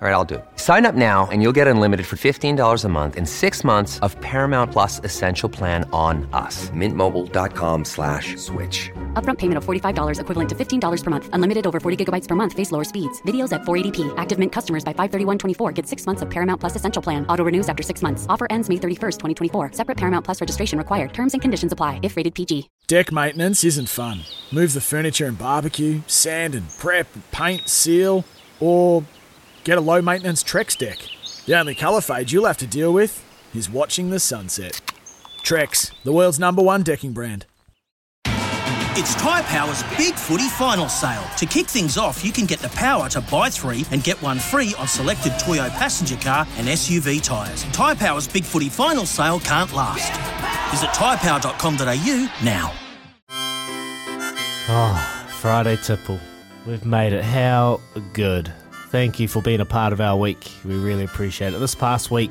All 0.00 0.06
right, 0.06 0.14
I'll 0.14 0.24
do 0.24 0.36
it. 0.36 0.44
Sign 0.54 0.86
up 0.86 0.94
now 0.94 1.26
and 1.32 1.42
you'll 1.42 1.56
get 1.60 1.66
unlimited 1.66 2.06
for 2.06 2.14
$15 2.14 2.84
a 2.84 2.88
month 2.88 3.16
and 3.16 3.28
six 3.28 3.64
months 3.64 3.98
of 3.98 4.14
Paramount 4.20 4.70
Plus 4.70 5.00
Essential 5.02 5.48
Plan 5.48 5.90
on 5.92 6.28
us. 6.32 6.70
Mintmobile.com 6.70 7.84
slash 7.84 8.36
switch. 8.36 8.92
Upfront 9.14 9.38
payment 9.38 9.58
of 9.58 9.64
$45 9.64 10.20
equivalent 10.20 10.48
to 10.50 10.54
$15 10.54 11.02
per 11.04 11.10
month. 11.10 11.28
Unlimited 11.32 11.66
over 11.66 11.80
40 11.80 12.04
gigabytes 12.04 12.28
per 12.28 12.36
month. 12.36 12.52
Face 12.52 12.70
lower 12.70 12.84
speeds. 12.84 13.20
Videos 13.22 13.52
at 13.52 13.62
480p. 13.62 14.14
Active 14.16 14.38
Mint 14.38 14.52
customers 14.52 14.84
by 14.84 14.92
531.24 14.92 15.74
get 15.74 15.84
six 15.84 16.06
months 16.06 16.22
of 16.22 16.30
Paramount 16.30 16.60
Plus 16.60 16.76
Essential 16.76 17.02
Plan. 17.02 17.26
Auto 17.26 17.42
renews 17.42 17.68
after 17.68 17.82
six 17.82 18.00
months. 18.00 18.24
Offer 18.28 18.46
ends 18.50 18.68
May 18.68 18.76
31st, 18.76 19.18
2024. 19.50 19.72
Separate 19.72 19.96
Paramount 19.96 20.24
Plus 20.24 20.40
registration 20.40 20.78
required. 20.78 21.12
Terms 21.12 21.32
and 21.32 21.42
conditions 21.42 21.72
apply 21.72 21.98
if 22.04 22.16
rated 22.16 22.36
PG. 22.36 22.70
Deck 22.86 23.10
maintenance 23.10 23.64
isn't 23.64 23.88
fun. 23.88 24.20
Move 24.52 24.74
the 24.74 24.80
furniture 24.80 25.26
and 25.26 25.36
barbecue, 25.36 26.02
sand 26.06 26.54
and 26.54 26.70
prep, 26.78 27.08
paint, 27.32 27.68
seal, 27.68 28.24
or 28.60 29.02
get 29.68 29.76
a 29.76 29.82
low 29.82 30.00
maintenance 30.00 30.42
Trex 30.42 30.78
deck. 30.78 30.96
The 31.44 31.58
only 31.58 31.74
colour 31.74 32.00
fade 32.00 32.32
you'll 32.32 32.46
have 32.46 32.56
to 32.56 32.66
deal 32.66 32.90
with 32.90 33.22
is 33.54 33.68
watching 33.68 34.08
the 34.08 34.18
sunset. 34.18 34.80
Trex, 35.42 35.92
the 36.04 36.12
world's 36.12 36.38
number 36.38 36.62
one 36.62 36.82
decking 36.82 37.12
brand. 37.12 37.44
It's 38.96 39.14
Tyre 39.16 39.42
Power's 39.42 39.82
Big 39.98 40.14
Footy 40.14 40.48
Final 40.48 40.88
Sale. 40.88 41.22
To 41.36 41.44
kick 41.44 41.66
things 41.66 41.98
off, 41.98 42.24
you 42.24 42.32
can 42.32 42.46
get 42.46 42.60
the 42.60 42.70
power 42.70 43.10
to 43.10 43.20
buy 43.20 43.50
three 43.50 43.84
and 43.90 44.02
get 44.02 44.20
one 44.22 44.38
free 44.38 44.74
on 44.78 44.88
selected 44.88 45.34
Toyo 45.38 45.68
passenger 45.68 46.16
car 46.16 46.46
and 46.56 46.66
SUV 46.66 47.22
tyres. 47.22 47.64
Tyre 47.64 47.94
Power's 47.94 48.26
Big 48.26 48.44
Footy 48.44 48.70
Final 48.70 49.04
Sale 49.04 49.38
can't 49.40 49.72
last. 49.74 50.10
Visit 50.70 50.88
tyrepower.com.au 50.94 52.30
now. 52.42 52.72
Oh, 54.70 55.26
Friday 55.40 55.76
tipple. 55.76 56.18
We've 56.66 56.86
made 56.86 57.12
it. 57.12 57.22
How 57.22 57.80
good. 58.14 58.50
Thank 58.90 59.20
you 59.20 59.28
for 59.28 59.42
being 59.42 59.60
a 59.60 59.66
part 59.66 59.92
of 59.92 60.00
our 60.00 60.16
week. 60.16 60.50
We 60.64 60.74
really 60.74 61.04
appreciate 61.04 61.52
it. 61.52 61.58
This 61.58 61.74
past 61.74 62.10
week, 62.10 62.30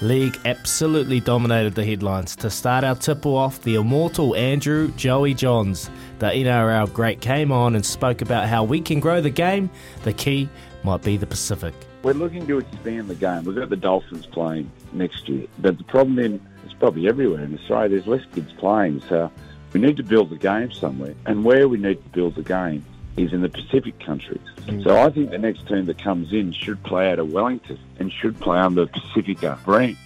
League 0.00 0.38
absolutely 0.44 1.18
dominated 1.18 1.74
the 1.74 1.84
headlines. 1.84 2.36
To 2.36 2.48
start 2.48 2.84
our 2.84 2.94
tipple 2.94 3.36
off, 3.36 3.60
the 3.62 3.74
immortal 3.74 4.36
Andrew 4.36 4.92
Joey 4.92 5.34
Johns, 5.34 5.90
the 6.20 6.26
NRL 6.26 6.92
great, 6.92 7.20
came 7.20 7.50
on 7.50 7.74
and 7.74 7.84
spoke 7.84 8.22
about 8.22 8.46
how 8.46 8.62
we 8.62 8.80
can 8.80 9.00
grow 9.00 9.20
the 9.20 9.30
game. 9.30 9.68
The 10.04 10.12
key 10.12 10.48
might 10.84 11.02
be 11.02 11.16
the 11.16 11.26
Pacific. 11.26 11.74
We're 12.04 12.12
looking 12.12 12.46
to 12.46 12.58
expand 12.58 13.08
the 13.08 13.16
game. 13.16 13.42
We've 13.42 13.56
got 13.56 13.68
the 13.68 13.76
Dolphins 13.76 14.26
playing 14.26 14.70
next 14.92 15.28
year. 15.28 15.48
But 15.58 15.76
the 15.76 15.84
problem 15.84 16.14
then 16.14 16.34
is 16.64 16.72
probably 16.74 17.08
everywhere 17.08 17.42
in 17.42 17.52
Australia, 17.58 17.88
there's 17.88 18.06
less 18.06 18.24
kids 18.32 18.52
playing. 18.58 19.02
So 19.08 19.28
we 19.72 19.80
need 19.80 19.96
to 19.96 20.04
build 20.04 20.30
the 20.30 20.36
game 20.36 20.70
somewhere. 20.70 21.14
And 21.26 21.44
where 21.44 21.66
we 21.66 21.78
need 21.78 22.00
to 22.00 22.10
build 22.10 22.36
the 22.36 22.44
game 22.44 22.84
is 23.16 23.32
in 23.32 23.42
the 23.42 23.48
Pacific 23.48 23.98
countries. 24.00 24.40
So 24.82 25.00
I 25.00 25.10
think 25.10 25.30
the 25.30 25.38
next 25.38 25.66
team 25.68 25.86
that 25.86 26.02
comes 26.02 26.32
in 26.32 26.52
should 26.52 26.82
play 26.82 27.10
out 27.10 27.18
of 27.18 27.32
Wellington 27.32 27.78
and 27.98 28.12
should 28.12 28.38
play 28.40 28.58
under 28.58 28.84
the 28.86 28.90
Pacifica 28.92 29.58
brand. 29.64 29.96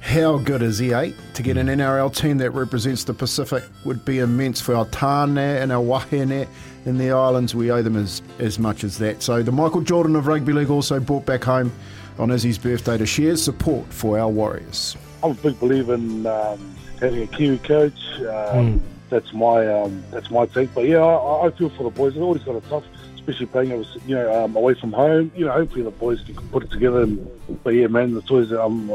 How 0.00 0.38
good 0.38 0.62
is 0.62 0.78
he, 0.78 0.94
eh? 0.94 1.12
To 1.34 1.42
get 1.42 1.56
an 1.56 1.66
NRL 1.66 2.14
team 2.14 2.38
that 2.38 2.50
represents 2.52 3.04
the 3.04 3.12
Pacific 3.12 3.62
would 3.84 4.04
be 4.04 4.18
immense 4.18 4.60
for 4.60 4.74
our 4.74 4.86
tāne 4.86 5.38
and 5.38 5.70
our 5.70 5.82
wahine 5.82 6.48
in 6.86 6.98
the 6.98 7.10
islands. 7.10 7.54
We 7.54 7.70
owe 7.70 7.82
them 7.82 7.96
as, 7.96 8.22
as 8.38 8.58
much 8.58 8.82
as 8.82 8.98
that. 8.98 9.22
So 9.22 9.42
the 9.42 9.52
Michael 9.52 9.82
Jordan 9.82 10.16
of 10.16 10.26
Rugby 10.26 10.52
League 10.52 10.70
also 10.70 10.98
brought 11.00 11.26
back 11.26 11.44
home 11.44 11.70
on 12.18 12.30
Izzy's 12.30 12.58
birthday 12.58 12.96
to 12.96 13.06
share 13.06 13.36
support 13.36 13.86
for 13.92 14.18
our 14.18 14.28
Warriors. 14.28 14.96
I'm 15.22 15.32
a 15.32 15.34
big 15.34 15.60
believer 15.60 15.94
in 15.94 16.26
um, 16.26 16.76
having 16.98 17.22
a 17.22 17.26
Kiwi 17.26 17.58
coach. 17.58 18.20
Um, 18.20 18.82
That's 19.10 19.32
my 19.32 19.66
um, 19.66 20.02
that's 20.10 20.30
my 20.30 20.46
take. 20.46 20.72
But 20.74 20.86
yeah, 20.86 21.04
I, 21.04 21.46
I 21.46 21.50
feel 21.50 21.68
for 21.70 21.82
the 21.82 21.90
boys. 21.90 22.14
They've 22.14 22.22
always 22.22 22.42
got 22.42 22.56
it 22.56 22.64
tough, 22.68 22.84
especially 23.14 23.46
playing 23.46 23.70
you 24.06 24.14
know 24.14 24.44
um, 24.44 24.56
away 24.56 24.74
from 24.74 24.92
home. 24.92 25.32
You 25.36 25.46
know, 25.46 25.52
hopefully 25.52 25.82
the 25.82 25.90
boys 25.90 26.22
can 26.22 26.36
put 26.48 26.62
it 26.62 26.70
together. 26.70 27.02
And, 27.02 27.28
but 27.62 27.70
yeah, 27.70 27.88
man, 27.88 28.16
it's 28.16 28.30
always 28.30 28.52
um, 28.52 28.90
I 28.90 28.94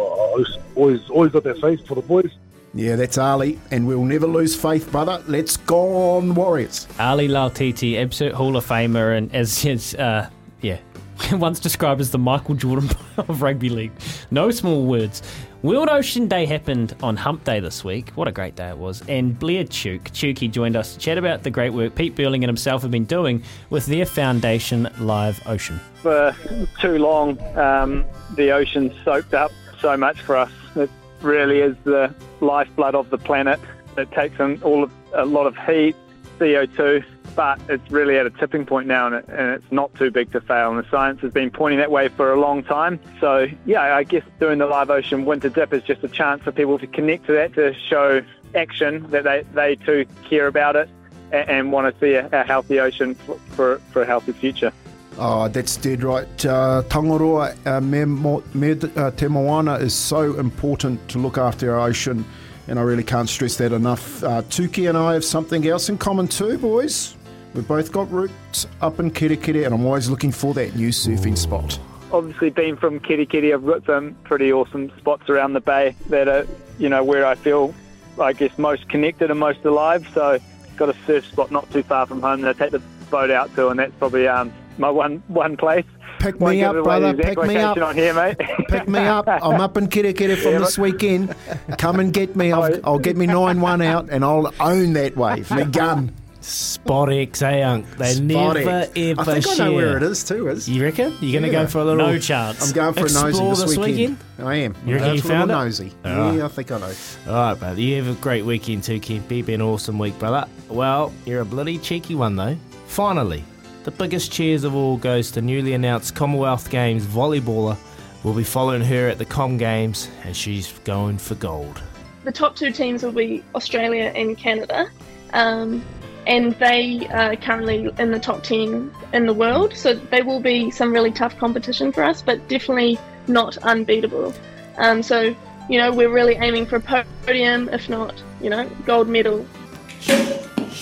always 0.75 1.09
always 1.09 1.31
got 1.31 1.43
that 1.43 1.59
faith 1.59 1.85
for 1.85 1.95
the 1.95 2.01
boys. 2.01 2.31
Yeah, 2.73 2.97
that's 2.97 3.17
Ali, 3.17 3.57
and 3.71 3.87
we'll 3.87 4.03
never 4.03 4.27
lose 4.27 4.53
faith, 4.53 4.91
brother. 4.91 5.23
Let's 5.27 5.55
go 5.55 6.17
on, 6.17 6.35
Warriors. 6.35 6.87
Ali 6.99 7.29
Lauitiiti, 7.29 7.97
absolute 7.97 8.33
Hall 8.33 8.57
of 8.57 8.65
Famer, 8.65 9.17
and 9.17 9.33
as 9.33 9.61
his, 9.61 9.95
uh, 9.95 10.29
yeah, 10.61 10.79
once 11.31 11.59
described 11.59 12.01
as 12.01 12.11
the 12.11 12.17
Michael 12.17 12.55
Jordan 12.55 12.89
of 13.17 13.41
rugby 13.41 13.69
league. 13.69 13.91
No 14.31 14.51
small 14.51 14.85
words. 14.85 15.21
World 15.61 15.89
Ocean 15.89 16.27
Day 16.27 16.45
happened 16.45 16.95
on 17.01 17.15
Hump 17.15 17.43
Day 17.43 17.59
this 17.59 17.83
week. 17.83 18.11
What 18.11 18.27
a 18.27 18.31
great 18.31 18.55
day 18.55 18.69
it 18.69 18.77
was. 18.77 19.01
And 19.07 19.37
Blair 19.39 19.63
Tuke, 19.63 20.03
Tukey 20.11 20.51
joined 20.51 20.75
us 20.75 20.93
to 20.93 20.99
chat 20.99 21.17
about 21.17 21.43
the 21.43 21.49
great 21.49 21.71
work 21.71 21.95
Pete 21.95 22.15
Burling 22.15 22.43
and 22.43 22.49
himself 22.49 22.83
have 22.83 22.91
been 22.91 23.05
doing 23.05 23.41
with 23.71 23.87
their 23.87 24.05
foundation, 24.05 24.87
Live 24.99 25.41
Ocean. 25.47 25.79
For 26.03 26.35
too 26.79 26.99
long, 26.99 27.41
um, 27.57 28.05
the 28.35 28.51
ocean 28.51 28.93
soaked 29.03 29.33
up 29.33 29.51
so 29.79 29.97
much 29.97 30.21
for 30.21 30.35
us. 30.35 30.51
It 30.75 30.89
really 31.21 31.61
is 31.61 31.75
the 31.83 32.13
lifeblood 32.41 32.93
of 32.93 33.09
the 33.09 33.17
planet. 33.17 33.59
It 33.97 34.11
takes 34.11 34.39
in 34.39 34.61
all 34.61 34.83
of, 34.83 34.91
a 35.13 35.25
lot 35.25 35.47
of 35.47 35.57
heat, 35.57 35.95
CO2, 36.37 37.03
but 37.35 37.59
it's 37.67 37.91
really 37.91 38.17
at 38.17 38.25
a 38.25 38.29
tipping 38.29 38.65
point 38.65 38.87
now, 38.87 39.07
and, 39.07 39.15
it, 39.15 39.25
and 39.27 39.49
it's 39.51 39.71
not 39.71 39.93
too 39.95 40.09
big 40.09 40.31
to 40.31 40.41
fail. 40.41 40.71
And 40.71 40.83
the 40.83 40.89
science 40.89 41.21
has 41.21 41.33
been 41.33 41.51
pointing 41.51 41.79
that 41.79 41.91
way 41.91 42.07
for 42.07 42.31
a 42.31 42.39
long 42.39 42.63
time. 42.63 42.99
So, 43.19 43.47
yeah, 43.65 43.95
I 43.95 44.03
guess 44.03 44.23
doing 44.39 44.59
the 44.59 44.65
Live 44.65 44.89
Ocean 44.89 45.25
Winter 45.25 45.49
Dip 45.49 45.73
is 45.73 45.83
just 45.83 46.03
a 46.03 46.07
chance 46.07 46.43
for 46.43 46.51
people 46.51 46.79
to 46.79 46.87
connect 46.87 47.25
to 47.27 47.33
that, 47.33 47.53
to 47.55 47.73
show 47.73 48.21
action 48.55 49.09
that 49.11 49.23
they, 49.25 49.45
they 49.53 49.75
too 49.75 50.05
care 50.23 50.47
about 50.47 50.75
it 50.75 50.89
and, 51.31 51.49
and 51.49 51.71
want 51.71 51.93
to 51.93 51.99
see 51.99 52.13
a, 52.13 52.29
a 52.31 52.43
healthy 52.43 52.79
ocean 52.79 53.15
for, 53.15 53.35
for, 53.49 53.77
for 53.91 54.01
a 54.01 54.05
healthy 54.05 54.31
future. 54.31 54.71
Oh, 55.17 55.47
that's 55.47 55.77
dead 55.77 56.03
right. 56.03 56.45
Uh, 56.45 56.83
Tangaroa, 56.89 57.55
uh, 57.65 57.79
me, 57.79 58.03
mo, 58.03 58.43
me, 58.53 58.71
uh, 58.71 59.11
Te 59.11 59.27
Moana 59.27 59.75
is 59.75 59.93
so 59.93 60.37
important 60.37 61.07
to 61.09 61.19
look 61.19 61.37
after 61.37 61.73
our 61.73 61.87
ocean, 61.87 62.25
and 62.67 62.77
I 62.77 62.81
really 62.81 63.03
can't 63.03 63.29
stress 63.29 63.55
that 63.57 63.71
enough. 63.71 64.21
Uh, 64.23 64.41
Tuki 64.41 64.89
and 64.89 64.97
I 64.97 65.13
have 65.13 65.23
something 65.23 65.65
else 65.67 65.87
in 65.87 65.97
common 65.97 66.27
too, 66.27 66.57
boys. 66.57 67.15
We've 67.55 67.65
both 67.65 67.93
got 67.93 68.11
roots 68.11 68.67
up 68.81 68.99
in 68.99 69.11
Kerikeri, 69.11 69.65
and 69.65 69.73
I'm 69.73 69.85
always 69.85 70.09
looking 70.09 70.33
for 70.33 70.53
that 70.55 70.75
new 70.75 70.89
surfing 70.89 71.37
spot. 71.37 71.79
Obviously, 72.11 72.49
being 72.49 72.75
from 72.75 72.99
Kerikeri, 72.99 73.53
I've 73.53 73.65
got 73.65 73.85
some 73.85 74.13
pretty 74.25 74.51
awesome 74.51 74.91
spots 74.97 75.29
around 75.29 75.53
the 75.53 75.61
bay 75.61 75.95
that 76.09 76.27
are, 76.27 76.45
you 76.79 76.89
know, 76.89 77.01
where 77.01 77.25
I 77.25 77.35
feel, 77.35 77.73
I 78.19 78.33
guess, 78.33 78.57
most 78.57 78.89
connected 78.89 79.31
and 79.31 79.39
most 79.39 79.63
alive. 79.63 80.05
So, 80.13 80.37
got 80.75 80.89
a 80.89 80.95
surf 81.07 81.25
spot 81.25 81.49
not 81.49 81.71
too 81.71 81.81
far 81.81 82.05
from 82.05 82.21
home 82.21 82.41
that 82.41 82.57
I 82.57 82.59
take 82.59 82.71
the 82.71 82.81
boat 83.09 83.31
out 83.31 83.55
to, 83.55 83.69
and 83.69 83.79
that's 83.79 83.93
probably 83.99 84.27
um, 84.27 84.51
my 84.77 84.89
one 84.89 85.23
one 85.29 85.55
place. 85.55 85.85
Pick 86.19 86.39
Won't 86.39 86.57
me 86.57 86.63
up, 86.63 86.83
brother. 86.83 87.13
Pick 87.13 87.41
me 87.43 87.55
up. 87.55 87.77
on 87.77 87.95
here, 87.95 88.13
mate. 88.13 88.37
Pick 88.67 88.87
me 88.89 88.99
up. 88.99 89.27
I'm 89.27 89.61
up 89.61 89.77
in 89.77 89.87
Kerikeri 89.87 90.35
from 90.37 90.51
Yeah, 90.53 90.59
this 90.59 90.77
weekend. 90.77 91.33
Come 91.77 92.01
and 92.01 92.11
get 92.11 92.35
me. 92.35 92.51
I'll, 92.51 92.79
I'll 92.83 92.99
get 92.99 93.15
me 93.15 93.27
9 93.27 93.61
1 93.61 93.81
out, 93.81 94.09
and 94.09 94.25
I'll 94.25 94.53
own 94.59 94.93
that 94.93 95.15
wave. 95.15 95.49
Me 95.51 95.63
gun. 95.65 96.13
Spot 96.45 97.11
X, 97.11 97.41
eh, 97.41 97.61
Unc? 97.63 97.89
They 97.97 98.13
Spot 98.13 98.23
never 98.55 98.69
X. 98.69 98.91
ever 98.95 99.21
I 99.21 99.23
think 99.25 99.45
share. 99.45 99.65
I 99.65 99.69
know 99.69 99.73
where 99.75 99.97
it 99.97 100.03
is 100.03 100.23
too. 100.23 100.47
Is 100.47 100.69
You 100.69 100.83
reckon? 100.83 101.13
You're 101.19 101.31
going 101.39 101.51
to 101.51 101.57
Yeah. 101.57 101.63
go 101.63 101.67
for 101.67 101.79
a 101.79 101.85
little. 101.85 102.05
No 102.07 102.19
chance. 102.19 102.61
I'm 102.67 102.73
going 102.73 102.93
for 102.93 102.99
a 103.07 103.11
nosy 103.11 103.43
this, 103.49 103.61
this 103.63 103.77
weekend. 103.77 104.17
I 104.39 104.55
am. 104.57 104.75
You 104.85 104.93
reckon 104.93 105.07
Going 105.07 105.15
you 105.15 105.21
found 105.23 105.49
it? 105.51 105.53
nosy. 105.55 105.91
Alright. 106.05 106.37
Yeah, 106.37 106.45
I 106.45 106.47
think 106.49 106.71
I 106.71 106.77
know. 106.79 106.91
All 107.27 107.33
right, 107.33 107.53
brother. 107.59 107.81
You 107.81 107.95
have 108.03 108.15
a 108.15 108.21
great 108.21 108.45
weekend 108.45 108.83
too, 108.83 108.99
Kid. 108.99 109.27
Be 109.27 109.41
an 109.53 109.61
awesome 109.61 109.97
week, 109.97 110.17
brother. 110.19 110.45
Well, 110.69 111.11
you're 111.25 111.41
a 111.41 111.45
bloody 111.45 111.77
cheeky 111.79 112.13
one, 112.15 112.35
though. 112.35 112.55
Finally, 112.87 113.43
the 113.83 113.91
biggest 113.91 114.31
cheers 114.31 114.63
of 114.63 114.75
all 114.75 114.97
goes 114.97 115.31
to 115.31 115.41
newly 115.41 115.73
announced 115.73 116.13
Commonwealth 116.15 116.69
Games 116.69 117.05
volleyballer. 117.05 117.75
We'll 118.23 118.33
be 118.35 118.43
following 118.43 118.81
her 118.83 119.07
at 119.09 119.17
the 119.17 119.25
Com 119.25 119.57
Games, 119.57 120.09
and 120.23 120.35
she's 120.35 120.71
going 120.83 121.17
for 121.17 121.35
gold. 121.35 121.81
the 122.23 122.31
top 122.31 122.55
two 122.55 122.71
teams 122.71 123.03
will 123.03 123.11
be 123.11 123.43
Australia 123.53 124.11
and 124.15 124.35
Canada, 124.35 124.87
um, 125.33 125.83
and 126.27 126.53
they 126.53 127.07
are 127.07 127.35
currently 127.35 127.89
in 127.99 128.11
the 128.11 128.19
top 128.19 128.43
10 128.43 128.91
in 129.13 129.25
the 129.25 129.33
world. 129.33 129.75
So 129.75 129.93
they 129.93 130.21
will 130.21 130.39
be 130.39 130.71
some 130.71 130.91
really 130.91 131.11
tough 131.11 131.37
competition 131.37 131.91
for 131.91 132.03
us, 132.03 132.21
but 132.21 132.47
definitely 132.47 132.99
not 133.27 133.57
unbeatable. 133.57 134.33
Um, 134.77 135.03
so, 135.03 135.35
you 135.69 135.79
know, 135.79 135.91
we're 135.91 136.11
really 136.11 136.35
aiming 136.35 136.65
for 136.65 136.77
a 136.77 137.05
podium, 137.25 137.69
if 137.69 137.89
not, 137.89 138.21
you 138.41 138.49
know, 138.49 138.67
gold 138.85 139.07
medal. 139.07 139.45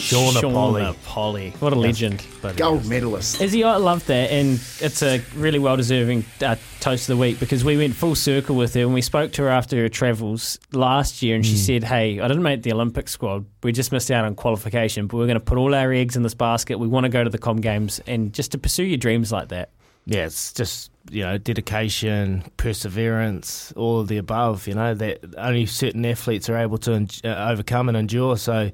Shaunna 0.04 0.42
Polley. 0.42 0.96
Polley. 1.06 1.52
What 1.60 1.74
a 1.74 1.76
legend. 1.76 2.26
But 2.42 2.58
Gold 2.58 2.86
medalist. 2.86 3.42
Izzy, 3.42 3.64
I 3.64 3.78
love 3.78 4.06
that, 4.08 4.32
and 4.32 4.60
it's 4.80 5.02
a 5.02 5.20
really 5.36 5.60
well 5.60 5.78
deserving 5.78 6.26
uh, 6.42 6.56
toast 6.80 7.10
of 7.10 7.16
the 7.16 7.22
week 7.22 7.40
because 7.40 7.64
we 7.64 7.78
went 7.78 7.96
full 7.96 8.16
circle 8.16 8.56
with 8.56 8.74
her 8.74 8.82
and 8.82 8.94
we 8.94 9.02
spoke 9.02 9.32
to 9.34 9.44
her 9.44 9.50
after 9.50 9.78
her 9.78 9.90
travels 9.90 10.60
last 10.72 11.22
year, 11.22 11.36
and 11.36 11.46
she 11.46 11.58
said, 11.58 11.84
"Hey, 11.84 12.20
I 12.20 12.28
didn't 12.28 12.44
make 12.44 12.64
the 12.64 12.74
Olympic 12.74 13.08
squad. 13.08 13.46
We 13.64 13.72
just 13.72 13.92
missed 13.92 14.12
out 14.12 14.26
on 14.26 14.36
qualification, 14.36 15.08
but 15.08 15.18
we're 15.18 15.28
going 15.28 15.40
to 15.40 15.46
put 15.46 15.58
all 15.58 15.74
our 15.74 15.92
eggs 15.94 16.16
in 16.16 16.24
this 16.24 16.34
basket. 16.34 16.78
We 16.80 16.88
want 16.88 17.06
to 17.06 17.10
go 17.10 17.24
to 17.24 17.30
the 17.30 17.38
Com 17.38 17.58
Games, 17.58 18.02
and 18.06 18.34
just 18.34 18.52
to 18.52 18.58
pursue 18.58 18.84
your 18.84 18.98
dreams 18.98 19.32
like 19.32 19.50
that." 19.50 19.70
yeah, 20.06 20.26
it's 20.26 20.54
just 20.54 20.92
you 21.12 21.22
know 21.24 21.38
dedication, 21.38 22.44
perseverance, 22.58 23.72
all 23.76 24.00
of 24.00 24.08
the 24.08 24.18
above. 24.18 24.68
You 24.68 24.76
know 24.76 24.94
that 24.94 25.20
only 25.38 25.66
certain 25.66 26.06
athletes 26.06 26.50
are 26.50 26.58
able 26.58 26.78
to 26.80 26.94
en- 26.94 27.08
uh, 27.24 27.50
overcome 27.52 27.88
and 27.90 27.98
endure. 27.98 28.38
So, 28.38 28.72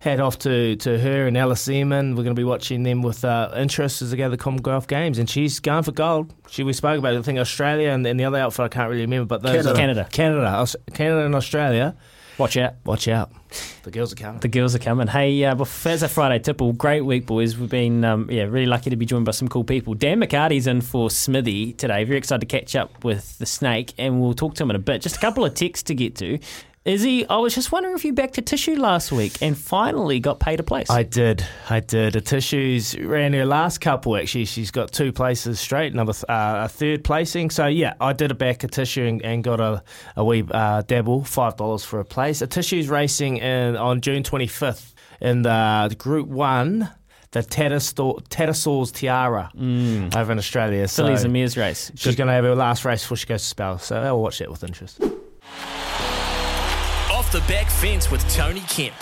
head 0.00 0.20
off 0.20 0.38
to, 0.40 0.76
to 0.76 0.98
her 0.98 1.26
and 1.26 1.36
Alice 1.36 1.66
Zeimann. 1.66 2.10
We're 2.10 2.22
going 2.24 2.34
to 2.36 2.40
be 2.40 2.44
watching 2.44 2.82
them 2.82 3.02
with 3.02 3.24
uh, 3.24 3.50
interest 3.56 4.02
as 4.02 4.10
they 4.10 4.16
go 4.16 4.24
to 4.24 4.30
the 4.30 4.36
Commonwealth 4.36 4.88
Games, 4.88 5.18
and 5.18 5.28
she's 5.28 5.60
going 5.60 5.82
for 5.82 5.92
gold. 5.92 6.32
She 6.48 6.62
we 6.64 6.72
spoke 6.72 6.98
about. 6.98 7.14
It, 7.14 7.18
I 7.18 7.22
think 7.22 7.38
Australia 7.38 7.90
and, 7.90 8.06
and 8.06 8.18
the 8.18 8.24
other 8.24 8.38
outfit 8.38 8.64
I 8.64 8.68
can't 8.68 8.90
really 8.90 9.02
remember, 9.02 9.26
but 9.26 9.42
those 9.42 9.64
Canada. 9.64 9.70
are- 9.70 9.76
Canada. 9.76 10.08
Canada, 10.10 10.66
Canada, 10.94 11.26
and 11.26 11.34
Australia. 11.34 11.96
Watch 12.40 12.56
out. 12.56 12.74
Watch 12.86 13.06
out. 13.06 13.30
The 13.82 13.90
girls 13.90 14.14
are 14.14 14.16
coming. 14.16 14.40
The 14.40 14.48
girls 14.48 14.74
are 14.74 14.78
coming. 14.78 15.08
Hey, 15.08 15.44
uh, 15.44 15.54
before 15.54 15.90
Thursday, 15.90 16.08
Friday 16.08 16.38
tipple, 16.38 16.72
great 16.72 17.02
week, 17.02 17.26
boys. 17.26 17.58
We've 17.58 17.68
been 17.68 18.02
um, 18.02 18.30
yeah 18.30 18.44
really 18.44 18.64
lucky 18.64 18.88
to 18.88 18.96
be 18.96 19.04
joined 19.04 19.26
by 19.26 19.32
some 19.32 19.46
cool 19.46 19.62
people. 19.62 19.92
Dan 19.92 20.22
McCarty's 20.22 20.66
in 20.66 20.80
for 20.80 21.10
Smithy 21.10 21.74
today. 21.74 22.02
Very 22.04 22.16
excited 22.16 22.48
to 22.48 22.58
catch 22.58 22.74
up 22.74 23.04
with 23.04 23.36
the 23.36 23.44
snake, 23.44 23.92
and 23.98 24.22
we'll 24.22 24.32
talk 24.32 24.54
to 24.54 24.62
him 24.62 24.70
in 24.70 24.76
a 24.76 24.78
bit. 24.78 25.02
Just 25.02 25.16
a 25.16 25.20
couple 25.20 25.44
of 25.44 25.52
texts 25.52 25.82
to 25.88 25.94
get 25.94 26.16
to. 26.16 26.38
Izzy, 26.86 27.28
I 27.28 27.36
was 27.36 27.54
just 27.54 27.72
wondering 27.72 27.94
if 27.94 28.06
you 28.06 28.14
backed 28.14 28.36
Atishu 28.36 28.78
last 28.78 29.12
week 29.12 29.42
and 29.42 29.56
finally 29.56 30.18
got 30.18 30.40
paid 30.40 30.60
a 30.60 30.62
place. 30.62 30.88
I 30.88 31.02
did. 31.02 31.44
I 31.68 31.80
did. 31.80 32.14
Atishu's 32.14 32.98
ran 32.98 33.34
her 33.34 33.44
last 33.44 33.82
couple. 33.82 34.16
Actually, 34.16 34.46
she's 34.46 34.70
got 34.70 34.90
two 34.90 35.12
places 35.12 35.60
straight, 35.60 35.92
another 35.92 36.14
th- 36.14 36.24
uh, 36.26 36.62
a 36.64 36.68
third 36.68 37.04
placing. 37.04 37.50
So 37.50 37.66
yeah, 37.66 37.94
I 38.00 38.14
did 38.14 38.30
a 38.30 38.34
back 38.34 38.60
Atishu 38.60 39.06
and, 39.06 39.20
and 39.22 39.44
got 39.44 39.60
a 39.60 39.82
a 40.16 40.24
wee 40.24 40.42
uh, 40.50 40.80
dabble, 40.82 41.24
five 41.24 41.56
dollars 41.58 41.84
for 41.84 42.00
a 42.00 42.04
place. 42.04 42.40
Atishu's 42.40 42.88
racing 42.88 43.36
in 43.36 43.76
on 43.76 44.00
June 44.00 44.22
twenty 44.22 44.46
fifth 44.46 44.94
in 45.20 45.42
the 45.42 45.94
Group 45.98 46.28
One. 46.28 46.88
The 47.32 47.40
Tattersaw- 47.42 48.26
Tattersall's 48.30 48.90
Tiara 48.90 49.50
over 49.54 50.32
in 50.32 50.38
Australia. 50.38 50.88
So 50.88 51.04
Silly's 51.04 51.24
and 51.24 51.32
Mears 51.34 51.56
race. 51.58 51.92
she's 51.94 52.16
going 52.16 52.26
to 52.26 52.32
have 52.34 52.42
her 52.42 52.56
last 52.56 52.84
race 52.86 53.02
before 53.04 53.18
she 53.18 53.26
goes 53.26 53.42
to 53.42 53.46
Spell. 53.48 53.78
So 53.78 54.00
I'll 54.02 54.20
watch 54.20 54.38
that 54.40 54.50
with 54.50 54.64
interest. 54.64 54.98
The 57.32 57.38
back 57.46 57.70
fence 57.70 58.10
with 58.10 58.28
Tony 58.28 58.58
Kemp. 58.62 58.92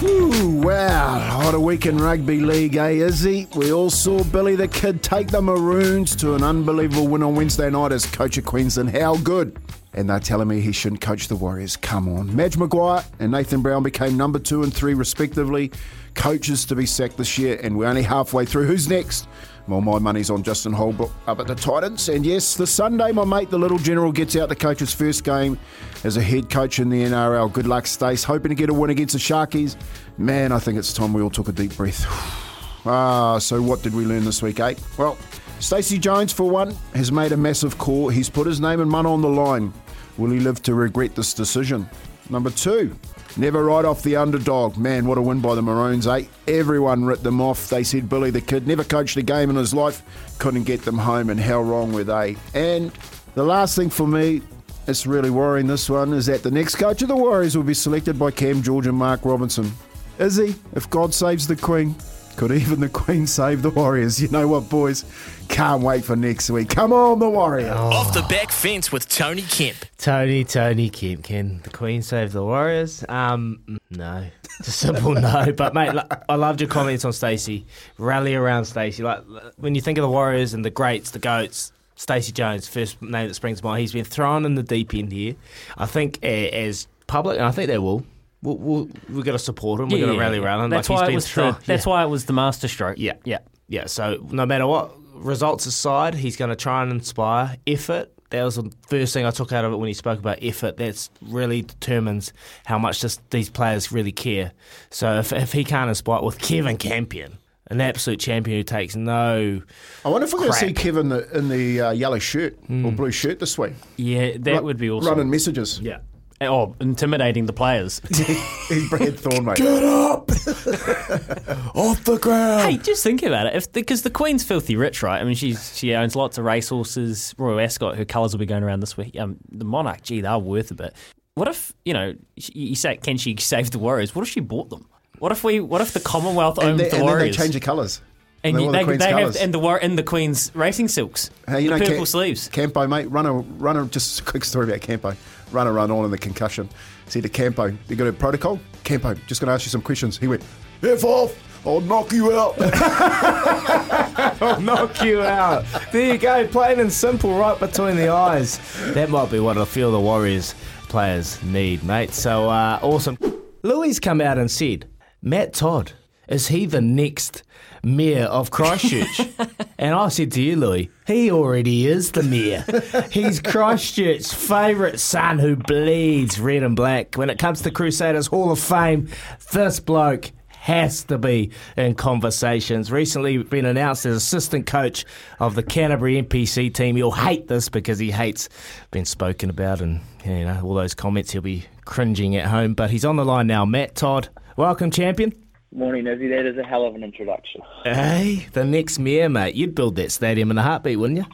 Ooh, 0.00 0.60
wow. 0.60 1.44
What 1.44 1.52
a 1.52 1.58
week 1.58 1.86
in 1.86 1.98
rugby 1.98 2.38
league, 2.38 2.76
eh, 2.76 2.90
Izzy? 2.90 3.48
We 3.56 3.72
all 3.72 3.90
saw 3.90 4.22
Billy 4.22 4.54
the 4.54 4.68
Kid 4.68 5.02
take 5.02 5.26
the 5.26 5.42
Maroons 5.42 6.14
to 6.16 6.36
an 6.36 6.44
unbelievable 6.44 7.08
win 7.08 7.24
on 7.24 7.34
Wednesday 7.34 7.68
night 7.68 7.90
as 7.90 8.06
coach 8.06 8.38
of 8.38 8.44
Queensland. 8.44 8.96
How 8.96 9.16
good? 9.16 9.58
And 9.94 10.08
they're 10.08 10.20
telling 10.20 10.46
me 10.46 10.60
he 10.60 10.70
shouldn't 10.70 11.00
coach 11.00 11.26
the 11.26 11.34
Warriors. 11.34 11.76
Come 11.76 12.08
on. 12.08 12.36
Madge 12.36 12.56
Maguire 12.56 13.04
and 13.18 13.32
Nathan 13.32 13.62
Brown 13.62 13.82
became 13.82 14.16
number 14.16 14.38
two 14.38 14.62
and 14.62 14.72
three, 14.72 14.94
respectively. 14.94 15.72
Coaches 16.14 16.66
to 16.66 16.76
be 16.76 16.86
sacked 16.86 17.16
this 17.16 17.36
year, 17.36 17.58
and 17.64 17.76
we're 17.76 17.86
only 17.86 18.02
halfway 18.02 18.44
through. 18.44 18.66
Who's 18.66 18.88
next? 18.88 19.26
Well, 19.68 19.80
my 19.80 19.98
money's 19.98 20.30
on 20.30 20.44
Justin 20.44 20.72
Holbrook 20.72 21.10
up 21.26 21.40
at 21.40 21.48
the 21.48 21.54
Titans. 21.54 22.08
And 22.08 22.24
yes, 22.24 22.54
the 22.54 22.66
Sunday, 22.66 23.10
my 23.10 23.24
mate, 23.24 23.50
the 23.50 23.58
little 23.58 23.78
general, 23.78 24.12
gets 24.12 24.36
out 24.36 24.48
the 24.48 24.54
coach's 24.54 24.94
first 24.94 25.24
game 25.24 25.58
as 26.04 26.16
a 26.16 26.22
head 26.22 26.48
coach 26.50 26.78
in 26.78 26.88
the 26.88 27.02
NRL. 27.02 27.52
Good 27.52 27.66
luck, 27.66 27.86
Stace. 27.88 28.22
Hoping 28.22 28.50
to 28.50 28.54
get 28.54 28.70
a 28.70 28.74
win 28.74 28.90
against 28.90 29.14
the 29.14 29.18
Sharkies. 29.18 29.76
Man, 30.18 30.52
I 30.52 30.60
think 30.60 30.78
it's 30.78 30.92
time 30.92 31.12
we 31.12 31.20
all 31.20 31.30
took 31.30 31.48
a 31.48 31.52
deep 31.52 31.76
breath. 31.76 32.04
ah, 32.86 33.38
so 33.38 33.60
what 33.60 33.82
did 33.82 33.94
we 33.94 34.04
learn 34.04 34.24
this 34.24 34.40
week, 34.40 34.60
eh? 34.60 34.74
Well, 34.98 35.18
Stacey 35.58 35.98
Jones, 35.98 36.32
for 36.32 36.48
one, 36.48 36.72
has 36.94 37.10
made 37.10 37.32
a 37.32 37.36
massive 37.36 37.76
call. 37.76 38.08
He's 38.08 38.30
put 38.30 38.46
his 38.46 38.60
name 38.60 38.80
and 38.80 38.90
money 38.90 39.08
on 39.08 39.20
the 39.20 39.28
line. 39.28 39.72
Will 40.16 40.30
he 40.30 40.38
live 40.38 40.62
to 40.62 40.74
regret 40.74 41.16
this 41.16 41.34
decision? 41.34 41.88
Number 42.28 42.50
two, 42.50 42.96
never 43.36 43.64
write 43.64 43.84
off 43.84 44.02
the 44.02 44.16
underdog. 44.16 44.76
Man, 44.76 45.06
what 45.06 45.18
a 45.18 45.22
win 45.22 45.40
by 45.40 45.54
the 45.54 45.62
Maroons, 45.62 46.06
eh? 46.06 46.24
Everyone 46.48 47.04
ripped 47.04 47.22
them 47.22 47.40
off. 47.40 47.68
They 47.68 47.84
said 47.84 48.08
Billy 48.08 48.30
the 48.30 48.40
Kid 48.40 48.66
never 48.66 48.84
coached 48.84 49.16
a 49.16 49.22
game 49.22 49.48
in 49.50 49.56
his 49.56 49.72
life, 49.72 50.02
couldn't 50.38 50.64
get 50.64 50.82
them 50.82 50.98
home, 50.98 51.30
and 51.30 51.38
how 51.38 51.62
wrong 51.62 51.92
were 51.92 52.04
they? 52.04 52.36
And 52.54 52.90
the 53.34 53.44
last 53.44 53.76
thing 53.76 53.90
for 53.90 54.06
me, 54.06 54.42
it's 54.88 55.06
really 55.06 55.30
worrying 55.30 55.66
this 55.66 55.88
one, 55.88 56.12
is 56.12 56.26
that 56.26 56.42
the 56.42 56.50
next 56.50 56.76
coach 56.76 57.02
of 57.02 57.08
the 57.08 57.16
Warriors 57.16 57.56
will 57.56 57.64
be 57.64 57.74
selected 57.74 58.18
by 58.18 58.30
Cam 58.30 58.62
George 58.62 58.86
and 58.86 58.96
Mark 58.96 59.24
Robinson. 59.24 59.72
Is 60.18 60.36
he? 60.36 60.54
If 60.74 60.88
God 60.90 61.12
saves 61.12 61.46
the 61.46 61.56
Queen, 61.56 61.94
could 62.36 62.52
even 62.52 62.80
the 62.80 62.88
Queen 62.88 63.26
save 63.26 63.62
the 63.62 63.70
Warriors? 63.70 64.20
You 64.20 64.28
know 64.28 64.46
what, 64.48 64.68
boys? 64.68 65.04
Can't 65.48 65.82
wait 65.82 66.04
for 66.04 66.16
next 66.16 66.50
week. 66.50 66.68
Come 66.68 66.92
on, 66.92 67.18
the 67.18 67.28
Warriors. 67.28 67.70
Off 67.70 68.12
the 68.12 68.22
back 68.22 68.50
fence 68.52 68.90
with 68.92 69.08
Tony 69.08 69.42
Kemp. 69.42 69.76
Tony, 69.98 70.44
Tony 70.44 70.90
Kemp. 70.90 71.24
Can 71.24 71.60
the 71.62 71.70
Queen 71.70 72.02
save 72.02 72.32
the 72.32 72.42
Warriors? 72.42 73.04
Um, 73.08 73.78
no. 73.90 74.26
It's 74.58 74.68
a 74.68 74.72
simple 74.72 75.14
no. 75.14 75.52
But, 75.56 75.74
mate, 75.74 75.92
lo- 75.94 76.02
I 76.28 76.34
loved 76.34 76.60
your 76.60 76.68
comments 76.70 77.04
on 77.04 77.12
Stacey. 77.12 77.66
Rally 77.98 78.34
around 78.34 78.64
Stacey. 78.64 79.02
Like, 79.02 79.22
when 79.56 79.74
you 79.74 79.80
think 79.80 79.98
of 79.98 80.02
the 80.02 80.08
Warriors 80.10 80.54
and 80.54 80.64
the 80.64 80.70
greats, 80.70 81.10
the 81.10 81.18
GOATs, 81.18 81.72
Stacey 81.94 82.32
Jones, 82.32 82.68
first 82.68 83.00
name 83.02 83.28
that 83.28 83.34
springs 83.34 83.60
to 83.60 83.64
mind, 83.66 83.80
he's 83.80 83.92
been 83.92 84.04
thrown 84.04 84.44
in 84.44 84.54
the 84.54 84.62
deep 84.62 84.94
end 84.94 85.12
here. 85.12 85.34
I 85.78 85.86
think 85.86 86.18
a- 86.22 86.50
as 86.50 86.86
public, 87.06 87.36
and 87.36 87.46
I 87.46 87.50
think 87.50 87.68
they 87.68 87.78
will, 87.78 88.04
we'll, 88.46 88.58
we'll, 88.58 88.88
we've 89.10 89.24
got 89.24 89.32
to 89.32 89.38
support 89.38 89.80
him. 89.80 89.88
We've 89.88 90.00
got 90.00 90.12
to 90.12 90.18
rally 90.18 90.38
around 90.38 90.64
him. 90.64 90.70
That's 90.70 90.88
like 90.88 90.96
he's 90.96 91.00
why 91.00 91.06
been 91.06 91.12
it 91.12 91.16
was 91.16 91.28
thrown. 91.28 91.52
the, 91.54 91.66
That's 91.66 91.84
yeah. 91.86 91.90
why 91.90 92.02
it 92.04 92.08
was 92.08 92.24
the 92.26 92.32
master 92.32 92.68
stroke. 92.68 92.98
Yeah. 92.98 93.14
yeah. 93.24 93.38
Yeah, 93.68 93.86
so 93.86 94.24
no 94.30 94.46
matter 94.46 94.66
what 94.66 94.94
results 95.12 95.66
aside, 95.66 96.14
he's 96.14 96.36
going 96.36 96.50
to 96.50 96.56
try 96.56 96.82
and 96.84 96.92
inspire 96.92 97.56
effort. 97.66 98.12
That 98.30 98.44
was 98.44 98.56
the 98.56 98.72
first 98.88 99.12
thing 99.12 99.26
I 99.26 99.30
took 99.30 99.52
out 99.52 99.64
of 99.64 99.72
it 99.72 99.76
when 99.76 99.88
he 99.88 99.94
spoke 99.94 100.18
about 100.20 100.38
effort. 100.40 100.76
That's 100.76 101.10
really 101.20 101.62
determines 101.62 102.32
how 102.64 102.78
much 102.78 103.00
this, 103.00 103.18
these 103.30 103.50
players 103.50 103.90
really 103.90 104.12
care. 104.12 104.52
So 104.90 105.18
if, 105.18 105.32
if 105.32 105.52
he 105.52 105.64
can't 105.64 105.88
inspire 105.88 106.22
with 106.22 106.38
Kevin 106.38 106.76
Campion, 106.76 107.38
an 107.68 107.80
absolute 107.80 108.20
champion 108.20 108.58
who 108.58 108.62
takes 108.62 108.94
no. 108.94 109.62
I 110.04 110.08
wonder 110.08 110.26
if 110.26 110.32
we're 110.32 110.40
going 110.40 110.52
to 110.52 110.58
see 110.58 110.72
Kevin 110.72 111.06
in 111.06 111.08
the, 111.08 111.38
in 111.38 111.48
the 111.48 111.80
uh, 111.80 111.90
yellow 111.90 112.20
shirt 112.20 112.56
or 112.70 112.92
blue 112.92 113.10
shirt 113.10 113.40
this 113.40 113.58
week. 113.58 113.72
Yeah, 113.96 114.36
that 114.38 114.60
Ru- 114.60 114.62
would 114.62 114.76
be 114.76 114.90
awesome. 114.90 115.08
Running 115.08 115.30
messages. 115.30 115.80
Yeah. 115.80 115.98
Oh, 116.40 116.74
intimidating 116.80 117.46
the 117.46 117.52
players. 117.54 118.00
He's 118.68 118.88
Brad 118.90 119.18
Thorn, 119.18 119.44
mate. 119.46 119.56
Get 119.56 119.82
up 119.82 120.30
off 121.74 122.04
the 122.04 122.18
ground. 122.20 122.70
Hey, 122.70 122.76
just 122.78 123.02
think 123.02 123.22
about 123.22 123.46
it. 123.46 123.54
If 123.56 123.72
because 123.72 124.02
the, 124.02 124.10
Queen's 124.10 124.44
filthy 124.44 124.76
rich, 124.76 125.02
right? 125.02 125.20
I 125.20 125.24
mean, 125.24 125.34
she's 125.34 125.76
she 125.76 125.94
owns 125.94 126.14
lots 126.14 126.36
of 126.38 126.44
racehorses. 126.44 127.34
Royal 127.38 127.60
Ascot, 127.60 127.96
her 127.96 128.04
colours 128.04 128.32
will 128.32 128.38
be 128.40 128.46
going 128.46 128.62
around 128.62 128.80
this 128.80 128.96
week. 128.96 129.18
Um, 129.18 129.38
the 129.50 129.64
Monarch, 129.64 130.02
gee, 130.02 130.20
they're 130.20 130.38
worth 130.38 130.70
a 130.70 130.74
bit. 130.74 130.94
What 131.34 131.48
if 131.48 131.72
you 131.84 131.94
know? 131.94 132.14
You 132.36 132.74
say, 132.76 132.96
can 132.96 133.16
she 133.16 133.36
save 133.38 133.70
the 133.70 133.78
Warriors? 133.78 134.14
What 134.14 134.22
if 134.22 134.28
she 134.28 134.40
bought 134.40 134.68
them? 134.70 134.86
What 135.18 135.32
if 135.32 135.42
we? 135.44 135.60
What 135.60 135.80
if 135.80 135.92
the 135.92 136.00
Commonwealth 136.00 136.58
And, 136.58 136.68
owned 136.68 136.80
they, 136.80 136.88
the 136.90 136.96
and 136.98 137.08
then 137.08 137.18
they 137.18 137.30
change 137.30 137.54
the 137.54 137.60
colours. 137.60 138.02
and 138.44 138.56
They 138.56 138.60
you, 138.60 138.64
wore 138.66 138.72
the 138.72 138.78
they, 138.78 138.84
Queen's 138.84 139.04
have 139.04 139.12
colours. 139.18 139.36
and 139.36 139.54
the 139.54 139.58
war 139.58 139.78
in 139.78 139.96
the 139.96 140.02
Queen's 140.02 140.50
racing 140.54 140.88
silks. 140.88 141.30
Hey, 141.48 141.62
you 141.62 141.70
the 141.70 141.76
know, 141.78 141.80
purple 141.80 141.96
Cam- 141.96 142.06
sleeves. 142.06 142.48
Campo, 142.48 142.86
mate, 142.86 143.06
run 143.10 143.24
a 143.26 143.32
run 143.32 143.76
a 143.78 143.86
just 143.86 144.20
a 144.20 144.24
quick 144.24 144.44
story 144.44 144.66
about 144.68 144.80
Campo. 144.82 145.14
Run 145.52 145.66
a 145.66 145.72
run 145.72 145.90
on 145.90 146.04
in 146.04 146.10
the 146.10 146.18
concussion. 146.18 146.68
Said 147.06 147.22
to 147.22 147.28
Campo, 147.28 147.76
you 147.88 147.96
got 147.96 148.06
a 148.06 148.12
protocol? 148.12 148.60
Campo, 148.84 149.14
just 149.26 149.40
going 149.40 149.48
to 149.48 149.54
ask 149.54 149.64
you 149.64 149.70
some 149.70 149.82
questions. 149.82 150.18
He 150.18 150.26
went, 150.26 150.42
F 150.82 151.04
off, 151.04 151.36
I'll 151.66 151.80
knock 151.80 152.12
you 152.12 152.32
out. 152.32 152.54
I'll 154.42 154.60
knock 154.60 155.02
you 155.02 155.22
out. 155.22 155.64
There 155.92 156.12
you 156.12 156.18
go, 156.18 156.46
plain 156.46 156.80
and 156.80 156.92
simple, 156.92 157.38
right 157.38 157.58
between 157.58 157.96
the 157.96 158.08
eyes. 158.08 158.58
That 158.94 159.10
might 159.10 159.30
be 159.30 159.40
what 159.40 159.58
I 159.58 159.64
feel 159.64 159.92
the 159.92 160.00
Warriors 160.00 160.54
players 160.88 161.42
need, 161.42 161.82
mate. 161.84 162.12
So 162.12 162.48
uh, 162.48 162.78
awesome. 162.82 163.18
Louis 163.62 163.98
come 163.98 164.20
out 164.20 164.38
and 164.38 164.50
said, 164.50 164.88
Matt 165.22 165.54
Todd, 165.54 165.92
is 166.28 166.48
he 166.48 166.66
the 166.66 166.80
next 166.80 167.42
mayor 167.86 168.24
of 168.24 168.50
Christchurch? 168.50 169.20
and 169.78 169.94
I 169.94 170.08
said 170.08 170.32
to 170.32 170.42
you, 170.42 170.56
Louis, 170.56 170.90
he 171.06 171.30
already 171.30 171.86
is 171.86 172.12
the 172.12 172.22
mayor. 172.22 172.64
He's 173.10 173.40
Christchurch's 173.40 174.32
favourite 174.32 175.00
son 175.00 175.38
who 175.38 175.56
bleeds 175.56 176.38
red 176.38 176.62
and 176.62 176.76
black. 176.76 177.14
When 177.14 177.30
it 177.30 177.38
comes 177.38 177.62
to 177.62 177.70
Crusaders 177.70 178.26
Hall 178.26 178.50
of 178.50 178.58
Fame, 178.58 179.08
this 179.52 179.80
bloke 179.80 180.30
has 180.48 181.04
to 181.04 181.16
be 181.16 181.52
in 181.76 181.94
conversations. 181.94 182.90
Recently 182.90 183.38
been 183.38 183.64
announced 183.64 184.04
as 184.04 184.16
assistant 184.16 184.66
coach 184.66 185.04
of 185.38 185.54
the 185.54 185.62
Canterbury 185.62 186.20
NPC 186.20 186.74
team. 186.74 186.96
He'll 186.96 187.12
hate 187.12 187.46
this 187.46 187.68
because 187.68 188.00
he 188.00 188.10
hates 188.10 188.48
being 188.90 189.04
spoken 189.04 189.48
about 189.48 189.80
and 189.80 190.00
you 190.24 190.44
know 190.44 190.60
all 190.64 190.74
those 190.74 190.92
comments. 190.92 191.30
He'll 191.30 191.40
be 191.40 191.66
cringing 191.84 192.34
at 192.34 192.46
home. 192.46 192.74
But 192.74 192.90
he's 192.90 193.04
on 193.04 193.14
the 193.14 193.24
line 193.24 193.46
now. 193.46 193.64
Matt 193.64 193.94
Todd, 193.94 194.28
welcome, 194.56 194.90
champion. 194.90 195.32
Morning, 195.72 196.06
Izzy. 196.06 196.28
That 196.28 196.46
is 196.46 196.56
a 196.58 196.62
hell 196.64 196.86
of 196.86 196.94
an 196.94 197.02
introduction. 197.04 197.60
Hey, 197.84 198.46
the 198.52 198.64
next 198.64 198.98
mayor, 198.98 199.28
mate. 199.28 199.54
You'd 199.54 199.74
build 199.74 199.96
that 199.96 200.10
stadium 200.12 200.50
in 200.50 200.58
a 200.58 200.62
heartbeat, 200.62 200.98
wouldn't 200.98 201.18
you? 201.18 201.26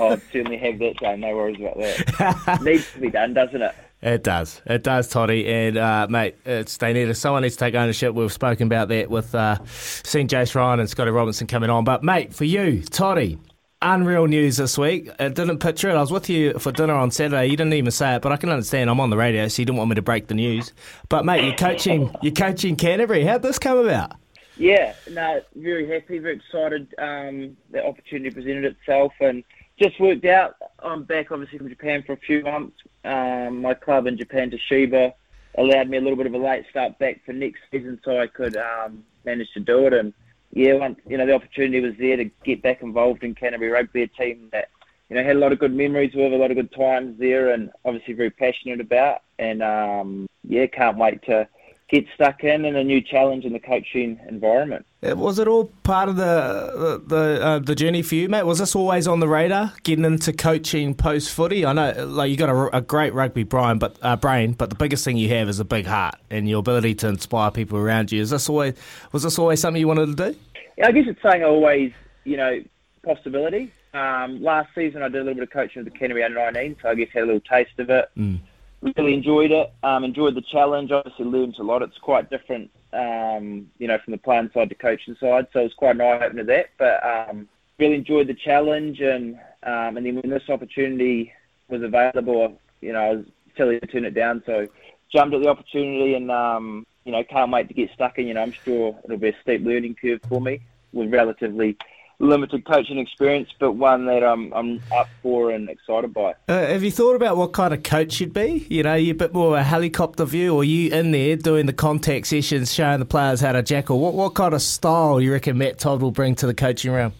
Oh, 0.00 0.08
I'd 0.10 0.22
certainly 0.32 0.58
have 0.58 0.80
that 0.80 0.96
done. 0.96 1.20
No 1.20 1.36
worries 1.36 1.60
about 1.60 1.78
that. 1.78 2.60
Needs 2.64 2.92
to 2.92 2.98
be 2.98 3.08
done, 3.08 3.34
doesn't 3.34 3.62
it? 3.62 3.72
It 4.02 4.24
does. 4.24 4.60
It 4.66 4.82
does, 4.82 5.08
Toddy. 5.08 5.46
And, 5.46 5.76
uh, 5.78 6.08
mate, 6.10 6.34
it's, 6.44 6.76
they 6.78 6.92
need 6.92 7.16
someone 7.16 7.42
needs 7.42 7.54
to 7.54 7.60
take 7.60 7.74
ownership. 7.76 8.14
We've 8.14 8.32
spoken 8.32 8.66
about 8.66 8.88
that 8.88 9.08
with 9.08 9.32
uh, 9.34 9.58
seeing 9.66 10.26
Jace 10.26 10.54
Ryan 10.56 10.80
and 10.80 10.90
Scotty 10.90 11.12
Robinson 11.12 11.46
coming 11.46 11.70
on. 11.70 11.84
But, 11.84 12.02
mate, 12.02 12.34
for 12.34 12.44
you, 12.44 12.82
Toddy, 12.82 13.38
unreal 13.82 14.26
news 14.26 14.56
this 14.56 14.78
week. 14.78 15.10
I 15.18 15.28
didn't 15.28 15.58
picture 15.58 15.88
it. 15.88 15.94
I 15.94 16.00
was 16.00 16.10
with 16.10 16.28
you 16.28 16.58
for 16.58 16.72
dinner 16.72 16.94
on 16.94 17.10
Saturday. 17.10 17.46
You 17.46 17.56
didn't 17.56 17.74
even 17.74 17.90
say 17.90 18.16
it, 18.16 18.22
but 18.22 18.32
I 18.32 18.36
can 18.36 18.50
understand. 18.50 18.90
I'm 18.90 19.00
on 19.00 19.10
the 19.10 19.16
radio, 19.16 19.48
so 19.48 19.62
you 19.62 19.66
didn't 19.66 19.78
want 19.78 19.90
me 19.90 19.94
to 19.96 20.02
break 20.02 20.28
the 20.28 20.34
news. 20.34 20.72
But, 21.08 21.24
mate, 21.24 21.44
you're 21.44 21.56
coaching, 21.56 22.14
you're 22.22 22.32
coaching 22.32 22.76
Canterbury. 22.76 23.24
How'd 23.24 23.42
this 23.42 23.58
come 23.58 23.78
about? 23.78 24.12
Yeah, 24.56 24.94
no, 25.10 25.42
very 25.54 25.88
happy, 25.88 26.18
very 26.18 26.36
excited. 26.36 26.94
Um, 26.98 27.56
the 27.70 27.84
opportunity 27.84 28.30
presented 28.30 28.64
itself 28.64 29.12
and 29.20 29.44
just 29.78 30.00
worked 30.00 30.24
out. 30.24 30.56
I'm 30.82 31.04
back, 31.04 31.30
obviously, 31.30 31.58
from 31.58 31.68
Japan 31.68 32.02
for 32.06 32.14
a 32.14 32.16
few 32.16 32.42
months. 32.42 32.78
Um, 33.04 33.60
my 33.60 33.74
club 33.74 34.06
in 34.06 34.16
Japan, 34.16 34.50
Toshiba, 34.50 35.12
allowed 35.58 35.88
me 35.88 35.98
a 35.98 36.00
little 36.00 36.16
bit 36.16 36.26
of 36.26 36.34
a 36.34 36.38
late 36.38 36.64
start 36.70 36.98
back 36.98 37.24
for 37.26 37.32
next 37.34 37.60
season, 37.70 38.00
so 38.04 38.18
I 38.18 38.26
could 38.26 38.56
um, 38.56 39.04
manage 39.24 39.52
to 39.52 39.60
do 39.60 39.86
it. 39.86 39.92
And 39.92 40.14
yeah, 40.56 40.72
once 40.72 40.98
you 41.06 41.18
know 41.18 41.26
the 41.26 41.34
opportunity 41.34 41.80
was 41.80 41.92
there 41.98 42.16
to 42.16 42.24
get 42.42 42.62
back 42.62 42.80
involved 42.80 43.22
in 43.22 43.34
Canterbury 43.34 43.70
Rugby, 43.70 44.04
a 44.04 44.06
team 44.06 44.48
that 44.52 44.70
you 45.10 45.16
know 45.16 45.22
had 45.22 45.36
a 45.36 45.38
lot 45.38 45.52
of 45.52 45.58
good 45.58 45.74
memories 45.74 46.14
with, 46.14 46.32
a 46.32 46.36
lot 46.36 46.50
of 46.50 46.56
good 46.56 46.72
times 46.72 47.18
there, 47.18 47.50
and 47.50 47.70
obviously 47.84 48.14
very 48.14 48.30
passionate 48.30 48.80
about. 48.80 49.20
And 49.38 49.62
um, 49.62 50.26
yeah, 50.48 50.64
can't 50.64 50.96
wait 50.96 51.22
to 51.24 51.46
get 51.88 52.04
stuck 52.14 52.42
in 52.42 52.64
and 52.64 52.76
a 52.76 52.82
new 52.82 53.00
challenge 53.00 53.44
in 53.44 53.52
the 53.52 53.60
coaching 53.60 54.18
environment. 54.28 54.84
Was 55.02 55.38
it 55.38 55.46
all 55.46 55.66
part 55.84 56.08
of 56.08 56.16
the 56.16 57.02
the 57.06 57.14
the, 57.14 57.44
uh, 57.44 57.58
the 57.60 57.74
journey 57.74 58.02
for 58.02 58.16
you, 58.16 58.28
mate? 58.28 58.42
Was 58.42 58.58
this 58.58 58.74
always 58.74 59.06
on 59.06 59.20
the 59.20 59.28
radar, 59.28 59.72
getting 59.84 60.04
into 60.04 60.32
coaching 60.32 60.94
post 60.94 61.30
footy? 61.30 61.64
I 61.64 61.72
know, 61.72 62.06
like 62.06 62.30
you 62.30 62.36
got 62.36 62.48
a, 62.48 62.76
a 62.76 62.80
great 62.80 63.14
rugby 63.14 63.44
brain, 63.44 63.78
but 63.78 63.96
uh, 64.02 64.16
brain, 64.16 64.52
but 64.52 64.68
the 64.70 64.76
biggest 64.76 65.04
thing 65.04 65.16
you 65.16 65.28
have 65.28 65.48
is 65.48 65.60
a 65.60 65.64
big 65.64 65.86
heart 65.86 66.16
and 66.28 66.48
your 66.48 66.58
ability 66.58 66.96
to 66.96 67.08
inspire 67.08 67.50
people 67.50 67.78
around 67.78 68.10
you. 68.10 68.20
Is 68.20 68.30
this 68.30 68.48
always 68.48 68.74
was 69.12 69.22
this 69.22 69.38
always 69.38 69.60
something 69.60 69.80
you 69.80 69.88
wanted 69.88 70.16
to 70.16 70.32
do? 70.32 70.38
Yeah, 70.76 70.88
I 70.88 70.92
guess 70.92 71.04
it's 71.06 71.22
saying 71.22 71.44
always, 71.44 71.92
you 72.24 72.36
know, 72.36 72.62
possibility. 73.04 73.72
Um, 73.94 74.42
last 74.42 74.74
season 74.74 75.02
I 75.02 75.08
did 75.08 75.22
a 75.22 75.24
little 75.24 75.34
bit 75.34 75.44
of 75.44 75.50
coaching 75.50 75.84
with 75.84 75.92
the 75.92 75.98
Canterbury 75.98 76.24
under 76.24 76.52
19, 76.52 76.76
so 76.82 76.90
I 76.90 76.94
guess 76.96 77.08
had 77.14 77.22
a 77.22 77.26
little 77.26 77.40
taste 77.40 77.78
of 77.78 77.88
it. 77.90 78.10
Mm. 78.16 78.40
Really 78.82 79.14
enjoyed 79.14 79.50
it. 79.50 79.72
Um, 79.82 80.04
enjoyed 80.04 80.34
the 80.34 80.42
challenge. 80.42 80.92
Obviously 80.92 81.24
learned 81.24 81.56
a 81.58 81.62
lot. 81.62 81.82
It's 81.82 81.98
quite 81.98 82.30
different, 82.30 82.70
um, 82.92 83.70
you 83.78 83.88
know, 83.88 83.98
from 84.04 84.12
the 84.12 84.18
playing 84.18 84.50
side 84.52 84.68
to 84.68 84.74
coaching 84.74 85.16
side. 85.18 85.46
So 85.52 85.60
it 85.60 85.64
was 85.64 85.74
quite 85.74 85.96
an 85.96 86.02
eye 86.02 86.24
opener 86.24 86.44
that. 86.44 86.66
But 86.78 87.04
um, 87.04 87.48
really 87.78 87.96
enjoyed 87.96 88.26
the 88.26 88.34
challenge, 88.34 89.00
and 89.00 89.36
um, 89.62 89.96
and 89.96 90.06
then 90.06 90.16
when 90.16 90.30
this 90.30 90.48
opportunity 90.48 91.32
was 91.68 91.82
available, 91.82 92.58
you 92.80 92.92
know, 92.92 93.00
I 93.00 93.14
was 93.14 93.24
silly 93.56 93.80
to 93.80 93.86
turn 93.86 94.04
it 94.04 94.14
down. 94.14 94.42
So 94.46 94.66
jumped 95.12 95.34
at 95.34 95.42
the 95.42 95.48
opportunity, 95.48 96.14
and 96.14 96.30
um, 96.30 96.86
you 97.04 97.12
know, 97.12 97.24
can't 97.24 97.50
wait 97.50 97.68
to 97.68 97.74
get 97.74 97.90
stuck 97.94 98.18
in. 98.18 98.26
You 98.26 98.34
know, 98.34 98.42
I'm 98.42 98.52
sure 98.52 98.98
it'll 99.04 99.16
be 99.16 99.28
a 99.28 99.36
steep 99.42 99.64
learning 99.64 99.96
curve 100.00 100.20
for 100.28 100.40
me 100.40 100.60
with 100.92 101.12
relatively 101.12 101.76
limited 102.18 102.64
coaching 102.64 102.98
experience, 102.98 103.50
but 103.58 103.72
one 103.72 104.06
that 104.06 104.24
I'm 104.24 104.52
I'm 104.52 104.80
up 104.94 105.08
for 105.22 105.50
and 105.50 105.68
excited 105.68 106.14
by. 106.14 106.34
Uh, 106.48 106.66
have 106.66 106.82
you 106.82 106.90
thought 106.90 107.14
about 107.14 107.36
what 107.36 107.52
kind 107.52 107.74
of 107.74 107.82
coach 107.82 108.20
you'd 108.20 108.32
be? 108.32 108.66
You 108.70 108.82
know, 108.82 108.94
you 108.94 109.12
a 109.12 109.14
bit 109.14 109.34
more 109.34 109.48
of 109.48 109.54
a 109.54 109.62
helicopter 109.62 110.24
view, 110.24 110.54
or 110.54 110.64
you 110.64 110.90
in 110.92 111.10
there 111.10 111.36
doing 111.36 111.66
the 111.66 111.72
contact 111.72 112.26
sessions, 112.26 112.72
showing 112.72 112.98
the 112.98 113.06
players 113.06 113.40
how 113.40 113.52
to 113.52 113.62
jackal? 113.62 113.98
What 113.98 114.14
what 114.14 114.34
kind 114.34 114.54
of 114.54 114.62
style 114.62 115.20
you 115.20 115.32
reckon 115.32 115.58
Matt 115.58 115.78
Todd 115.78 116.02
will 116.02 116.10
bring 116.10 116.34
to 116.36 116.46
the 116.46 116.54
coaching 116.54 116.92
round? 116.92 117.12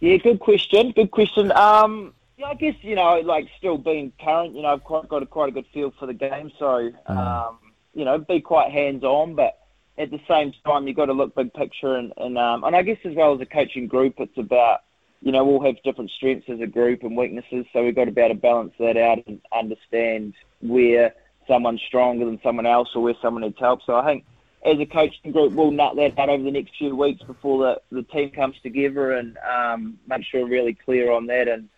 Yeah, 0.00 0.16
good 0.16 0.40
question. 0.40 0.92
Good 0.92 1.10
question. 1.10 1.52
Um, 1.52 2.14
yeah, 2.36 2.46
I 2.46 2.54
guess 2.54 2.74
you 2.82 2.96
know, 2.96 3.20
like 3.20 3.48
still 3.58 3.78
being 3.78 4.12
current, 4.20 4.54
you 4.54 4.62
know, 4.62 4.68
I've 4.68 4.84
quite 4.84 5.08
got 5.08 5.22
a 5.22 5.26
quite 5.26 5.50
a 5.50 5.52
good 5.52 5.66
feel 5.72 5.92
for 5.98 6.06
the 6.06 6.14
game, 6.14 6.50
so 6.58 6.90
um, 7.06 7.58
you 7.94 8.04
know, 8.04 8.18
be 8.18 8.40
quite 8.40 8.72
hands 8.72 9.04
on, 9.04 9.34
but 9.34 9.58
at 10.00 10.10
the 10.10 10.20
same 10.28 10.52
time, 10.64 10.86
you've 10.86 10.96
got 10.96 11.06
to 11.06 11.12
look 11.12 11.34
big 11.34 11.52
picture, 11.52 11.96
and 11.96 12.12
and, 12.16 12.38
um, 12.38 12.64
and 12.64 12.74
I 12.74 12.82
guess 12.82 12.98
as 13.04 13.14
well 13.14 13.34
as 13.34 13.40
a 13.40 13.46
coaching 13.46 13.86
group, 13.86 14.14
it's 14.18 14.38
about 14.38 14.80
you 15.20 15.32
know 15.32 15.44
we'll 15.44 15.62
have 15.62 15.82
different 15.82 16.10
strengths 16.10 16.48
as 16.48 16.60
a 16.60 16.66
group 16.66 17.02
and 17.02 17.16
weaknesses, 17.16 17.66
so 17.72 17.84
we've 17.84 17.94
got 17.94 18.06
to 18.06 18.12
be 18.12 18.20
able 18.20 18.34
to 18.34 18.40
balance 18.40 18.72
that 18.78 18.96
out 18.96 19.18
and 19.26 19.40
understand 19.56 20.34
where 20.62 21.14
someone's 21.46 21.82
stronger 21.86 22.24
than 22.24 22.40
someone 22.42 22.66
else 22.66 22.88
or 22.94 23.02
where 23.02 23.14
someone 23.20 23.42
needs 23.42 23.58
help. 23.58 23.80
So 23.84 23.96
I 23.96 24.04
think 24.04 24.24
as 24.64 24.78
a 24.78 24.86
coaching 24.86 25.32
group, 25.32 25.52
we'll 25.52 25.70
nut 25.70 25.96
that 25.96 26.18
out 26.18 26.28
over 26.28 26.42
the 26.42 26.50
next 26.50 26.76
few 26.76 26.94
weeks 26.94 27.22
before 27.22 27.58
the, 27.90 27.96
the 27.96 28.02
team 28.04 28.30
comes 28.30 28.56
together 28.62 29.12
and 29.12 29.36
um, 29.38 29.98
make 30.06 30.24
sure 30.24 30.42
we're 30.42 30.50
really 30.50 30.74
clear 30.74 31.10
on 31.10 31.26
that. 31.26 31.48
And 31.48 31.68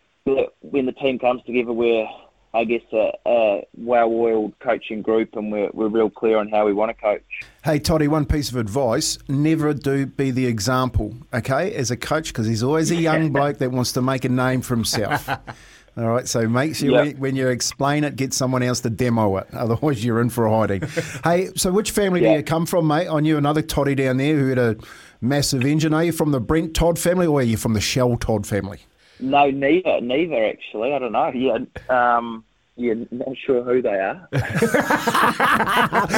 when 0.61 0.87
the 0.87 0.93
team 0.93 1.19
comes 1.19 1.43
together, 1.45 1.73
we're, 1.73 2.07
I 2.55 2.65
guess, 2.65 2.83
a, 2.93 3.11
a 3.25 3.63
well-oiled 3.79 4.59
coaching 4.61 5.01
group 5.01 5.35
and 5.37 5.51
we're, 5.51 5.71
we're 5.73 5.89
real 5.89 6.11
clear 6.11 6.37
on 6.39 6.49
how 6.51 6.67
we 6.67 6.73
want 6.75 6.91
to 6.95 7.03
coach. 7.03 7.23
Hey, 7.65 7.79
Toddy, 7.79 8.09
one 8.09 8.27
piece 8.27 8.51
of 8.51 8.57
advice 8.57 9.17
never 9.29 9.73
do 9.73 10.05
be 10.07 10.31
the 10.31 10.47
example, 10.47 11.15
okay, 11.33 11.73
as 11.75 11.91
a 11.91 11.97
coach, 11.97 12.29
because 12.29 12.47
he's 12.47 12.63
always 12.63 12.91
a 12.91 12.97
young 12.97 13.33
bloke 13.33 13.59
that 13.59 13.71
wants 13.71 13.93
to 13.93 14.03
make 14.03 14.25
a 14.25 14.29
name 14.29 14.61
for 14.61 14.75
himself. 14.75 15.29
All 15.97 16.09
right, 16.09 16.27
so 16.27 16.49
make 16.49 16.75
sure 16.75 16.91
Yep. 16.91 17.05
when, 17.05 17.17
when 17.19 17.37
you 17.37 17.49
explain 17.49 18.05
it, 18.05 18.17
get 18.17 18.33
someone 18.33 18.63
else 18.63 18.81
to 18.81 18.91
demo 18.91 19.37
it. 19.37 19.47
Otherwise, 19.53 20.03
you're 20.05 20.21
in 20.21 20.31
for 20.31 20.47
a 20.47 20.51
hiding. 20.59 20.83
hey, 21.25 21.51
so 21.55 21.71
which 21.71 21.91
family 21.91 22.21
do 22.21 22.31
you 22.31 22.43
come 22.43 22.65
from, 22.67 22.87
mate? 22.87 23.09
I 23.09 23.21
knew 23.21 23.37
another 23.37 23.61
Toddy 23.63 23.95
down 23.95 24.17
there 24.17 24.35
who 24.39 24.49
had 24.49 24.59
a 24.59 24.77
massive 25.21 25.65
engine. 25.67 25.93
Are 25.93 26.05
you 26.05 26.13
from 26.13 26.33
the 26.33 26.41
Brent 26.41 26.75
Todd 26.75 26.99
family 26.99 27.27
or 27.27 27.41
are 27.41 27.43
you 27.43 27.57
from 27.59 27.75
the 27.75 27.81
Shell 27.81 28.17
Todd 28.19 28.47
family? 28.47 28.81
No, 29.23 29.51
neither, 29.51 30.01
neither 30.01 30.45
actually. 30.47 30.93
I 30.93 30.99
don't 30.99 31.13
know. 31.13 31.29
Yeah, 31.35 31.59
um, 32.17 32.45
yeah, 32.77 32.95
not 33.11 33.37
sure 33.47 33.63
who 33.63 33.83
they 33.83 33.91
are. 33.91 34.29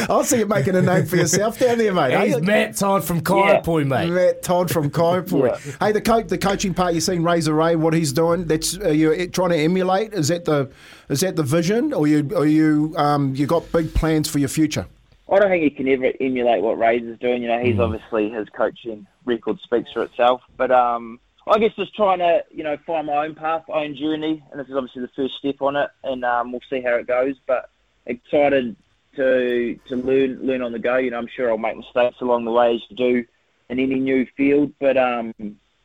I'll 0.08 0.24
see 0.24 0.38
you 0.38 0.46
making 0.46 0.76
a 0.76 0.82
name 0.82 1.06
for 1.06 1.16
yourself 1.16 1.58
down 1.58 1.78
there, 1.78 1.92
mate. 1.92 2.18
He's 2.26 2.34
Hey, 2.36 2.40
Matt 2.40 2.76
Todd 2.76 3.04
from 3.04 3.20
Kaiapoi, 3.22 3.86
mate. 3.86 4.10
Matt 4.10 4.42
Todd 4.42 4.70
from 4.70 4.90
Kaiapoi. 4.90 5.44
Yeah. 5.66 5.72
Hey, 5.86 5.92
the 5.92 6.00
coach, 6.00 6.28
the 6.28 6.38
coaching 6.38 6.74
part. 6.74 6.94
You've 6.94 7.02
seen 7.02 7.22
Razor 7.22 7.52
Ray, 7.54 7.76
what 7.76 7.92
he's 7.92 8.12
doing. 8.12 8.44
That's 8.46 8.78
are 8.78 8.92
you 8.92 9.26
trying 9.28 9.50
to 9.50 9.56
emulate? 9.58 10.12
Is 10.14 10.28
that 10.28 10.44
the 10.44 10.70
is 11.08 11.20
that 11.20 11.36
the 11.36 11.42
vision, 11.42 11.92
or 11.92 12.06
you 12.06 12.30
or 12.34 12.46
you 12.46 12.94
um 12.96 13.34
you 13.34 13.46
got 13.46 13.70
big 13.72 13.92
plans 13.94 14.28
for 14.28 14.38
your 14.38 14.48
future? 14.48 14.86
I 15.30 15.38
don't 15.38 15.50
think 15.50 15.64
he 15.64 15.70
can 15.70 15.88
ever 15.88 16.12
emulate 16.20 16.62
what 16.62 16.78
Razor's 16.78 17.18
doing. 17.18 17.42
You 17.42 17.48
know, 17.48 17.54
Mm. 17.58 17.64
he's 17.66 17.78
obviously 17.80 18.30
his 18.30 18.48
coaching 18.56 19.06
record 19.24 19.58
speaks 19.62 19.90
for 19.92 20.02
itself. 20.04 20.40
But 20.56 20.70
um, 20.70 21.18
I 21.46 21.58
guess 21.58 21.72
just 21.76 21.94
trying 21.94 22.20
to 22.20 22.44
you 22.50 22.64
know 22.64 22.76
find 22.86 23.06
my 23.06 23.26
own 23.26 23.34
path, 23.34 23.64
my 23.68 23.84
own 23.84 23.96
journey, 23.96 24.42
and 24.50 24.60
this 24.60 24.68
is 24.68 24.74
obviously 24.74 25.02
the 25.02 25.10
first 25.14 25.34
step 25.38 25.60
on 25.60 25.76
it, 25.76 25.90
and 26.02 26.24
um, 26.24 26.52
we'll 26.52 26.60
see 26.70 26.80
how 26.80 26.94
it 26.94 27.06
goes. 27.06 27.34
But 27.46 27.70
excited 28.06 28.76
to 29.16 29.78
to 29.88 29.96
learn 29.96 30.46
learn 30.46 30.62
on 30.62 30.72
the 30.72 30.78
go. 30.78 30.96
You 30.96 31.10
know, 31.10 31.18
I'm 31.18 31.28
sure 31.28 31.50
I'll 31.50 31.58
make 31.58 31.76
mistakes 31.76 32.20
along 32.20 32.44
the 32.44 32.50
way 32.50 32.74
as 32.74 32.80
you 32.88 32.96
do 32.96 33.24
in 33.68 33.78
any 33.78 34.00
new 34.00 34.26
field. 34.36 34.72
But 34.80 34.96
um, 34.96 35.34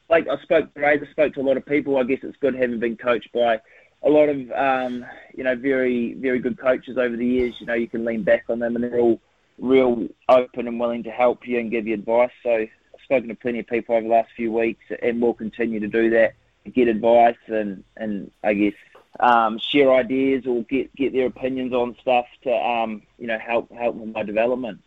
like 0.09 0.27
I 0.27 0.41
spoke 0.43 0.73
to 0.73 0.87
I 0.87 0.97
spoke 1.11 1.33
to 1.33 1.41
a 1.41 1.43
lot 1.43 1.57
of 1.57 1.65
people. 1.65 1.97
I 1.97 2.03
guess 2.03 2.19
it's 2.23 2.37
good 2.37 2.55
having 2.55 2.79
been 2.79 2.97
coached 2.97 3.31
by 3.33 3.59
a 4.03 4.09
lot 4.09 4.29
of 4.29 4.51
um, 4.51 5.05
you 5.35 5.43
know 5.43 5.55
very 5.55 6.13
very 6.13 6.39
good 6.39 6.57
coaches 6.57 6.97
over 6.97 7.15
the 7.15 7.25
years. 7.25 7.55
You 7.59 7.65
know, 7.65 7.73
you 7.73 7.87
can 7.87 8.05
lean 8.05 8.23
back 8.23 8.45
on 8.49 8.59
them, 8.59 8.75
and 8.75 8.83
they're 8.83 8.99
all 8.99 9.19
real 9.57 10.07
open 10.29 10.67
and 10.67 10.79
willing 10.79 11.03
to 11.03 11.11
help 11.11 11.45
you 11.45 11.59
and 11.59 11.69
give 11.69 11.85
you 11.85 11.93
advice. 11.93 12.31
So 12.43 12.65
spoken 13.09 13.29
to 13.29 13.35
plenty 13.35 13.59
of 13.59 13.67
people 13.67 13.95
over 13.95 14.03
the 14.03 14.13
last 14.13 14.29
few 14.35 14.51
weeks, 14.51 14.83
and 15.01 15.19
will 15.19 15.33
continue 15.33 15.79
to 15.79 15.87
do 15.87 16.11
that, 16.11 16.33
get 16.73 16.87
advice 16.87 17.37
and 17.47 17.83
and 17.97 18.29
I 18.43 18.53
guess 18.53 18.73
um, 19.19 19.57
share 19.57 19.91
ideas 19.93 20.45
or 20.45 20.63
get 20.63 20.95
get 20.95 21.11
their 21.13 21.25
opinions 21.25 21.73
on 21.73 21.97
stuff 21.99 22.25
to 22.43 22.51
um, 22.51 23.01
you 23.17 23.25
know 23.25 23.39
help 23.39 23.71
help 23.71 23.95
with 23.95 24.13
my 24.13 24.23
development. 24.23 24.79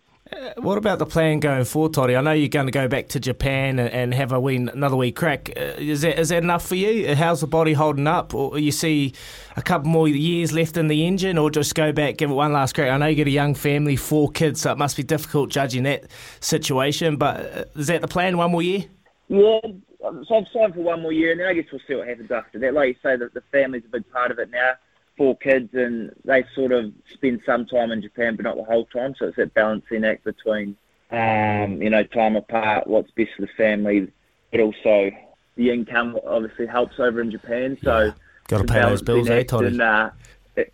What 0.56 0.78
about 0.78 0.98
the 0.98 1.06
plan 1.06 1.40
going 1.40 1.64
forward, 1.64 1.94
Toddy? 1.94 2.16
I 2.16 2.20
know 2.20 2.32
you're 2.32 2.48
going 2.48 2.66
to 2.66 2.72
go 2.72 2.88
back 2.88 3.08
to 3.08 3.20
Japan 3.20 3.78
and, 3.78 4.14
have 4.14 4.32
a 4.32 4.40
wee, 4.40 4.56
another 4.56 4.96
wee 4.96 5.12
crack. 5.12 5.50
Uh, 5.56 5.74
is 5.78 6.02
that 6.02 6.18
is 6.18 6.30
that 6.30 6.42
enough 6.42 6.66
for 6.66 6.74
you? 6.74 7.14
How's 7.14 7.40
the 7.40 7.46
body 7.46 7.72
holding 7.72 8.06
up? 8.06 8.34
Or 8.34 8.58
you 8.58 8.72
see 8.72 9.12
a 9.56 9.62
couple 9.62 9.88
more 9.88 10.08
years 10.08 10.52
left 10.52 10.76
in 10.76 10.88
the 10.88 11.06
engine, 11.06 11.38
or 11.38 11.50
just 11.50 11.74
go 11.74 11.92
back, 11.92 12.16
give 12.16 12.30
it 12.30 12.34
one 12.34 12.52
last 12.52 12.74
crack? 12.74 12.90
I 12.90 12.96
know 12.96 13.06
you 13.06 13.16
got 13.16 13.26
a 13.26 13.30
young 13.30 13.54
family, 13.54 13.96
four 13.96 14.30
kids, 14.30 14.62
so 14.62 14.72
it 14.72 14.78
must 14.78 14.96
be 14.96 15.02
difficult 15.02 15.50
judging 15.50 15.82
that 15.84 16.04
situation. 16.40 17.16
But 17.16 17.36
uh, 17.40 17.64
is 17.76 17.88
that 17.88 18.00
the 18.00 18.08
plan? 18.08 18.36
One 18.36 18.52
more 18.52 18.62
year? 18.62 18.84
Yeah, 19.28 19.60
so 20.00 20.34
I've 20.34 20.46
signed 20.52 20.74
for 20.74 20.80
one 20.80 21.02
more 21.02 21.12
year, 21.12 21.32
and 21.32 21.40
then 21.40 21.48
I 21.48 21.54
guess 21.54 21.66
we'll 21.70 21.80
see 21.86 21.94
what 21.94 22.08
happens 22.08 22.30
after 22.30 22.58
that. 22.58 22.74
Like 22.74 22.88
you 22.88 22.94
say, 23.02 23.16
that 23.16 23.34
the 23.34 23.42
family's 23.52 23.84
a 23.86 23.88
big 23.88 24.10
part 24.10 24.30
of 24.30 24.38
it 24.38 24.50
now. 24.50 24.72
Four 25.16 25.36
kids, 25.36 25.74
and 25.74 26.14
they 26.24 26.44
sort 26.54 26.72
of 26.72 26.92
spend 27.12 27.42
some 27.44 27.66
time 27.66 27.90
in 27.92 28.02
Japan, 28.02 28.36
but 28.36 28.44
not 28.44 28.56
the 28.56 28.64
whole 28.64 28.86
time. 28.86 29.14
So 29.18 29.26
it's 29.26 29.36
that 29.36 29.54
balancing 29.54 30.04
act 30.04 30.24
between, 30.24 30.76
um, 31.10 31.82
you 31.82 31.90
know, 31.90 32.02
time 32.02 32.36
apart, 32.36 32.86
what's 32.86 33.10
best 33.10 33.30
for 33.36 33.42
the 33.42 33.52
family, 33.56 34.10
but 34.50 34.60
also 34.60 35.10
the 35.56 35.70
income 35.70 36.18
obviously 36.26 36.66
helps 36.66 36.98
over 36.98 37.20
in 37.20 37.30
Japan. 37.30 37.76
So 37.82 38.12
Gotta 38.48 38.64
the 38.64 38.72
pay 38.72 38.80
those 38.80 39.02
bills, 39.02 39.28
eh, 39.28 39.42
Toddy? 39.44 39.66
And, 39.66 39.82
uh, 39.82 40.10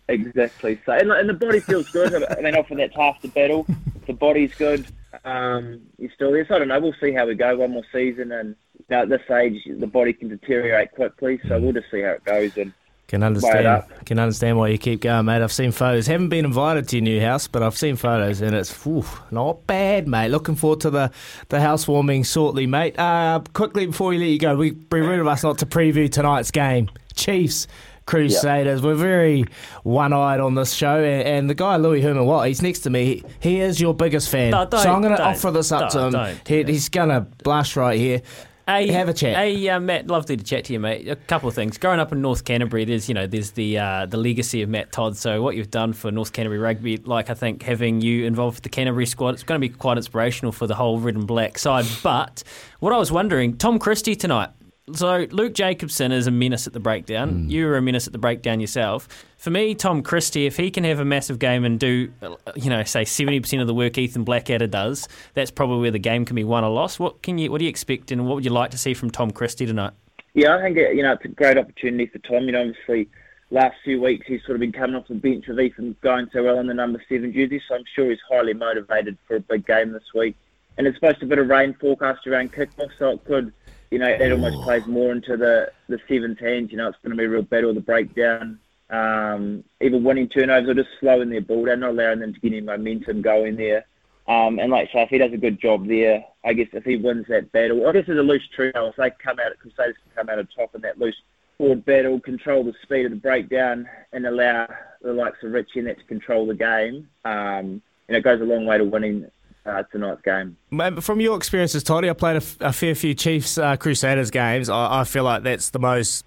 exactly. 0.07 0.79
So 0.85 0.93
and, 0.93 1.11
and 1.11 1.29
the 1.29 1.33
body 1.33 1.59
feels 1.59 1.89
good. 1.89 2.13
I 2.13 2.41
mean, 2.41 2.55
often 2.55 2.77
that's 2.77 2.95
half 2.95 3.21
the 3.21 3.27
battle. 3.27 3.65
The 4.07 4.13
body's 4.13 4.53
good. 4.55 4.87
Um, 5.25 5.81
you're 5.97 6.11
still 6.11 6.31
there. 6.31 6.45
So 6.47 6.55
I 6.55 6.59
don't 6.59 6.69
know. 6.69 6.79
We'll 6.79 6.95
see 7.01 7.11
how 7.11 7.27
we 7.27 7.35
go. 7.35 7.57
One 7.57 7.71
more 7.71 7.83
season, 7.91 8.31
and 8.31 8.55
know, 8.89 9.03
at 9.03 9.09
this 9.09 9.29
age, 9.29 9.61
the 9.67 9.87
body 9.87 10.13
can 10.13 10.29
deteriorate 10.29 10.91
quickly. 10.93 11.39
So 11.47 11.59
we'll 11.59 11.73
just 11.73 11.91
see 11.91 12.01
how 12.01 12.11
it 12.11 12.23
goes. 12.23 12.57
And 12.57 12.73
Can 13.09 13.23
understand. 13.23 13.65
up. 13.67 14.05
Can 14.05 14.19
understand 14.19 14.57
why 14.57 14.67
you 14.69 14.77
keep 14.77 15.01
going, 15.01 15.25
mate. 15.25 15.41
I've 15.41 15.51
seen 15.51 15.71
photos. 15.71 16.07
Haven't 16.07 16.29
been 16.29 16.45
invited 16.45 16.87
to 16.89 16.95
your 16.97 17.03
new 17.03 17.19
house, 17.19 17.47
but 17.47 17.61
I've 17.61 17.75
seen 17.77 17.95
photos, 17.95 18.39
and 18.41 18.55
it's 18.55 18.71
whew, 18.85 19.03
not 19.31 19.65
bad, 19.67 20.07
mate. 20.07 20.29
Looking 20.29 20.55
forward 20.55 20.79
to 20.81 20.89
the 20.89 21.11
the 21.49 21.59
housewarming 21.59 22.23
shortly, 22.23 22.67
mate. 22.67 22.97
Uh, 22.99 23.41
quickly 23.53 23.87
before 23.87 24.09
we 24.09 24.19
let 24.19 24.25
you 24.27 24.39
go, 24.39 24.55
we 24.55 24.71
be 24.71 24.99
rude 25.01 25.19
of 25.19 25.27
us 25.27 25.43
not 25.43 25.57
to 25.57 25.65
preview 25.65 26.09
tonight's 26.11 26.51
game. 26.51 26.89
Chiefs. 27.15 27.67
Crusaders. 28.05 28.81
We're 28.81 28.95
very 28.95 29.45
one-eyed 29.83 30.39
on 30.39 30.55
this 30.55 30.73
show, 30.73 30.97
and, 30.97 31.27
and 31.27 31.49
the 31.49 31.53
guy 31.53 31.75
Louis 31.75 32.01
Herman 32.01 32.25
Watt, 32.25 32.47
he's 32.47 32.59
next 32.61 32.79
to 32.79 32.89
me. 32.89 33.05
He, 33.05 33.23
he 33.39 33.59
is 33.59 33.79
your 33.79 33.93
biggest 33.93 34.29
fan, 34.29 34.49
No, 34.49 34.67
so 34.71 34.77
I'm 34.91 35.03
going 35.03 35.15
to 35.15 35.23
offer 35.23 35.51
this 35.51 35.71
up 35.71 35.91
to 35.91 35.97
don't- 35.97 36.05
him. 36.07 36.11
don't. 36.13 36.47
He, 36.47 36.63
he's 36.63 36.89
going 36.89 37.09
to 37.09 37.21
blush 37.43 37.75
right 37.75 37.99
here. 37.99 38.23
Hey, 38.69 38.91
Have 38.91 39.09
a 39.09 39.13
chat. 39.13 39.35
Hey, 39.35 39.67
uh, 39.67 39.79
Matt, 39.79 40.05
lovely 40.05 40.37
to 40.37 40.43
chat 40.43 40.65
to 40.65 40.73
you, 40.73 40.79
mate. 40.79 41.09
A 41.09 41.15
couple 41.15 41.49
of 41.49 41.55
things. 41.55 41.79
Growing 41.79 41.99
up 41.99 42.11
in 42.11 42.21
North 42.21 42.45
Canterbury, 42.45 42.85
there's 42.85 43.09
you 43.09 43.15
know 43.15 43.25
there's 43.25 43.49
the 43.51 43.79
uh, 43.79 44.05
the 44.05 44.17
legacy 44.17 44.61
of 44.61 44.69
Matt 44.69 44.91
Todd. 44.91 45.17
So 45.17 45.41
what 45.41 45.55
you've 45.55 45.71
done 45.71 45.91
for 45.91 46.11
North 46.11 46.33
Canterbury 46.33 46.59
rugby, 46.59 46.97
like 46.97 47.31
I 47.31 47.33
think 47.33 47.63
having 47.63 48.01
you 48.01 48.25
involved 48.25 48.57
with 48.57 48.63
the 48.63 48.69
Canterbury 48.69 49.07
squad, 49.07 49.33
it's 49.33 49.41
going 49.41 49.59
to 49.59 49.67
be 49.67 49.73
quite 49.73 49.97
inspirational 49.97 50.51
for 50.51 50.67
the 50.67 50.75
whole 50.75 50.99
red 50.99 51.15
and 51.15 51.25
black 51.25 51.57
side. 51.57 51.85
But 52.03 52.43
what 52.79 52.93
I 52.93 52.97
was 52.97 53.11
wondering, 53.11 53.57
Tom 53.57 53.79
Christie 53.79 54.15
tonight. 54.15 54.49
So 54.93 55.27
Luke 55.31 55.53
Jacobson 55.53 56.11
is 56.11 56.27
a 56.27 56.31
menace 56.31 56.67
at 56.67 56.73
the 56.73 56.79
breakdown. 56.79 57.49
You 57.49 57.65
were 57.65 57.77
a 57.77 57.81
menace 57.81 58.07
at 58.07 58.13
the 58.13 58.19
breakdown 58.19 58.59
yourself. 58.59 59.07
For 59.37 59.49
me, 59.49 59.75
Tom 59.75 60.01
Christie, 60.01 60.45
if 60.45 60.57
he 60.57 60.71
can 60.71 60.83
have 60.83 60.99
a 60.99 61.05
massive 61.05 61.39
game 61.39 61.63
and 61.63 61.79
do, 61.79 62.11
uh, 62.21 62.35
you 62.55 62.69
know, 62.69 62.83
say 62.83 63.05
seventy 63.05 63.39
percent 63.39 63.61
of 63.61 63.67
the 63.67 63.73
work 63.73 63.97
Ethan 63.97 64.23
Blackadder 64.23 64.67
does, 64.67 65.07
that's 65.33 65.51
probably 65.51 65.79
where 65.79 65.91
the 65.91 65.99
game 65.99 66.25
can 66.25 66.35
be 66.35 66.43
won 66.43 66.63
or 66.63 66.69
lost. 66.69 66.99
What 66.99 67.21
can 67.21 67.37
you, 67.37 67.51
what 67.51 67.59
do 67.59 67.65
you 67.65 67.69
expect, 67.69 68.11
and 68.11 68.25
what 68.27 68.35
would 68.35 68.45
you 68.45 68.51
like 68.51 68.71
to 68.71 68.77
see 68.77 68.93
from 68.93 69.09
Tom 69.09 69.31
Christie 69.31 69.65
tonight? 69.65 69.93
Yeah, 70.33 70.55
I 70.55 70.61
think 70.61 70.77
it, 70.77 70.95
you 70.95 71.03
know 71.03 71.13
it's 71.13 71.25
a 71.25 71.29
great 71.29 71.57
opportunity 71.57 72.07
for 72.07 72.19
Tom. 72.19 72.43
You 72.43 72.51
know, 72.51 72.61
obviously, 72.61 73.09
last 73.51 73.75
few 73.83 74.01
weeks 74.01 74.27
he's 74.27 74.41
sort 74.43 74.55
of 74.55 74.59
been 74.59 74.71
coming 74.71 74.95
off 74.95 75.07
the 75.07 75.15
bench 75.15 75.47
with 75.47 75.59
Ethan 75.59 75.95
going 76.01 76.29
so 76.33 76.43
well 76.43 76.59
in 76.59 76.67
the 76.67 76.73
number 76.73 77.01
seven 77.09 77.33
jersey, 77.33 77.61
so 77.67 77.75
I'm 77.75 77.83
sure 77.95 78.09
he's 78.09 78.19
highly 78.29 78.53
motivated 78.53 79.17
for 79.27 79.37
a 79.37 79.39
big 79.39 79.65
game 79.65 79.93
this 79.93 80.13
week. 80.13 80.35
And 80.77 80.87
it's 80.87 80.95
supposed 80.97 81.19
to 81.19 81.25
be 81.25 81.33
a 81.33 81.35
bit 81.35 81.39
of 81.39 81.49
rain 81.49 81.75
forecast 81.79 82.25
around 82.25 82.53
kickoff, 82.53 82.89
so 82.97 83.09
it 83.09 83.25
could, 83.25 83.51
you 83.91 83.99
know, 83.99 84.07
it 84.07 84.31
almost 84.31 84.61
plays 84.63 84.85
more 84.85 85.11
into 85.11 85.35
the 85.37 85.71
the 85.87 85.99
sevens 86.07 86.39
hands. 86.39 86.71
You 86.71 86.77
know, 86.77 86.87
it's 86.87 86.97
going 87.03 87.11
to 87.11 87.17
be 87.17 87.25
a 87.25 87.29
real 87.29 87.41
battle 87.41 87.69
of 87.69 87.75
the 87.75 87.81
breakdown. 87.81 88.59
Um, 88.89 89.63
either 89.81 89.97
winning 89.97 90.29
turnovers 90.29 90.69
or 90.69 90.73
just 90.73 90.89
slowing 90.99 91.29
their 91.29 91.41
ball 91.41 91.65
down, 91.65 91.81
not 91.81 91.91
allowing 91.91 92.19
them 92.19 92.33
to 92.33 92.39
get 92.39 92.53
any 92.53 92.61
momentum 92.61 93.21
going 93.21 93.55
there. 93.55 93.85
Um, 94.27 94.59
and 94.59 94.71
like 94.71 94.89
say, 94.91 95.01
if 95.01 95.09
he 95.09 95.17
does 95.17 95.33
a 95.33 95.37
good 95.37 95.59
job 95.59 95.87
there, 95.87 96.23
I 96.45 96.53
guess 96.53 96.67
if 96.73 96.83
he 96.83 96.97
wins 96.97 97.25
that 97.29 97.51
battle, 97.51 97.87
I 97.87 97.93
guess 97.93 98.05
it's 98.07 98.19
a 98.19 98.23
loose 98.23 98.47
trio. 98.55 98.71
If 98.87 98.95
they 98.95 99.11
come 99.23 99.39
out, 99.39 99.51
of, 99.51 99.59
Crusaders 99.59 99.95
can 100.03 100.15
come 100.15 100.29
out 100.29 100.39
on 100.39 100.47
top 100.55 100.75
in 100.75 100.81
that 100.81 100.99
loose 100.99 101.19
forward 101.57 101.83
battle, 101.85 102.19
control 102.19 102.63
the 102.63 102.73
speed 102.83 103.05
of 103.05 103.11
the 103.11 103.17
breakdown, 103.17 103.87
and 104.13 104.25
allow 104.25 104.67
the 105.01 105.13
likes 105.13 105.43
of 105.43 105.51
Richie 105.51 105.79
and 105.79 105.87
that 105.87 105.97
to 105.97 106.05
control 106.05 106.45
the 106.45 106.53
game. 106.53 107.09
Um, 107.25 107.81
and 108.07 108.17
it 108.17 108.23
goes 108.23 108.41
a 108.41 108.43
long 108.43 108.65
way 108.65 108.77
to 108.77 108.85
winning 108.85 109.29
uh, 109.65 109.83
tonight's 109.91 110.21
game. 110.21 110.57
Mate, 110.71 111.03
From 111.03 111.19
your 111.19 111.37
experiences, 111.37 111.83
Toddy, 111.83 112.09
I 112.09 112.13
played 112.13 112.35
a, 112.35 112.37
f- 112.37 112.57
a 112.59 112.73
fair 112.73 112.95
few 112.95 113.13
Chiefs 113.13 113.57
uh, 113.57 113.75
Crusaders 113.77 114.31
games. 114.31 114.69
I, 114.69 115.01
I 115.01 115.03
feel 115.03 115.23
like 115.23 115.43
that's 115.43 115.69
the 115.69 115.79
most, 115.79 116.25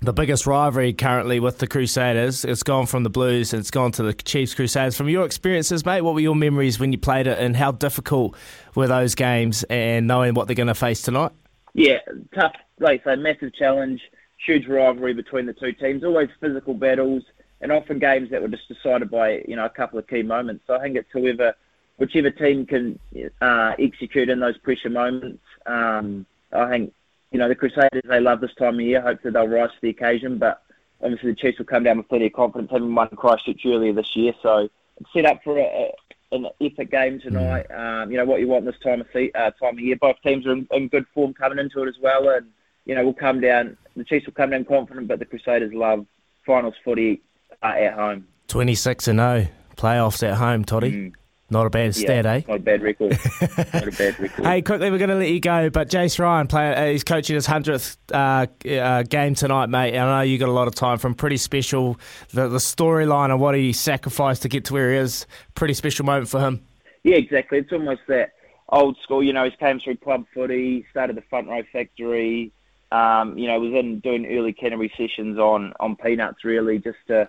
the 0.00 0.12
biggest 0.12 0.46
rivalry 0.46 0.92
currently 0.92 1.40
with 1.40 1.58
the 1.58 1.66
Crusaders. 1.66 2.44
It's 2.44 2.62
gone 2.62 2.86
from 2.86 3.02
the 3.02 3.10
Blues 3.10 3.52
and 3.52 3.60
it's 3.60 3.70
gone 3.70 3.92
to 3.92 4.02
the 4.02 4.12
Chiefs 4.12 4.54
Crusaders. 4.54 4.96
From 4.96 5.08
your 5.08 5.24
experiences, 5.24 5.86
mate, 5.86 6.02
what 6.02 6.14
were 6.14 6.20
your 6.20 6.34
memories 6.36 6.78
when 6.80 6.92
you 6.92 6.98
played 6.98 7.26
it, 7.26 7.38
and 7.38 7.56
how 7.56 7.72
difficult 7.72 8.36
were 8.74 8.88
those 8.88 9.14
games, 9.14 9.62
and 9.64 10.06
knowing 10.06 10.34
what 10.34 10.46
they're 10.48 10.56
going 10.56 10.66
to 10.68 10.74
face 10.74 11.02
tonight? 11.02 11.32
Yeah, 11.74 11.98
tough. 12.34 12.52
Like 12.78 13.06
I 13.06 13.14
say, 13.14 13.20
massive 13.20 13.54
challenge, 13.54 14.00
huge 14.44 14.66
rivalry 14.66 15.14
between 15.14 15.46
the 15.46 15.52
two 15.52 15.72
teams. 15.72 16.04
Always 16.04 16.28
physical 16.40 16.74
battles, 16.74 17.22
and 17.60 17.70
often 17.72 17.98
games 17.98 18.30
that 18.30 18.42
were 18.42 18.48
just 18.48 18.68
decided 18.68 19.10
by 19.10 19.42
you 19.46 19.56
know 19.56 19.64
a 19.64 19.70
couple 19.70 19.98
of 19.98 20.06
key 20.08 20.22
moments. 20.22 20.64
So 20.66 20.74
I 20.74 20.80
think 20.80 20.96
it's 20.96 21.08
whoever, 21.12 21.54
whichever 22.02 22.30
team 22.30 22.66
can 22.66 22.98
uh, 23.40 23.74
execute 23.78 24.28
in 24.28 24.40
those 24.40 24.58
pressure 24.58 24.90
moments. 24.90 25.40
Um, 25.66 26.26
I 26.52 26.68
think 26.68 26.92
you 27.30 27.38
know 27.38 27.48
the 27.48 27.54
Crusaders 27.54 28.02
they 28.04 28.18
love 28.18 28.40
this 28.40 28.54
time 28.58 28.74
of 28.74 28.80
year. 28.80 29.00
Hopefully 29.00 29.32
they'll 29.32 29.46
rise 29.46 29.70
to 29.70 29.80
the 29.82 29.90
occasion, 29.90 30.36
but 30.36 30.64
obviously 31.00 31.30
the 31.30 31.36
Chiefs 31.36 31.58
will 31.58 31.66
come 31.66 31.84
down 31.84 31.98
with 31.98 32.08
plenty 32.08 32.26
of 32.26 32.32
confidence, 32.32 32.72
having 32.72 32.92
won 32.92 33.08
Christchurch 33.10 33.64
earlier 33.64 33.92
this 33.92 34.16
year. 34.16 34.34
So 34.42 34.68
it's 35.00 35.12
set 35.12 35.26
up 35.26 35.44
for 35.44 35.56
a, 35.56 35.62
a 35.62 35.92
an 36.32 36.48
epic 36.60 36.90
game 36.90 37.20
tonight. 37.20 37.70
Um, 37.70 38.10
you 38.10 38.16
know 38.16 38.24
what 38.24 38.40
you 38.40 38.48
want 38.48 38.64
this 38.64 38.74
time 38.82 39.02
of 39.02 39.06
se- 39.12 39.30
uh, 39.36 39.52
time 39.52 39.74
of 39.74 39.80
year. 39.80 39.94
Both 39.94 40.16
teams 40.24 40.44
are 40.44 40.52
in, 40.54 40.66
in 40.72 40.88
good 40.88 41.06
form 41.14 41.32
coming 41.34 41.60
into 41.60 41.84
it 41.84 41.88
as 41.88 42.00
well, 42.02 42.28
and 42.30 42.46
you 42.84 42.96
know 42.96 43.04
we'll 43.04 43.14
come 43.14 43.40
down. 43.40 43.76
The 43.94 44.02
Chiefs 44.02 44.26
will 44.26 44.32
come 44.32 44.50
down 44.50 44.64
confident, 44.64 45.06
but 45.06 45.20
the 45.20 45.24
Crusaders 45.24 45.72
love 45.72 46.04
finals 46.44 46.74
footy 46.84 47.22
uh, 47.62 47.66
at 47.66 47.94
home. 47.94 48.26
26 48.48 49.06
and 49.06 49.18
0, 49.20 49.46
playoffs 49.76 50.28
at 50.28 50.34
home, 50.34 50.64
Toddy. 50.64 51.12
Not 51.52 51.66
a 51.66 51.70
bad 51.70 51.94
stat, 51.94 52.24
yeah, 52.24 52.32
eh? 52.32 52.42
Not 52.48 52.56
a 52.56 52.60
bad 52.60 52.82
record. 52.82 53.10
not 53.40 53.86
a 53.86 53.90
bad 53.90 54.18
record. 54.18 54.44
Hey, 54.44 54.62
quickly, 54.62 54.90
we're 54.90 54.96
going 54.96 55.10
to 55.10 55.16
let 55.16 55.28
you 55.28 55.38
go, 55.38 55.68
but 55.68 55.90
Jace 55.90 56.18
Ryan, 56.18 56.46
play, 56.46 56.74
uh, 56.74 56.86
he's 56.90 57.04
coaching 57.04 57.34
his 57.34 57.46
100th 57.46 57.98
uh, 58.10 58.46
uh, 58.70 59.02
game 59.02 59.34
tonight, 59.34 59.66
mate. 59.66 59.98
I 59.98 60.18
know 60.18 60.22
you 60.22 60.38
got 60.38 60.48
a 60.48 60.52
lot 60.52 60.66
of 60.66 60.74
time 60.74 60.96
from 60.96 61.14
pretty 61.14 61.36
special. 61.36 62.00
The, 62.30 62.48
the 62.48 62.56
storyline 62.56 63.30
of 63.30 63.38
what 63.38 63.54
he 63.54 63.74
sacrificed 63.74 64.40
to 64.42 64.48
get 64.48 64.64
to 64.64 64.72
where 64.72 64.92
he 64.92 64.96
is, 64.96 65.26
pretty 65.54 65.74
special 65.74 66.06
moment 66.06 66.30
for 66.30 66.40
him. 66.40 66.64
Yeah, 67.02 67.16
exactly. 67.16 67.58
It's 67.58 67.70
almost 67.70 68.00
that 68.08 68.32
old 68.70 68.96
school. 69.02 69.22
You 69.22 69.34
know, 69.34 69.44
he 69.44 69.50
came 69.50 69.78
through 69.78 69.98
club 69.98 70.24
footy, 70.32 70.86
started 70.90 71.16
the 71.16 71.22
front 71.28 71.48
row 71.48 71.62
factory. 71.70 72.50
Um, 72.92 73.38
you 73.38 73.48
know, 73.48 73.58
was 73.58 73.72
in 73.72 74.00
doing 74.00 74.26
early 74.26 74.52
Canterbury 74.52 74.92
sessions 74.98 75.38
on 75.38 75.72
on 75.80 75.96
peanuts, 75.96 76.44
really, 76.44 76.78
just 76.78 76.98
to, 77.08 77.28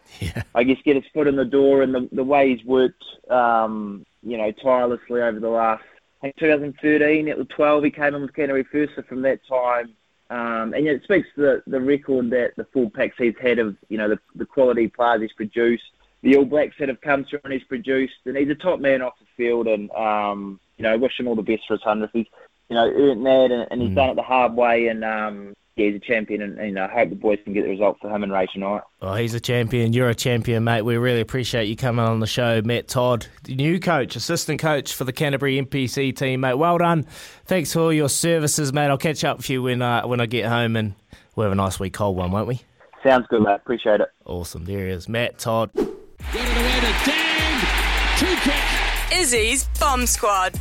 I 0.56 0.64
guess, 0.64 0.78
get 0.84 0.98
his 0.98 1.06
foot 1.14 1.28
in 1.28 1.38
the 1.38 1.46
door. 1.46 1.82
And 1.82 1.96
the 1.96 2.10
the 2.12 2.24
way 2.24 2.54
he's 2.54 2.66
worked, 2.66 3.04
um, 3.30 4.06
you 4.22 4.38
know, 4.38 4.52
tirelessly 4.52 5.22
over 5.22 5.40
the 5.40 5.50
last, 5.50 5.84
I 6.22 6.28
think 6.28 6.38
2013 6.38 7.30
at 7.30 7.38
the 7.38 7.46
12, 7.46 7.84
he 7.86 7.92
came 7.92 8.16
in 8.16 8.22
with 8.22 8.36
Canterbury 8.36 8.66
first. 8.72 8.94
So 8.96 9.04
from 9.04 9.22
that 9.24 9.40
time, 9.48 9.94
um, 10.30 10.74
and 10.74 10.88
it 10.88 11.04
speaks 11.04 11.28
to 11.36 11.42
the, 11.42 11.64
the 11.68 11.82
record 11.82 12.30
that 12.32 12.56
the 12.56 12.66
full 12.66 12.90
packs 12.90 13.16
he's 13.18 13.36
had 13.42 13.60
of, 13.60 13.76
you 13.90 13.98
know, 13.98 14.10
the, 14.10 14.20
the 14.36 14.46
quality 14.46 14.88
players 14.88 15.22
he's 15.22 15.34
produced, 15.34 15.84
the 16.22 16.36
All 16.38 16.46
Blacks 16.46 16.76
that 16.80 16.90
have 16.90 17.02
come 17.02 17.26
through 17.26 17.42
and 17.44 17.54
he's 17.54 17.64
produced, 17.64 18.14
and 18.26 18.38
he's 18.38 18.50
a 18.50 18.56
top 18.56 18.80
man 18.80 19.02
off 19.02 19.14
the 19.20 19.26
field. 19.38 19.68
And 19.68 19.92
um, 19.92 20.60
you 20.78 20.84
know, 20.84 20.98
wish 20.98 21.20
him 21.20 21.28
all 21.28 21.36
the 21.36 21.42
best 21.42 21.64
for 21.68 21.76
his 21.76 21.84
hundredth. 21.84 22.14
He's, 22.14 22.26
you 22.74 22.80
know, 22.80 22.88
earned 22.88 23.26
that, 23.26 23.52
and, 23.52 23.68
and 23.70 23.82
he's 23.82 23.96
done 23.96 24.10
it 24.10 24.16
the 24.16 24.24
hard 24.24 24.56
way. 24.56 24.88
And 24.88 25.04
um, 25.04 25.54
yeah, 25.76 25.88
he's 25.88 25.96
a 25.96 26.00
champion, 26.00 26.42
and, 26.42 26.58
and 26.58 26.68
you 26.68 26.74
know, 26.74 26.86
I 26.86 26.88
hope 26.88 27.10
the 27.10 27.16
boys 27.16 27.40
can 27.44 27.54
get 27.54 27.64
the 27.64 27.70
result 27.70 27.98
for 28.02 28.10
him 28.10 28.24
and 28.24 28.32
Ray 28.32 28.48
tonight. 28.52 28.82
Oh, 29.02 29.14
he's 29.14 29.34
a 29.34 29.40
champion. 29.40 29.94
You're 29.94 30.10
a 30.10 30.16
champion, 30.16 30.64
mate. 30.64 30.82
We 30.82 30.98
really 30.98 31.22
appreciate 31.22 31.66
you 31.66 31.76
coming 31.76 32.04
on 32.04 32.20
the 32.20 32.28
show, 32.28 32.62
Matt 32.64 32.88
Todd, 32.88 33.28
the 33.44 33.56
new 33.56 33.80
coach, 33.80 34.16
assistant 34.16 34.60
coach 34.60 34.94
for 34.94 35.04
the 35.04 35.14
Canterbury 35.14 35.62
NPC 35.62 36.16
team, 36.16 36.42
mate. 36.42 36.56
Well 36.56 36.80
done. 36.80 37.04
Thanks 37.46 37.74
for 37.74 37.80
all 37.82 37.94
your 37.94 38.10
services, 38.10 38.74
mate. 38.74 38.88
I'll 38.88 38.98
catch 38.98 39.24
up 39.24 39.38
with 39.38 39.50
you 39.50 39.62
when 39.62 39.82
uh, 39.82 40.08
when 40.08 40.20
I 40.20 40.26
get 40.26 40.46
home, 40.46 40.76
and 40.76 40.96
we'll 41.36 41.46
have 41.46 41.52
a 41.52 41.56
nice 41.56 41.80
week 41.80 41.94
cold 41.94 42.18
one, 42.18 42.32
won't 42.32 42.48
we? 42.48 42.62
Sounds 43.04 43.28
good, 43.30 43.42
mate. 43.42 43.56
Appreciate 43.56 44.02
it. 44.02 44.10
Awesome. 44.26 44.66
There 44.66 44.88
he 44.88 44.92
is, 44.92 45.08
Matt 45.08 45.38
Todd. 45.38 45.72
Get 45.74 45.86
it 45.86 46.58
away 46.58 46.80
to 46.80 47.10
Dan. 47.12 48.18
Two 48.18 48.36
quick. 48.42 49.20
Izzy's 49.20 49.66
Bomb 49.80 50.08
Squad. 50.08 50.60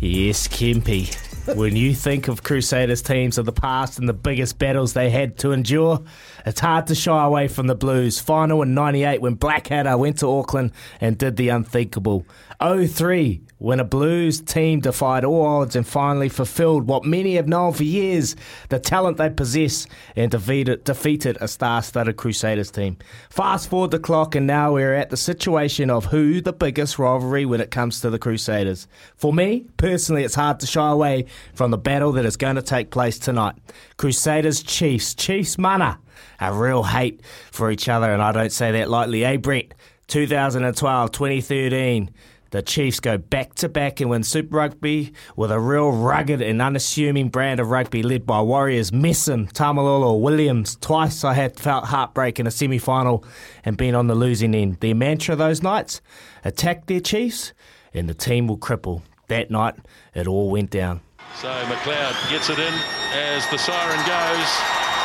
Yes, 0.00 0.48
Kempy. 0.48 1.16
When 1.46 1.76
you 1.76 1.94
think 1.94 2.28
of 2.28 2.42
Crusaders 2.42 3.02
teams 3.02 3.36
of 3.36 3.44
the 3.44 3.52
past 3.52 3.98
and 3.98 4.08
the 4.08 4.14
biggest 4.14 4.58
battles 4.58 4.94
they 4.94 5.10
had 5.10 5.36
to 5.38 5.52
endure, 5.52 6.02
it's 6.46 6.60
hard 6.60 6.86
to 6.86 6.94
shy 6.94 7.24
away 7.24 7.48
from 7.48 7.66
the 7.66 7.74
Blues. 7.74 8.18
Final 8.18 8.62
in 8.62 8.74
98 8.74 9.20
when 9.20 9.34
Blackadder 9.34 9.96
went 9.98 10.18
to 10.18 10.26
Auckland 10.26 10.72
and 11.00 11.18
did 11.18 11.36
the 11.36 11.50
unthinkable. 11.50 12.24
03 12.60 13.42
when 13.58 13.80
a 13.80 13.84
Blues 13.84 14.40
team 14.40 14.80
defied 14.80 15.24
all 15.24 15.46
odds 15.46 15.74
and 15.74 15.86
finally 15.86 16.28
fulfilled 16.28 16.86
what 16.86 17.04
many 17.04 17.36
have 17.36 17.48
known 17.48 17.72
for 17.72 17.84
years 17.84 18.36
the 18.68 18.78
talent 18.78 19.16
they 19.16 19.30
possess 19.30 19.86
and 20.16 20.30
defeated, 20.30 20.84
defeated 20.84 21.38
a 21.40 21.48
star 21.48 21.82
studded 21.82 22.16
Crusaders 22.16 22.70
team. 22.70 22.96
Fast 23.30 23.70
forward 23.70 23.90
the 23.90 23.98
clock, 23.98 24.34
and 24.34 24.46
now 24.46 24.74
we're 24.74 24.94
at 24.94 25.10
the 25.10 25.16
situation 25.16 25.88
of 25.88 26.06
who 26.06 26.40
the 26.40 26.52
biggest 26.52 26.98
rivalry 26.98 27.46
when 27.46 27.60
it 27.60 27.70
comes 27.70 28.00
to 28.00 28.10
the 28.10 28.18
Crusaders. 28.18 28.86
For 29.16 29.32
me, 29.32 29.66
personally, 29.76 30.24
it's 30.24 30.34
hard 30.34 30.60
to 30.60 30.66
shy 30.66 30.90
away 30.90 31.26
from 31.54 31.70
the 31.70 31.78
battle 31.78 32.12
that 32.12 32.24
is 32.24 32.36
going 32.36 32.56
to 32.56 32.62
take 32.62 32.90
place 32.90 33.18
tonight. 33.18 33.54
Crusaders 33.96 34.62
Chiefs, 34.62 35.14
Chiefs 35.14 35.58
mana, 35.58 35.98
a 36.40 36.52
real 36.52 36.82
hate 36.82 37.20
for 37.50 37.70
each 37.70 37.88
other, 37.88 38.12
and 38.12 38.22
I 38.22 38.32
don't 38.32 38.52
say 38.52 38.72
that 38.72 38.90
lightly, 38.90 39.24
eh, 39.24 39.36
Brett? 39.36 39.74
2012, 40.08 41.10
2013. 41.12 42.10
The 42.54 42.62
Chiefs 42.62 43.00
go 43.00 43.18
back 43.18 43.56
to 43.56 43.68
back 43.68 44.00
and 44.00 44.08
win 44.08 44.22
Super 44.22 44.58
Rugby 44.58 45.12
with 45.34 45.50
a 45.50 45.58
real 45.58 45.90
rugged 45.90 46.40
and 46.40 46.62
unassuming 46.62 47.28
brand 47.28 47.58
of 47.58 47.68
rugby 47.70 48.04
led 48.04 48.26
by 48.26 48.40
Warriors 48.42 48.92
Messam, 48.92 49.50
Tamalolo, 49.52 50.20
Williams. 50.20 50.76
Twice 50.76 51.24
I 51.24 51.34
had 51.34 51.58
felt 51.58 51.86
heartbreak 51.86 52.38
in 52.38 52.46
a 52.46 52.52
semi 52.52 52.78
final 52.78 53.24
and 53.64 53.76
been 53.76 53.96
on 53.96 54.06
the 54.06 54.14
losing 54.14 54.54
end. 54.54 54.78
Their 54.78 54.94
mantra 54.94 55.34
those 55.34 55.64
nights 55.64 56.00
attack 56.44 56.86
their 56.86 57.00
Chiefs 57.00 57.52
and 57.92 58.08
the 58.08 58.14
team 58.14 58.46
will 58.46 58.58
cripple. 58.58 59.02
That 59.26 59.50
night, 59.50 59.74
it 60.14 60.28
all 60.28 60.48
went 60.48 60.70
down. 60.70 61.00
So 61.40 61.50
McLeod 61.68 62.14
gets 62.30 62.48
it 62.48 62.58
in 62.58 62.74
as 63.12 63.46
the 63.50 63.58
siren 63.58 64.00
goes. 64.06 64.50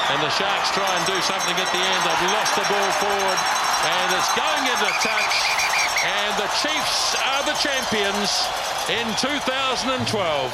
and 0.10 0.22
the 0.24 0.30
Sharks 0.30 0.72
try 0.72 0.90
and 0.98 1.06
do 1.06 1.14
something 1.22 1.54
at 1.54 1.70
the 1.72 1.78
end. 1.78 2.02
They've 2.02 2.34
lost 2.34 2.56
the 2.56 2.66
ball 2.66 2.92
forward, 2.98 3.40
and 3.86 4.08
it's 4.18 4.34
going 4.34 4.66
into 4.66 4.90
touch. 5.06 5.36
And 6.02 6.34
the 6.38 6.50
Chiefs 6.62 7.16
are 7.30 7.44
the 7.46 7.54
champions 7.62 8.48
in 8.90 9.06
2012. 9.18 10.52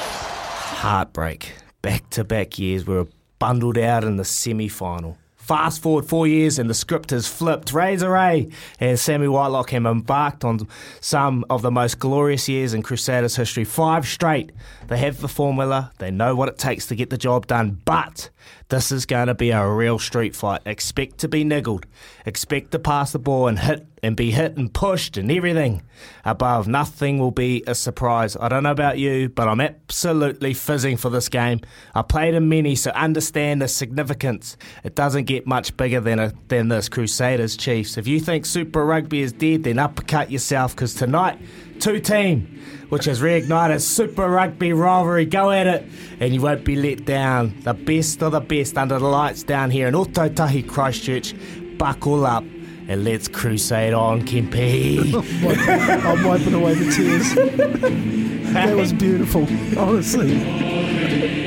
Heartbreak. 0.82 1.54
Back 1.82 2.10
to 2.12 2.24
back 2.24 2.58
years, 2.60 2.86
we 2.86 2.96
were 2.96 3.08
bundled 3.40 3.78
out 3.78 4.04
in 4.04 4.18
the 4.18 4.26
semi 4.26 4.68
final. 4.68 5.18
Fast 5.46 5.84
forward 5.84 6.06
four 6.08 6.26
years 6.26 6.58
and 6.58 6.68
the 6.68 6.74
script 6.74 7.12
has 7.12 7.28
flipped. 7.28 7.72
Razor 7.72 8.16
eh? 8.16 8.20
Ray 8.20 8.50
and 8.80 9.00
Sammy 9.00 9.28
Whitelock 9.28 9.70
have 9.70 9.86
embarked 9.86 10.44
on 10.44 10.68
some 11.02 11.46
of 11.52 11.62
the 11.62 11.70
most 11.70 12.00
glorious 12.00 12.50
years 12.50 12.74
in 12.74 12.82
Crusaders 12.82 13.36
history. 13.36 13.64
Five 13.64 14.08
straight. 14.08 14.52
They 14.88 14.98
have 14.98 15.22
the 15.22 15.28
formula, 15.28 15.92
they 16.00 16.10
know 16.10 16.36
what 16.36 16.50
it 16.50 16.58
takes 16.58 16.88
to 16.88 16.96
get 16.96 17.12
the 17.12 17.18
job 17.18 17.46
done, 17.46 17.80
but 17.86 18.32
this 18.70 18.92
is 18.92 19.06
going 19.06 19.28
to 19.28 19.36
be 19.36 19.52
a 19.52 19.70
real 19.70 20.00
street 20.00 20.36
fight. 20.36 20.62
Expect 20.66 21.20
to 21.20 21.28
be 21.28 21.44
niggled. 21.44 21.86
Expect 22.26 22.72
to 22.72 22.80
pass 22.80 23.12
the 23.12 23.20
ball 23.20 23.48
and 23.48 23.60
hit 23.60 23.86
and 24.06 24.16
be 24.16 24.30
hit 24.30 24.56
and 24.56 24.72
pushed 24.72 25.18
and 25.18 25.32
everything 25.32 25.82
above. 26.24 26.68
Nothing 26.68 27.18
will 27.18 27.32
be 27.32 27.64
a 27.66 27.74
surprise. 27.74 28.38
I 28.40 28.50
don't 28.50 28.62
know 28.62 28.72
about 28.72 29.00
you, 29.00 29.30
but 29.30 29.48
I'm 29.48 29.60
absolutely 29.60 30.54
fizzing 30.54 30.96
for 30.96 31.10
this 31.10 31.28
game. 31.28 31.62
I 31.96 32.04
played 32.04 32.36
in 32.36 32.48
many, 32.48 32.76
so 32.76 32.92
understand 32.92 33.64
the 33.64 33.68
significance. 33.68 34.58
It 34.84 34.94
doesn't 34.94 35.24
get 35.24 35.48
much 35.48 35.76
bigger 35.76 36.00
than 36.00 36.20
a, 36.20 36.34
than 36.50 36.68
this 36.68 36.88
Crusaders 36.88 37.58
Chiefs. 37.58 37.98
If 37.98 38.06
you 38.08 38.20
think 38.20 38.46
Super 38.46 38.86
Rugby 38.86 39.22
is 39.22 39.34
dead, 39.34 39.64
then 39.64 39.80
uppercut 39.80 40.30
yourself 40.30 40.76
because 40.76 40.94
tonight, 40.94 41.40
two 41.80 42.00
team 42.00 42.62
which 42.90 43.06
has 43.06 43.22
reignited 43.22 43.82
Super 43.82 44.30
Rugby 44.30 44.72
rivalry. 44.72 45.26
Go 45.26 45.50
at 45.50 45.66
it, 45.66 45.90
and 46.20 46.32
you 46.32 46.42
won't 46.42 46.64
be 46.64 46.76
let 46.76 47.06
down. 47.06 47.60
The 47.62 47.74
best 47.74 48.22
of 48.22 48.34
the 48.34 48.40
best 48.40 48.78
under 48.78 49.00
the 49.00 49.08
lights 49.08 49.42
down 49.42 49.72
here 49.72 49.88
in 49.88 49.96
Ōtautahi 49.96 50.70
Christchurch. 50.70 51.34
Buckle 51.80 52.26
up 52.26 52.44
and 52.88 53.04
let's 53.04 53.28
crusade 53.28 53.94
on, 53.94 54.22
Kempe. 54.24 55.14
I'm 56.06 56.24
wiping 56.24 56.54
away 56.54 56.74
the 56.76 56.92
tears. 56.92 57.34
that 58.54 58.76
was 58.76 58.94
beautiful, 58.94 59.48
honestly. 59.78 61.45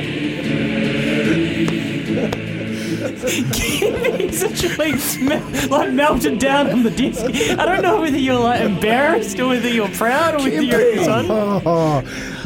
He's 3.29 4.43
actually 4.43 4.93
me- 5.23 5.67
like 5.69 5.93
melted 5.93 6.39
down 6.39 6.71
on 6.71 6.83
the 6.83 6.91
desk. 6.91 7.25
I 7.59 7.65
don't 7.65 7.83
know 7.83 8.01
whether 8.01 8.19
you're 8.19 8.39
like 8.41 8.61
embarrassed 8.63 9.39
or 9.39 9.49
whether 9.49 9.69
you're 9.69 9.89
proud 9.91 10.35
or 10.35 10.39
whether 10.39 10.63
you're 10.63 10.93
excited. 10.95 11.31
Oh, 11.31 12.03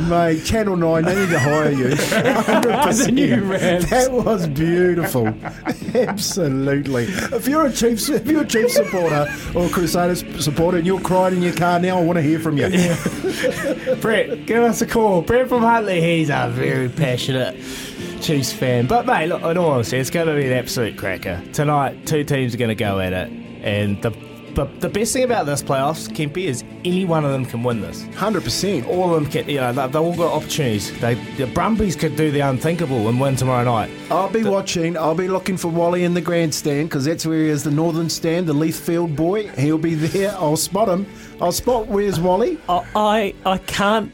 mate, 0.09 0.45
Channel 0.45 0.77
9, 0.77 1.05
they 1.05 1.15
need 1.15 1.31
to 1.31 1.39
hire 1.39 1.71
you. 1.71 1.85
100%. 1.95 3.05
The 3.07 3.13
new 3.13 3.43
Rams. 3.53 3.91
That 3.91 4.11
was 4.13 4.47
beautiful. 4.49 5.29
Absolutely. 5.95 7.05
If 7.05 7.47
you're 7.49 7.67
a 7.67 7.73
Chiefs, 7.73 8.09
if 8.09 8.27
you're 8.27 8.43
a 8.43 8.47
Chiefs 8.47 8.75
supporter 8.75 9.27
or 9.55 9.69
Crusaders 9.69 10.25
supporter 10.45 10.79
and 10.79 10.87
you're 10.87 11.01
crying 11.01 11.37
in 11.37 11.43
your 11.43 11.55
car 11.55 11.79
now, 11.79 11.99
I 11.99 12.03
want 12.03 12.17
to 12.17 12.23
hear 12.23 12.39
from 12.41 12.57
you. 12.59 12.69
Brett, 14.01 14.47
give 14.47 14.63
us 14.63 14.81
a 14.83 14.87
call. 14.87 15.23
Brett 15.23 15.49
from 15.49 15.63
Huntly, 15.63 16.01
he's 16.01 16.31
a 16.31 16.49
very 16.53 16.89
passionate 16.89 17.57
Chiefs 18.23 18.53
fan. 18.53 18.87
But, 18.87 19.05
mate, 19.05 19.27
look, 19.27 19.43
in 19.43 19.59
all 19.59 19.71
honesty, 19.71 19.99
it's 19.99 20.11
going 20.11 20.29
to 20.29 20.35
be 20.35 20.47
an 20.47 20.53
absolute 20.53 20.97
cracker. 20.97 21.43
Tonight, 21.53 22.07
two 22.07 22.25
teams 22.25 22.55
are 22.55 22.59
going 22.59 22.69
to 22.69 22.75
go 22.75 23.01
at 23.01 23.13
it. 23.13 23.31
And 23.63 24.01
the 24.01 24.11
but 24.55 24.81
the 24.81 24.89
best 24.89 25.15
thing 25.15 25.25
about 25.25 25.47
this 25.47 25.63
playoffs, 25.63 26.09
Kempe, 26.15 26.45
is 26.45 26.63
any 26.85 27.05
one 27.05 27.25
of 27.25 27.33
them 27.33 27.47
can 27.47 27.63
win 27.63 27.81
this. 27.81 28.03
Hundred 28.15 28.45
percent. 28.45 28.87
All 28.87 29.15
of 29.15 29.23
them 29.23 29.31
can. 29.31 29.49
You 29.49 29.61
know, 29.61 29.73
they, 29.73 29.87
they 29.87 29.99
all 29.99 30.15
got 30.15 30.33
opportunities. 30.33 30.99
They, 31.01 31.15
the 31.37 31.47
Brumbies 31.47 31.97
could 31.97 32.17
do 32.17 32.31
the 32.31 32.41
unthinkable 32.41 33.09
and 33.09 33.19
win 33.19 33.37
tomorrow 33.37 33.65
night. 33.65 33.91
I'll 34.11 34.29
be 34.29 34.45
watching. 34.45 34.97
I'll 34.97 35.15
be 35.15 35.29
looking 35.29 35.57
for 35.57 35.69
Wally 35.69 36.05
in 36.05 36.13
the 36.15 36.21
grandstand 36.21 36.91
because 36.91 37.05
that's 37.05 37.25
where 37.25 37.39
he 37.39 37.49
is, 37.49 37.65
the 37.65 37.71
northern 37.71 38.11
stand, 38.11 38.47
the 38.47 38.55
Leithfield 38.55 39.17
boy. 39.17 39.49
He'll 39.53 39.79
be 39.79 39.95
there. 39.95 40.33
I'll 40.33 40.57
spot 40.57 40.89
him. 40.89 41.07
I'll 41.41 41.53
spot 41.53 41.87
where's 41.87 42.21
Wally. 42.21 42.59
I 42.69 42.85
I, 42.95 43.35
I 43.47 43.59
can't. 43.59 44.13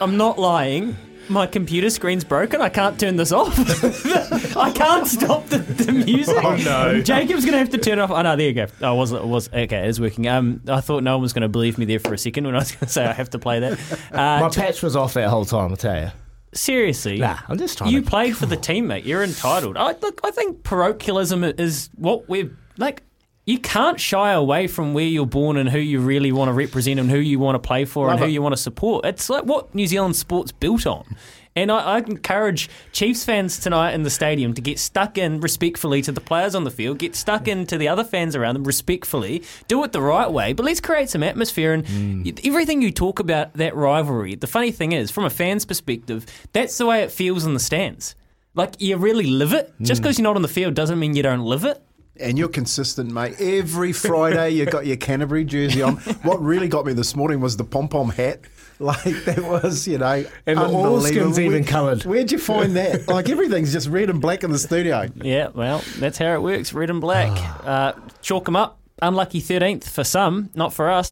I'm 0.00 0.16
not 0.16 0.38
lying. 0.38 0.96
My 1.30 1.46
computer 1.46 1.88
screen's 1.90 2.24
broken. 2.24 2.60
I 2.60 2.68
can't 2.68 2.98
turn 2.98 3.16
this 3.16 3.30
off. 3.32 3.56
I 4.56 4.70
can't 4.72 5.06
stop 5.06 5.46
the, 5.46 5.58
the 5.58 5.92
music. 5.92 6.36
Oh, 6.42 6.56
no. 6.56 7.00
Jacob's 7.00 7.44
gonna 7.44 7.58
have 7.58 7.70
to 7.70 7.78
turn 7.78 7.98
it 7.98 8.02
off. 8.02 8.10
Oh 8.10 8.20
no, 8.20 8.34
there 8.36 8.48
you 8.48 8.52
go. 8.52 8.66
Oh, 8.82 8.96
was 8.96 9.12
it 9.12 9.24
was 9.24 9.48
okay? 9.48 9.84
It 9.84 9.88
is 9.88 10.00
working. 10.00 10.26
Um, 10.26 10.60
I 10.68 10.80
thought 10.80 11.02
no 11.04 11.12
one 11.14 11.22
was 11.22 11.32
gonna 11.32 11.48
believe 11.48 11.78
me 11.78 11.84
there 11.84 12.00
for 12.00 12.12
a 12.14 12.18
second 12.18 12.46
when 12.46 12.54
I 12.56 12.58
was 12.58 12.72
gonna 12.72 12.90
say 12.90 13.04
I 13.06 13.12
have 13.12 13.30
to 13.30 13.38
play 13.38 13.60
that. 13.60 13.78
Uh, 14.12 14.40
My 14.40 14.48
patch 14.48 14.82
was 14.82 14.96
off 14.96 15.14
that 15.14 15.28
whole 15.28 15.44
time, 15.44 15.72
I 15.72 15.76
tell 15.76 16.02
you. 16.02 16.10
Seriously, 16.52 17.18
Nah, 17.18 17.38
I'm 17.48 17.58
just 17.58 17.78
trying 17.78 17.92
You 17.92 18.00
to- 18.02 18.10
played 18.10 18.36
for 18.36 18.46
the 18.46 18.56
team, 18.56 18.88
mate. 18.88 19.04
You're 19.04 19.22
entitled. 19.22 19.76
I 19.76 19.92
look. 20.02 20.20
I 20.24 20.32
think 20.32 20.64
parochialism 20.64 21.44
is 21.44 21.90
what 21.94 22.28
we're 22.28 22.50
like. 22.76 23.02
You 23.50 23.58
can't 23.58 23.98
shy 23.98 24.30
away 24.30 24.68
from 24.68 24.94
where 24.94 25.04
you're 25.04 25.26
born 25.26 25.56
and 25.56 25.68
who 25.68 25.80
you 25.80 25.98
really 25.98 26.30
want 26.30 26.50
to 26.50 26.52
represent 26.52 27.00
and 27.00 27.10
who 27.10 27.18
you 27.18 27.40
want 27.40 27.56
to 27.56 27.58
play 27.58 27.84
for 27.84 28.06
Love 28.06 28.14
and 28.14 28.24
who 28.24 28.30
you 28.30 28.40
want 28.40 28.52
to 28.52 28.62
support. 28.62 29.04
It's 29.04 29.28
like 29.28 29.42
what 29.42 29.74
New 29.74 29.88
Zealand 29.88 30.14
sport's 30.14 30.52
built 30.52 30.86
on. 30.86 31.16
And 31.56 31.72
I, 31.72 31.78
I 31.78 31.98
encourage 31.98 32.70
Chiefs 32.92 33.24
fans 33.24 33.58
tonight 33.58 33.90
in 33.94 34.04
the 34.04 34.10
stadium 34.10 34.54
to 34.54 34.62
get 34.62 34.78
stuck 34.78 35.18
in 35.18 35.40
respectfully 35.40 36.00
to 36.02 36.12
the 36.12 36.20
players 36.20 36.54
on 36.54 36.62
the 36.62 36.70
field, 36.70 36.98
get 36.98 37.16
stuck 37.16 37.48
into 37.48 37.76
the 37.76 37.88
other 37.88 38.04
fans 38.04 38.36
around 38.36 38.54
them 38.54 38.62
respectfully, 38.62 39.42
do 39.66 39.82
it 39.82 39.90
the 39.90 40.00
right 40.00 40.30
way, 40.30 40.52
but 40.52 40.64
let's 40.64 40.80
create 40.80 41.10
some 41.10 41.24
atmosphere. 41.24 41.72
And 41.72 41.84
mm. 41.84 42.24
y- 42.24 42.48
everything 42.48 42.82
you 42.82 42.92
talk 42.92 43.18
about 43.18 43.54
that 43.54 43.74
rivalry, 43.74 44.36
the 44.36 44.46
funny 44.46 44.70
thing 44.70 44.92
is, 44.92 45.10
from 45.10 45.24
a 45.24 45.30
fan's 45.30 45.64
perspective, 45.64 46.24
that's 46.52 46.78
the 46.78 46.86
way 46.86 47.02
it 47.02 47.10
feels 47.10 47.44
in 47.44 47.54
the 47.54 47.58
stands. 47.58 48.14
Like 48.54 48.80
you 48.80 48.96
really 48.96 49.26
live 49.26 49.52
it. 49.52 49.72
Just 49.82 50.00
mm. 50.00 50.04
because 50.04 50.18
you're 50.18 50.24
not 50.24 50.36
on 50.36 50.42
the 50.42 50.48
field 50.48 50.74
doesn't 50.74 51.00
mean 51.00 51.16
you 51.16 51.24
don't 51.24 51.44
live 51.44 51.64
it. 51.64 51.82
And 52.20 52.38
you're 52.38 52.48
consistent, 52.48 53.10
mate. 53.12 53.40
Every 53.40 53.92
Friday 53.92 54.50
you 54.50 54.66
got 54.66 54.86
your 54.86 54.96
Canterbury 54.96 55.44
jersey 55.44 55.82
on. 55.82 55.96
What 56.22 56.42
really 56.42 56.68
got 56.68 56.84
me 56.86 56.92
this 56.92 57.16
morning 57.16 57.40
was 57.40 57.56
the 57.56 57.64
pom 57.64 57.88
pom 57.88 58.10
hat. 58.10 58.40
Like 58.80 59.02
that 59.26 59.40
was, 59.42 59.86
you 59.86 59.98
know, 59.98 60.24
And 60.46 60.56
the 60.58 60.62
unbelievable. 60.64 61.00
oilskin's 61.00 61.38
even 61.38 61.52
Where- 61.64 61.70
coloured. 61.70 62.02
Where'd 62.06 62.32
you 62.32 62.38
find 62.38 62.76
that? 62.76 63.08
Like 63.08 63.28
everything's 63.28 63.74
just 63.74 63.88
red 63.88 64.08
and 64.08 64.22
black 64.22 64.42
in 64.42 64.50
the 64.52 64.58
studio. 64.58 65.06
Yeah, 65.16 65.48
well, 65.54 65.82
that's 65.98 66.16
how 66.16 66.32
it 66.32 66.40
works. 66.40 66.72
Red 66.72 66.88
and 66.88 66.98
black. 66.98 67.30
uh, 67.66 67.92
chalk 68.22 68.46
them 68.46 68.56
up. 68.56 68.78
Unlucky 69.02 69.42
13th 69.42 69.84
for 69.84 70.02
some, 70.02 70.48
not 70.54 70.72
for 70.72 70.88
us. 70.90 71.10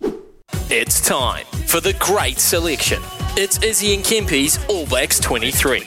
It's 0.70 1.06
time 1.06 1.44
for 1.66 1.80
the 1.80 1.92
great 1.98 2.38
selection. 2.38 3.02
It's 3.36 3.62
Izzy 3.62 3.94
and 3.94 4.02
Kempy's 4.02 4.58
All 4.70 4.86
Blacks 4.86 5.20
23. 5.20 5.82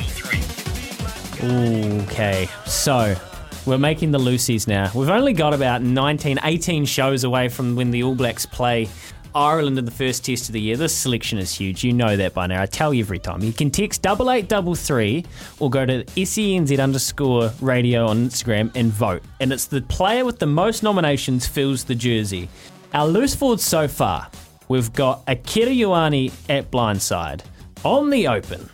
Okay, 1.44 2.48
so 2.68 3.16
we're 3.66 3.78
making 3.78 4.12
the 4.12 4.20
Lucies 4.20 4.68
now. 4.68 4.92
We've 4.94 5.10
only 5.10 5.34
got 5.34 5.54
about 5.54 5.82
19, 5.82 6.40
18 6.44 6.86
shows 6.86 7.24
away 7.24 7.48
from 7.50 7.76
when 7.76 7.92
the 7.92 8.04
All 8.04 8.16
Blacks 8.16 8.46
play 8.46 8.90
Ireland 9.34 9.78
in 9.78 9.86
the 9.86 9.92
first 9.92 10.26
test 10.26 10.50
of 10.50 10.54
the 10.54 10.62
year. 10.62 10.76
This 10.76 10.96
selection 10.96 11.38
is 11.38 11.54
huge. 11.54 11.84
You 11.84 11.94
know 11.94 12.18
that 12.18 12.34
by 12.34 12.48
now. 12.48 12.62
I 12.62 12.66
tell 12.66 12.94
you 12.94 13.04
every 13.04 13.20
time. 13.20 13.42
You 13.42 13.54
can 13.54 13.72
text 13.72 14.02
double 14.02 14.32
eight 14.32 14.48
double 14.48 14.76
three 14.76 15.26
or 15.60 15.70
go 15.70 15.86
to 15.86 16.04
SENZ 16.04 16.82
underscore 16.82 17.52
radio 17.62 18.08
on 18.08 18.28
Instagram 18.28 18.72
and 18.76 18.92
vote. 18.92 19.24
And 19.40 19.54
it's 19.54 19.66
the 19.66 19.82
player 19.84 20.26
with 20.26 20.40
the 20.40 20.48
most 20.48 20.84
nominations 20.84 21.48
fills 21.48 21.84
the 21.84 21.96
jersey. 21.96 22.50
Our 22.94 23.08
loose 23.08 23.36
forwards 23.36 23.64
so 23.64 23.88
far, 23.88 24.30
we've 24.68 24.92
got 24.92 25.24
Akira 25.28 25.72
Ioane 25.72 26.34
at 26.50 26.72
blindside. 26.72 27.42
On 27.84 28.10
the 28.10 28.28
open, 28.28 28.70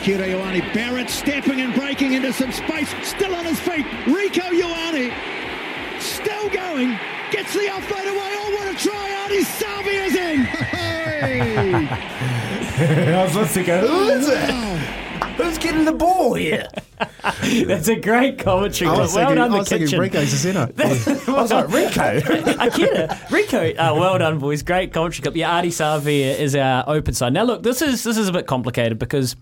Kira 0.00 0.26
Ioane 0.26 0.62
Barrett 0.72 1.10
stepping 1.10 1.60
and 1.60 1.74
breaking 1.74 2.14
into 2.14 2.32
some 2.32 2.50
space, 2.52 2.88
still 3.02 3.34
on 3.34 3.44
his 3.44 3.60
feet. 3.60 3.84
Rieko 4.06 4.48
Ioane 4.48 5.12
still 6.00 6.48
going, 6.48 6.98
gets 7.30 7.52
the 7.52 7.68
offload 7.68 8.08
away. 8.08 8.32
Oh, 8.32 8.50
what 8.56 8.74
a 8.74 8.78
try! 8.78 9.10
Ardie 9.28 9.44
Savea's 9.44 10.14
in. 10.16 10.44
Hey! 10.44 11.86
I 13.14 13.22
was 13.24 13.34
listening 13.34 13.66
to 13.66 13.70
go, 13.72 13.86
who 13.86 14.08
is 14.08 14.28
it? 14.28 14.99
Who's 15.42 15.58
getting 15.58 15.84
the 15.84 15.92
ball 15.92 16.34
here? 16.34 16.68
That's 17.66 17.88
a 17.88 17.96
great 17.96 18.38
commentary. 18.38 18.90
I 18.90 18.98
was 18.98 19.14
well 19.14 19.28
thinking, 19.28 19.36
done, 19.36 19.50
I 19.50 19.52
the 19.52 19.58
was 19.58 19.68
thinking 19.68 19.88
kitchen. 19.88 20.00
Rieko's 20.00 20.32
a 20.32 20.36
centre. 21.16 21.30
I 21.30 21.40
was 21.42 21.50
like, 21.50 21.66
Rieko? 21.68 22.56
Akira, 22.66 23.08
Rieko, 23.28 23.70
uh, 23.78 23.94
well 23.94 24.18
done, 24.18 24.38
boys. 24.38 24.62
Great 24.62 24.92
commentary. 24.92 25.22
clip. 25.22 25.36
Yeah, 25.36 25.60
Ardie 25.60 25.68
Savea 25.68 26.38
is 26.38 26.54
our 26.54 26.84
open 26.86 27.14
side. 27.14 27.32
Now, 27.32 27.44
look, 27.44 27.62
this 27.62 27.80
is 27.82 28.04
this 28.04 28.16
is 28.18 28.28
a 28.28 28.32
bit 28.32 28.46
complicated 28.46 28.98
because 28.98 29.34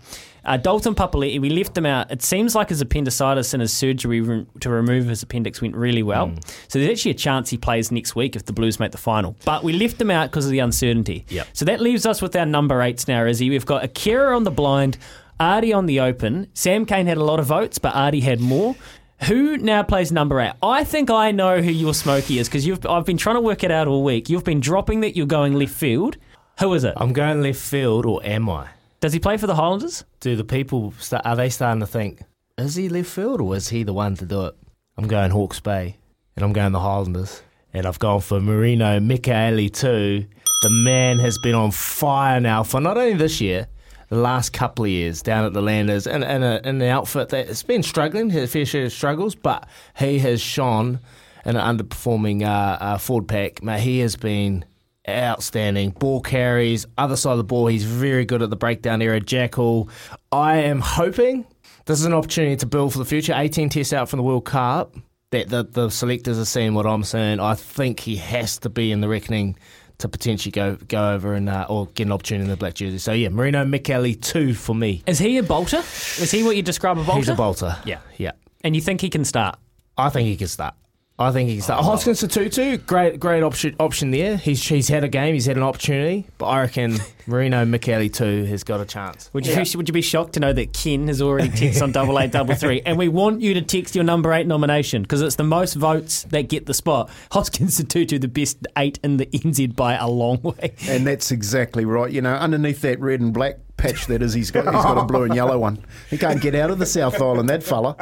uh, 0.45 0.55
Dalton 0.57 0.95
Papali'i, 0.95 1.39
we 1.41 1.49
left 1.49 1.77
him 1.77 1.85
out. 1.85 2.09
It 2.11 2.21
seems 2.23 2.55
like 2.55 2.69
his 2.69 2.79
appendicitis 2.81 3.53
and 3.53 3.59
his 3.61 3.73
surgery 3.73 4.21
re- 4.21 4.45
to 4.61 4.69
remove 4.69 5.07
his 5.07 5.21
appendix 5.21 5.61
went 5.61 5.75
really 5.75 6.01
well. 6.03 6.31
So 6.69 6.79
there's 6.79 6.91
actually 6.91 7.11
a 7.11 7.15
chance 7.15 7.49
he 7.49 7.57
plays 7.57 7.91
next 7.91 8.15
week 8.15 8.35
if 8.37 8.45
the 8.45 8.53
Blues 8.53 8.79
make 8.79 8.91
the 8.91 8.97
final. 8.97 9.35
But 9.43 9.63
we 9.63 9.73
left 9.73 9.99
him 9.99 10.11
out 10.11 10.29
because 10.31 10.45
of 10.45 10.51
the 10.51 10.59
uncertainty. 10.59 11.25
Yep. 11.29 11.47
So 11.53 11.65
that 11.65 11.81
leaves 11.81 12.05
us 12.05 12.21
with 12.21 12.35
our 12.37 12.45
number 12.45 12.81
eights 12.81 13.07
now, 13.07 13.25
Izzy. 13.25 13.49
We've 13.49 13.65
got 13.65 13.83
Akira 13.83 14.33
on 14.35 14.45
the 14.45 14.51
blind, 14.51 14.97
Ardie 15.39 15.75
on 15.75 15.85
the 15.85 15.99
open. 15.99 16.47
Sam 16.53 16.85
Cane 16.85 17.07
had 17.07 17.17
a 17.17 17.23
lot 17.23 17.39
of 17.39 17.45
votes, 17.45 17.79
but 17.79 17.93
Ardie 17.93 18.21
had 18.21 18.39
more. 18.39 18.75
Who 19.23 19.57
now 19.57 19.83
plays 19.83 20.11
number 20.11 20.39
eight? 20.39 20.53
I 20.63 20.83
think 20.83 21.09
I 21.09 21.31
know 21.31 21.61
who 21.61 21.71
your 21.71 21.93
Smokey 21.93 22.39
is 22.39 22.47
because 22.47 22.65
you've. 22.65 22.85
I've 22.85 23.05
been 23.05 23.17
trying 23.17 23.35
to 23.35 23.41
work 23.41 23.63
it 23.63 23.71
out 23.71 23.87
all 23.87 24.03
week. 24.03 24.29
You've 24.29 24.45
been 24.45 24.59
dropping 24.59 25.01
that 25.01 25.15
you're 25.15 25.25
going 25.25 25.53
left 25.53 25.73
field. 25.73 26.17
Who 26.59 26.73
is 26.73 26.83
it? 26.83 26.93
I'm 26.97 27.13
going 27.13 27.41
left 27.41 27.59
field, 27.59 28.05
or 28.05 28.21
am 28.23 28.49
I? 28.49 28.67
Does 29.01 29.13
he 29.13 29.19
play 29.19 29.37
for 29.37 29.47
the 29.47 29.55
Highlanders? 29.55 30.03
Do 30.19 30.35
the 30.35 30.43
people 30.43 30.93
start, 30.99 31.25
are 31.25 31.35
they 31.35 31.49
starting 31.49 31.79
to 31.79 31.87
think 31.87 32.21
is 32.57 32.75
he 32.75 32.89
left 32.89 33.09
field 33.09 33.39
or 33.39 33.55
is 33.55 33.69
he 33.69 33.83
the 33.83 33.93
one 33.93 34.15
to 34.15 34.25
do 34.25 34.45
it? 34.45 34.55
I'm 34.97 35.07
going 35.07 35.31
Hawke's 35.31 35.59
Bay 35.59 35.97
and 36.35 36.43
I'm 36.43 36.53
going 36.53 36.73
the 36.73 36.79
Highlanders 36.79 37.41
and 37.73 37.85
I've 37.85 37.99
gone 37.99 38.19
for 38.19 38.41
Marino 38.41 38.99
Mikaele-Tu'u. 38.99 40.27
The 40.61 40.69
man 40.69 41.19
has 41.19 41.37
been 41.37 41.55
on 41.55 41.71
fire 41.71 42.41
now 42.41 42.63
for 42.63 42.81
not 42.81 42.97
only 42.97 43.13
this 43.13 43.39
year, 43.39 43.67
the 44.09 44.17
last 44.17 44.53
couple 44.53 44.85
of 44.85 44.91
years 44.91 45.21
down 45.21 45.45
at 45.45 45.53
the 45.53 45.61
Landers 45.61 46.07
and 46.07 46.23
in, 46.23 46.43
in, 46.43 46.65
in, 46.65 46.81
an 46.81 46.89
outfit 46.89 47.29
that's 47.29 47.63
been 47.63 47.83
struggling, 47.83 48.29
has 48.31 48.43
a 48.43 48.47
fair 48.47 48.65
share 48.65 48.85
of 48.85 48.91
struggles, 48.91 49.35
but 49.35 49.67
he 49.97 50.19
has 50.19 50.41
shone 50.41 50.99
in 51.45 51.55
an 51.55 51.77
underperforming 51.77 52.43
uh, 52.43 52.77
uh, 52.83 52.97
Ford 52.97 53.27
pack. 53.27 53.63
Mate, 53.63 53.81
he 53.81 53.99
has 53.99 54.15
been 54.15 54.65
outstanding. 55.07 55.91
Ball 55.91 56.21
carries, 56.21 56.85
other 56.97 57.15
side 57.15 57.33
of 57.33 57.37
the 57.37 57.43
ball, 57.43 57.67
he's 57.67 57.85
very 57.85 58.25
good 58.25 58.41
at 58.41 58.49
the 58.49 58.55
breakdown 58.55 59.01
area. 59.01 59.19
Jackal, 59.19 59.89
I 60.31 60.57
am 60.57 60.81
hoping 60.81 61.45
this 61.85 61.99
is 61.99 62.05
an 62.05 62.13
opportunity 62.13 62.55
to 62.57 62.65
build 62.65 62.93
for 62.93 62.99
the 62.99 63.05
future. 63.05 63.33
18 63.35 63.69
tests 63.69 63.93
out 63.93 64.09
from 64.09 64.17
the 64.17 64.23
World 64.23 64.45
Cup. 64.45 64.95
That 65.31 65.47
the, 65.49 65.63
the 65.63 65.89
selectors 65.91 66.39
are 66.39 66.45
seeing 66.45 66.73
what 66.73 66.87
I'm 66.87 67.03
saying. 67.03 67.39
I 67.39 67.53
think 67.53 67.99
he 67.99 68.15
has 68.15 68.57
to 68.59 68.69
be 68.69 68.91
in 68.91 69.01
the 69.01 69.07
reckoning 69.07 69.57
to 69.99 70.09
potentially 70.09 70.51
go 70.51 70.75
go 70.87 71.13
over 71.13 71.33
and 71.33 71.47
uh, 71.47 71.65
or 71.69 71.87
get 71.87 72.07
an 72.07 72.11
opportunity 72.11 72.45
in 72.45 72.49
the 72.49 72.57
black 72.57 72.73
jersey. 72.73 72.97
So 72.97 73.11
yeah, 73.11 73.29
Marino 73.29 73.63
Mikaele-Tu'u 73.63 74.55
for 74.55 74.73
me. 74.75 75.03
Is 75.05 75.19
he 75.19 75.37
a 75.37 75.43
bolter? 75.43 75.79
Is 75.79 76.31
he 76.31 76.43
what 76.43 76.55
you 76.55 76.63
describe 76.63 76.97
a 76.97 77.03
bolter? 77.03 77.19
He's 77.19 77.29
a 77.29 77.35
bolter. 77.35 77.77
Yeah, 77.85 77.99
yeah. 78.17 78.31
And 78.63 78.75
you 78.75 78.81
think 78.81 79.01
he 79.01 79.09
can 79.09 79.23
start? 79.23 79.57
I 79.97 80.09
think 80.09 80.27
he 80.27 80.35
can 80.35 80.47
start. 80.47 80.73
I 81.19 81.31
think 81.33 81.49
he 81.49 81.55
can 81.55 81.63
start. 81.63 81.81
Oh, 81.81 81.83
Hoskins 81.83 82.21
Sotutu, 82.21 82.85
great 82.85 83.19
great 83.19 83.43
option 83.43 83.75
option 83.77 84.11
there. 84.11 84.37
He's 84.37 84.65
he's 84.65 84.87
had 84.87 85.03
a 85.03 85.09
game, 85.09 85.33
he's 85.33 85.45
had 85.45 85.57
an 85.57 85.63
opportunity, 85.63 86.25
but 86.37 86.45
I 86.45 86.61
reckon 86.61 86.97
Marino 87.27 87.65
Mikaele-Tu'u 87.65 88.47
has 88.47 88.63
got 88.63 88.79
a 88.79 88.85
chance. 88.85 89.29
Would 89.33 89.45
you 89.45 89.51
yeah. 89.51 89.65
would 89.75 89.89
you 89.89 89.93
be 89.93 90.01
shocked 90.01 90.33
to 90.33 90.39
know 90.39 90.53
that 90.53 90.71
Ken 90.71 91.09
has 91.09 91.21
already 91.21 91.49
texted 91.49 91.83
on 91.83 91.91
double 91.91 92.17
eight 92.19 92.31
double 92.31 92.55
three, 92.55 92.81
and 92.85 92.97
we 92.97 93.09
want 93.09 93.41
you 93.41 93.53
to 93.55 93.61
text 93.61 93.95
your 93.95 94.05
number 94.05 94.31
eight 94.31 94.47
nomination 94.47 95.01
because 95.01 95.21
it's 95.21 95.35
the 95.35 95.43
most 95.43 95.73
votes 95.73 96.23
that 96.29 96.43
get 96.47 96.67
the 96.67 96.73
spot. 96.73 97.09
Hoskins 97.33 97.77
Sotutu, 97.77 98.21
the 98.21 98.29
best 98.29 98.65
eight 98.77 98.97
in 99.03 99.17
the 99.17 99.25
NZ 99.25 99.75
by 99.75 99.95
a 99.95 100.07
long 100.07 100.41
way, 100.41 100.73
and 100.87 101.05
that's 101.05 101.31
exactly 101.31 101.83
right. 101.83 102.11
You 102.11 102.21
know, 102.21 102.33
underneath 102.33 102.79
that 102.81 102.97
red 103.01 103.19
and 103.19 103.33
black 103.33 103.57
patch 103.79 104.05
that 104.07 104.21
is. 104.21 104.33
He's 104.33 104.51
got 104.51 104.65
he's 104.65 104.83
got 104.83 104.97
a 104.97 105.05
blue 105.05 105.23
and 105.23 105.35
yellow 105.35 105.57
one. 105.57 105.83
He 106.09 106.17
can't 106.17 106.41
get 106.41 106.53
out 106.55 106.69
of 106.69 106.79
the 106.79 106.85
South 106.85 107.21
Island, 107.21 107.49
that 107.49 107.63
fella. 107.63 107.95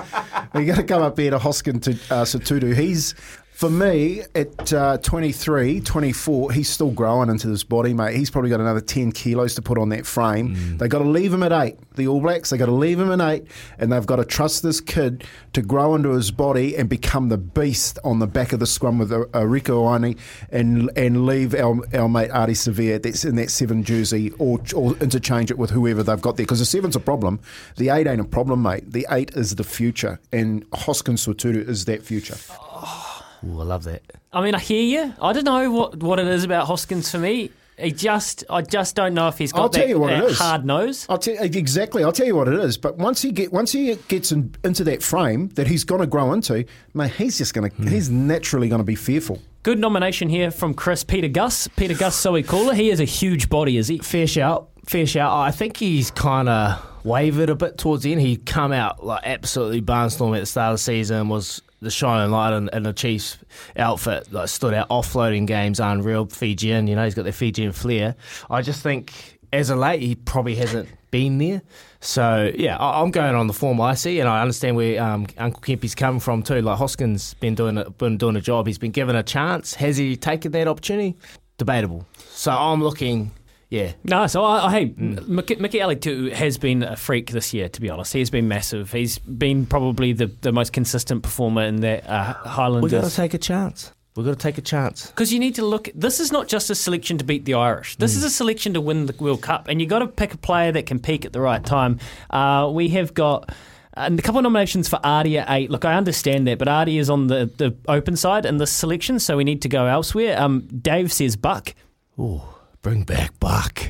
You 0.54 0.66
got 0.66 0.78
to 0.78 0.84
come 0.84 1.02
up 1.02 1.18
here 1.18 1.32
to 1.32 1.40
Hoskin 1.40 1.82
to 1.82 1.92
uh, 1.92 2.26
Sotutu. 2.26 2.76
He's 2.76 3.16
for 3.58 3.72
me, 3.72 4.22
at 4.36 4.72
uh, 4.72 5.00
23, 5.00 5.82
24, 5.82 6.52
he's 6.52 6.70
still 6.70 6.91
growing 6.91 7.28
into 7.28 7.48
this 7.48 7.63
body, 7.63 7.91
mate. 7.91 8.15
He's 8.15 8.30
probably 8.30 8.52
got 8.52 8.60
another 8.60 8.82
10 8.82 9.12
kilos 9.13 9.56
to 9.56 9.63
put 9.63 9.80
on 9.80 9.89
that 9.89 10.06
frame. 10.06 10.56
Mm. 10.56 10.78
They've 10.78 10.89
got 10.91 11.00
to 11.00 11.10
leave 11.10 11.34
him 11.34 11.41
at 11.41 11.52
eight. 11.52 11.80
The 11.96 12.08
All 12.08 12.22
Blacks, 12.22 12.52
they've 12.52 12.60
got 12.60 12.67
to 12.67 12.72
leave 12.72 13.00
him 13.00 13.20
at 13.20 13.34
eight, 13.34 13.48
and 13.80 13.91
they've 13.91 14.06
got 14.06 14.17
to 14.17 14.26
trust 14.26 14.62
this 14.62 14.80
kid 14.80 15.24
to 15.54 15.63
grow 15.63 15.96
into 15.96 16.12
his 16.12 16.30
body 16.30 16.78
and 16.78 16.88
become 16.88 17.30
the 17.30 17.38
beast 17.39 17.98
on 18.04 18.20
the 18.20 18.28
back 18.28 18.54
of 18.54 18.60
the 18.60 18.67
scrum 18.67 19.00
with 19.00 19.12
uh, 19.12 19.26
Rieko 19.34 19.82
Ioane 19.89 20.20
and 20.52 20.91
and 20.96 21.26
leave 21.26 21.56
our, 21.56 21.80
our 21.96 22.08
mate 22.08 22.30
Ardie 22.30 22.52
Savea 22.52 23.02
that's 23.02 23.26
in 23.26 23.38
that 23.38 23.50
seven 23.50 23.84
jersey 23.84 24.30
or, 24.38 24.60
or 24.76 24.96
interchange 24.98 25.50
it 25.50 25.58
with 25.58 25.72
whoever 25.72 26.04
they've 26.04 26.22
got 26.22 26.38
there. 26.38 26.46
Because 26.46 26.60
the 26.60 26.65
seven's 26.65 26.96
a 26.96 27.00
problem. 27.00 27.39
The 27.78 27.89
eight 27.89 28.06
ain't 28.06 28.22
a 28.22 28.24
problem, 28.24 28.62
mate. 28.62 28.91
The 28.91 29.08
eight 29.10 29.32
is 29.32 29.56
the 29.56 29.63
future, 29.63 30.20
and 30.32 30.63
Hoskins 30.76 31.26
Sotutu 31.26 31.67
is 31.67 31.86
that 31.86 32.04
future. 32.04 32.38
Oh. 32.52 33.07
Ooh, 33.45 33.62
I 33.62 33.63
love 33.63 33.84
that. 33.86 34.04
I 34.34 34.41
mean, 34.41 34.56
I 34.56 34.60
hear 34.60 34.82
you. 34.82 35.13
I 35.21 35.34
don't 35.34 35.45
know 35.45 35.71
what, 35.71 36.02
what 36.02 36.19
it 36.19 36.28
is 36.28 36.43
about 36.43 36.67
Hoskins 36.67 37.12
for 37.12 37.19
me. 37.19 37.52
He 37.78 37.91
just, 37.91 38.43
I 38.50 38.63
just 38.63 38.95
don't 38.95 39.13
know 39.13 39.28
if 39.28 39.38
he's 39.38 39.52
got 39.52 39.62
I'll 39.62 39.69
that, 39.69 39.80
tell 39.80 39.88
you 39.88 40.00
what 40.00 40.08
that 40.08 40.23
it 40.23 40.32
is. 40.32 40.39
hard 40.39 40.65
nose. 40.65 41.06
I'll 41.10 41.19
tell 41.19 41.36
exactly. 41.39 42.04
I'll 42.04 42.12
tell 42.12 42.26
you 42.26 42.36
what 42.36 42.47
it 42.47 42.56
is. 42.56 42.76
But 42.76 42.97
once 42.97 43.21
he 43.21 43.32
get 43.32 43.54
once 43.54 43.71
he 43.71 43.93
gets 44.08 44.32
in, 44.32 44.56
into 44.63 44.84
that 44.86 45.04
frame 45.04 45.50
that 45.50 45.67
he's 45.67 45.84
going 45.84 46.02
to 46.02 46.08
grow 46.08 46.34
into, 46.34 46.65
mate, 46.95 47.12
he's 47.12 47.38
just 47.38 47.54
going 47.54 47.69
to 47.69 47.76
mm. 47.78 47.88
he's 47.88 48.10
naturally 48.10 48.67
going 48.67 48.80
to 48.80 48.86
be 48.86 48.95
fearful. 48.95 49.39
Good 49.62 49.78
nomination 49.78 50.28
here 50.28 50.50
from 50.50 50.73
Chris 50.73 51.04
Pita 51.04 51.30
Gus. 51.30 51.67
Pita 51.67 51.93
Gus 51.93 52.19
Sowakula. 52.19 52.73
He 52.73 52.89
is 52.89 53.00
a 53.00 53.06
huge 53.06 53.47
body, 53.47 53.78
is 53.78 53.88
he? 53.88 54.00
Fair 54.00 54.26
shout. 54.26 54.69
Fair 54.88 55.06
shout. 55.06 55.32
I 55.32 55.52
think 55.52 55.78
he's 55.78 56.10
kind 56.10 56.50
of 56.50 56.84
wavered 57.06 57.50
a 57.52 57.56
bit 57.56 57.78
towards 57.78 58.02
the 58.02 58.12
end. 58.12 58.21
He 58.21 58.38
come 58.38 58.71
out 58.71 59.06
like 59.06 59.21
absolutely 59.23 59.84
barnstorm 59.84 60.36
at 60.36 60.39
the 60.39 60.45
start 60.47 60.71
of 60.71 60.80
the 60.80 60.84
season. 60.84 61.30
Was 61.30 61.62
the 61.82 61.92
shining 61.92 62.32
light 62.32 62.54
and, 62.54 62.70
in 62.74 62.84
the 62.84 62.94
Chiefs 62.94 63.38
outfit 63.76 64.32
like 64.32 64.50
stood 64.50 64.74
out. 64.74 64.90
Offloading 64.90 65.46
games 65.46 65.80
unreal. 65.80 66.26
Fijian, 66.26 66.88
you 66.88 66.96
know, 66.96 67.04
he's 67.04 67.16
got 67.16 67.26
the 67.26 67.32
Fijian 67.32 67.72
flair. 67.72 68.16
I 68.50 68.62
just 68.62 68.82
think 68.82 69.40
as 69.54 69.70
a 69.70 69.76
late, 69.76 70.02
he 70.02 70.16
probably 70.16 70.56
hasn't 70.56 70.90
been 71.12 71.38
there. 71.38 71.62
So 72.00 72.52
yeah, 72.56 72.78
I, 72.78 73.02
am 73.02 73.12
going 73.12 73.36
on 73.36 73.48
the 73.48 73.54
form 73.54 73.82
I 73.82 73.96
see, 73.96 74.20
and 74.20 74.30
I 74.30 74.42
understand 74.42 74.76
where 74.76 75.02
um, 75.02 75.28
Uncle 75.38 75.62
Kempy's 75.62 75.96
coming 75.96 76.20
from 76.20 76.44
too. 76.44 76.62
Like 76.62 76.78
Hoskins 76.78 77.34
been 77.36 77.56
doing 77.56 77.78
a, 77.78 77.90
been 77.90 78.18
doing 78.18 78.36
a 78.36 78.42
job. 78.42 78.68
He's 78.68 78.78
been 78.78 78.92
given 78.92 79.16
a 79.16 79.24
chance. 79.24 79.74
Has 79.76 79.98
he 79.98 80.16
taken 80.16 80.52
that 80.52 80.68
opportunity? 80.68 81.16
Debatable. 81.58 82.06
So 82.30 82.52
I'm 82.52 82.84
looking 82.84 83.32
yeah. 83.70 83.94
No, 84.04 84.28
so 84.28 84.44
I, 84.44 84.68
I 84.68 84.72
hey, 84.72 84.90
mm. 84.90 85.20
Michaeli 85.28 86.00
too 86.00 86.30
has 86.30 86.58
been 86.58 86.84
a 86.84 86.96
freak 86.96 87.32
this 87.32 87.54
year. 87.54 87.68
To 87.68 87.82
be 87.82 87.90
honest, 87.90 88.14
he's 88.14 88.30
been 88.30 88.48
massive. 88.48 88.92
He's 88.92 89.20
been 89.20 89.66
probably 89.66 90.14
the, 90.14 90.28
the 90.42 90.52
most 90.52 90.72
consistent 90.72 91.24
performer 91.24 91.64
in 91.64 91.82
that 91.82 92.08
uh, 92.08 92.34
Highlanders. 92.34 92.92
We 92.92 93.00
got 93.00 93.10
to 93.10 93.16
take 93.16 93.34
a 93.34 93.38
chance. 93.38 93.92
We've 94.16 94.26
got 94.26 94.32
to 94.32 94.40
take 94.40 94.58
a 94.58 94.62
chance. 94.62 95.08
Because 95.08 95.32
you 95.32 95.40
need 95.40 95.56
to 95.56 95.66
look. 95.66 95.90
This 95.94 96.20
is 96.20 96.32
not 96.32 96.48
just 96.48 96.70
a 96.70 96.76
selection 96.76 97.18
to 97.20 97.24
beat 97.24 97.46
the 97.46 97.54
Irish. 97.56 97.98
This 97.98 98.14
mm. 98.14 98.18
is 98.18 98.24
a 98.24 98.30
selection 98.30 98.74
to 98.74 98.82
win 98.82 99.06
the 99.06 99.16
World 99.20 99.42
Cup, 99.42 99.68
and 99.68 99.82
you 99.82 99.86
have 99.86 99.90
got 99.90 100.00
to 100.00 100.08
pick 100.08 100.34
a 100.34 100.38
player 100.38 100.72
that 100.72 100.86
can 100.86 101.00
peak 101.00 101.26
at 101.26 101.34
the 101.34 101.42
right 101.42 101.64
time. 101.64 102.00
Uh, 102.30 102.70
we 102.74 102.90
have 102.90 103.14
got. 103.14 103.54
And 103.94 104.20
a 104.20 104.22
couple 104.22 104.38
of 104.38 104.44
nominations 104.44 104.88
for 104.88 105.00
Ardie 105.00 105.40
at 105.42 105.50
eight. 105.50 105.72
Look, 105.72 105.84
I 105.84 105.96
understand 105.96 106.46
that, 106.48 106.60
but 106.60 106.68
Ardie 106.68 107.00
is 107.00 107.10
on 107.10 107.28
the, 107.28 107.52
the 107.58 107.76
open 107.88 108.16
side 108.16 108.46
in 108.46 108.58
this 108.58 108.72
selection, 108.72 109.18
so 109.18 109.38
we 109.38 109.44
need 109.44 109.64
to 109.64 109.70
go 109.70 109.88
elsewhere. 109.88 110.40
Um, 110.40 110.68
Dave 110.68 111.12
says 111.12 111.36
Buck. 111.36 111.74
Oh. 112.16 112.57
Bring 112.82 113.04
back 113.04 113.40
Buck. 113.40 113.82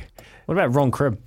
What 0.46 0.54
about 0.54 0.74
Ron 0.74 0.90
Cribb? 0.90 1.24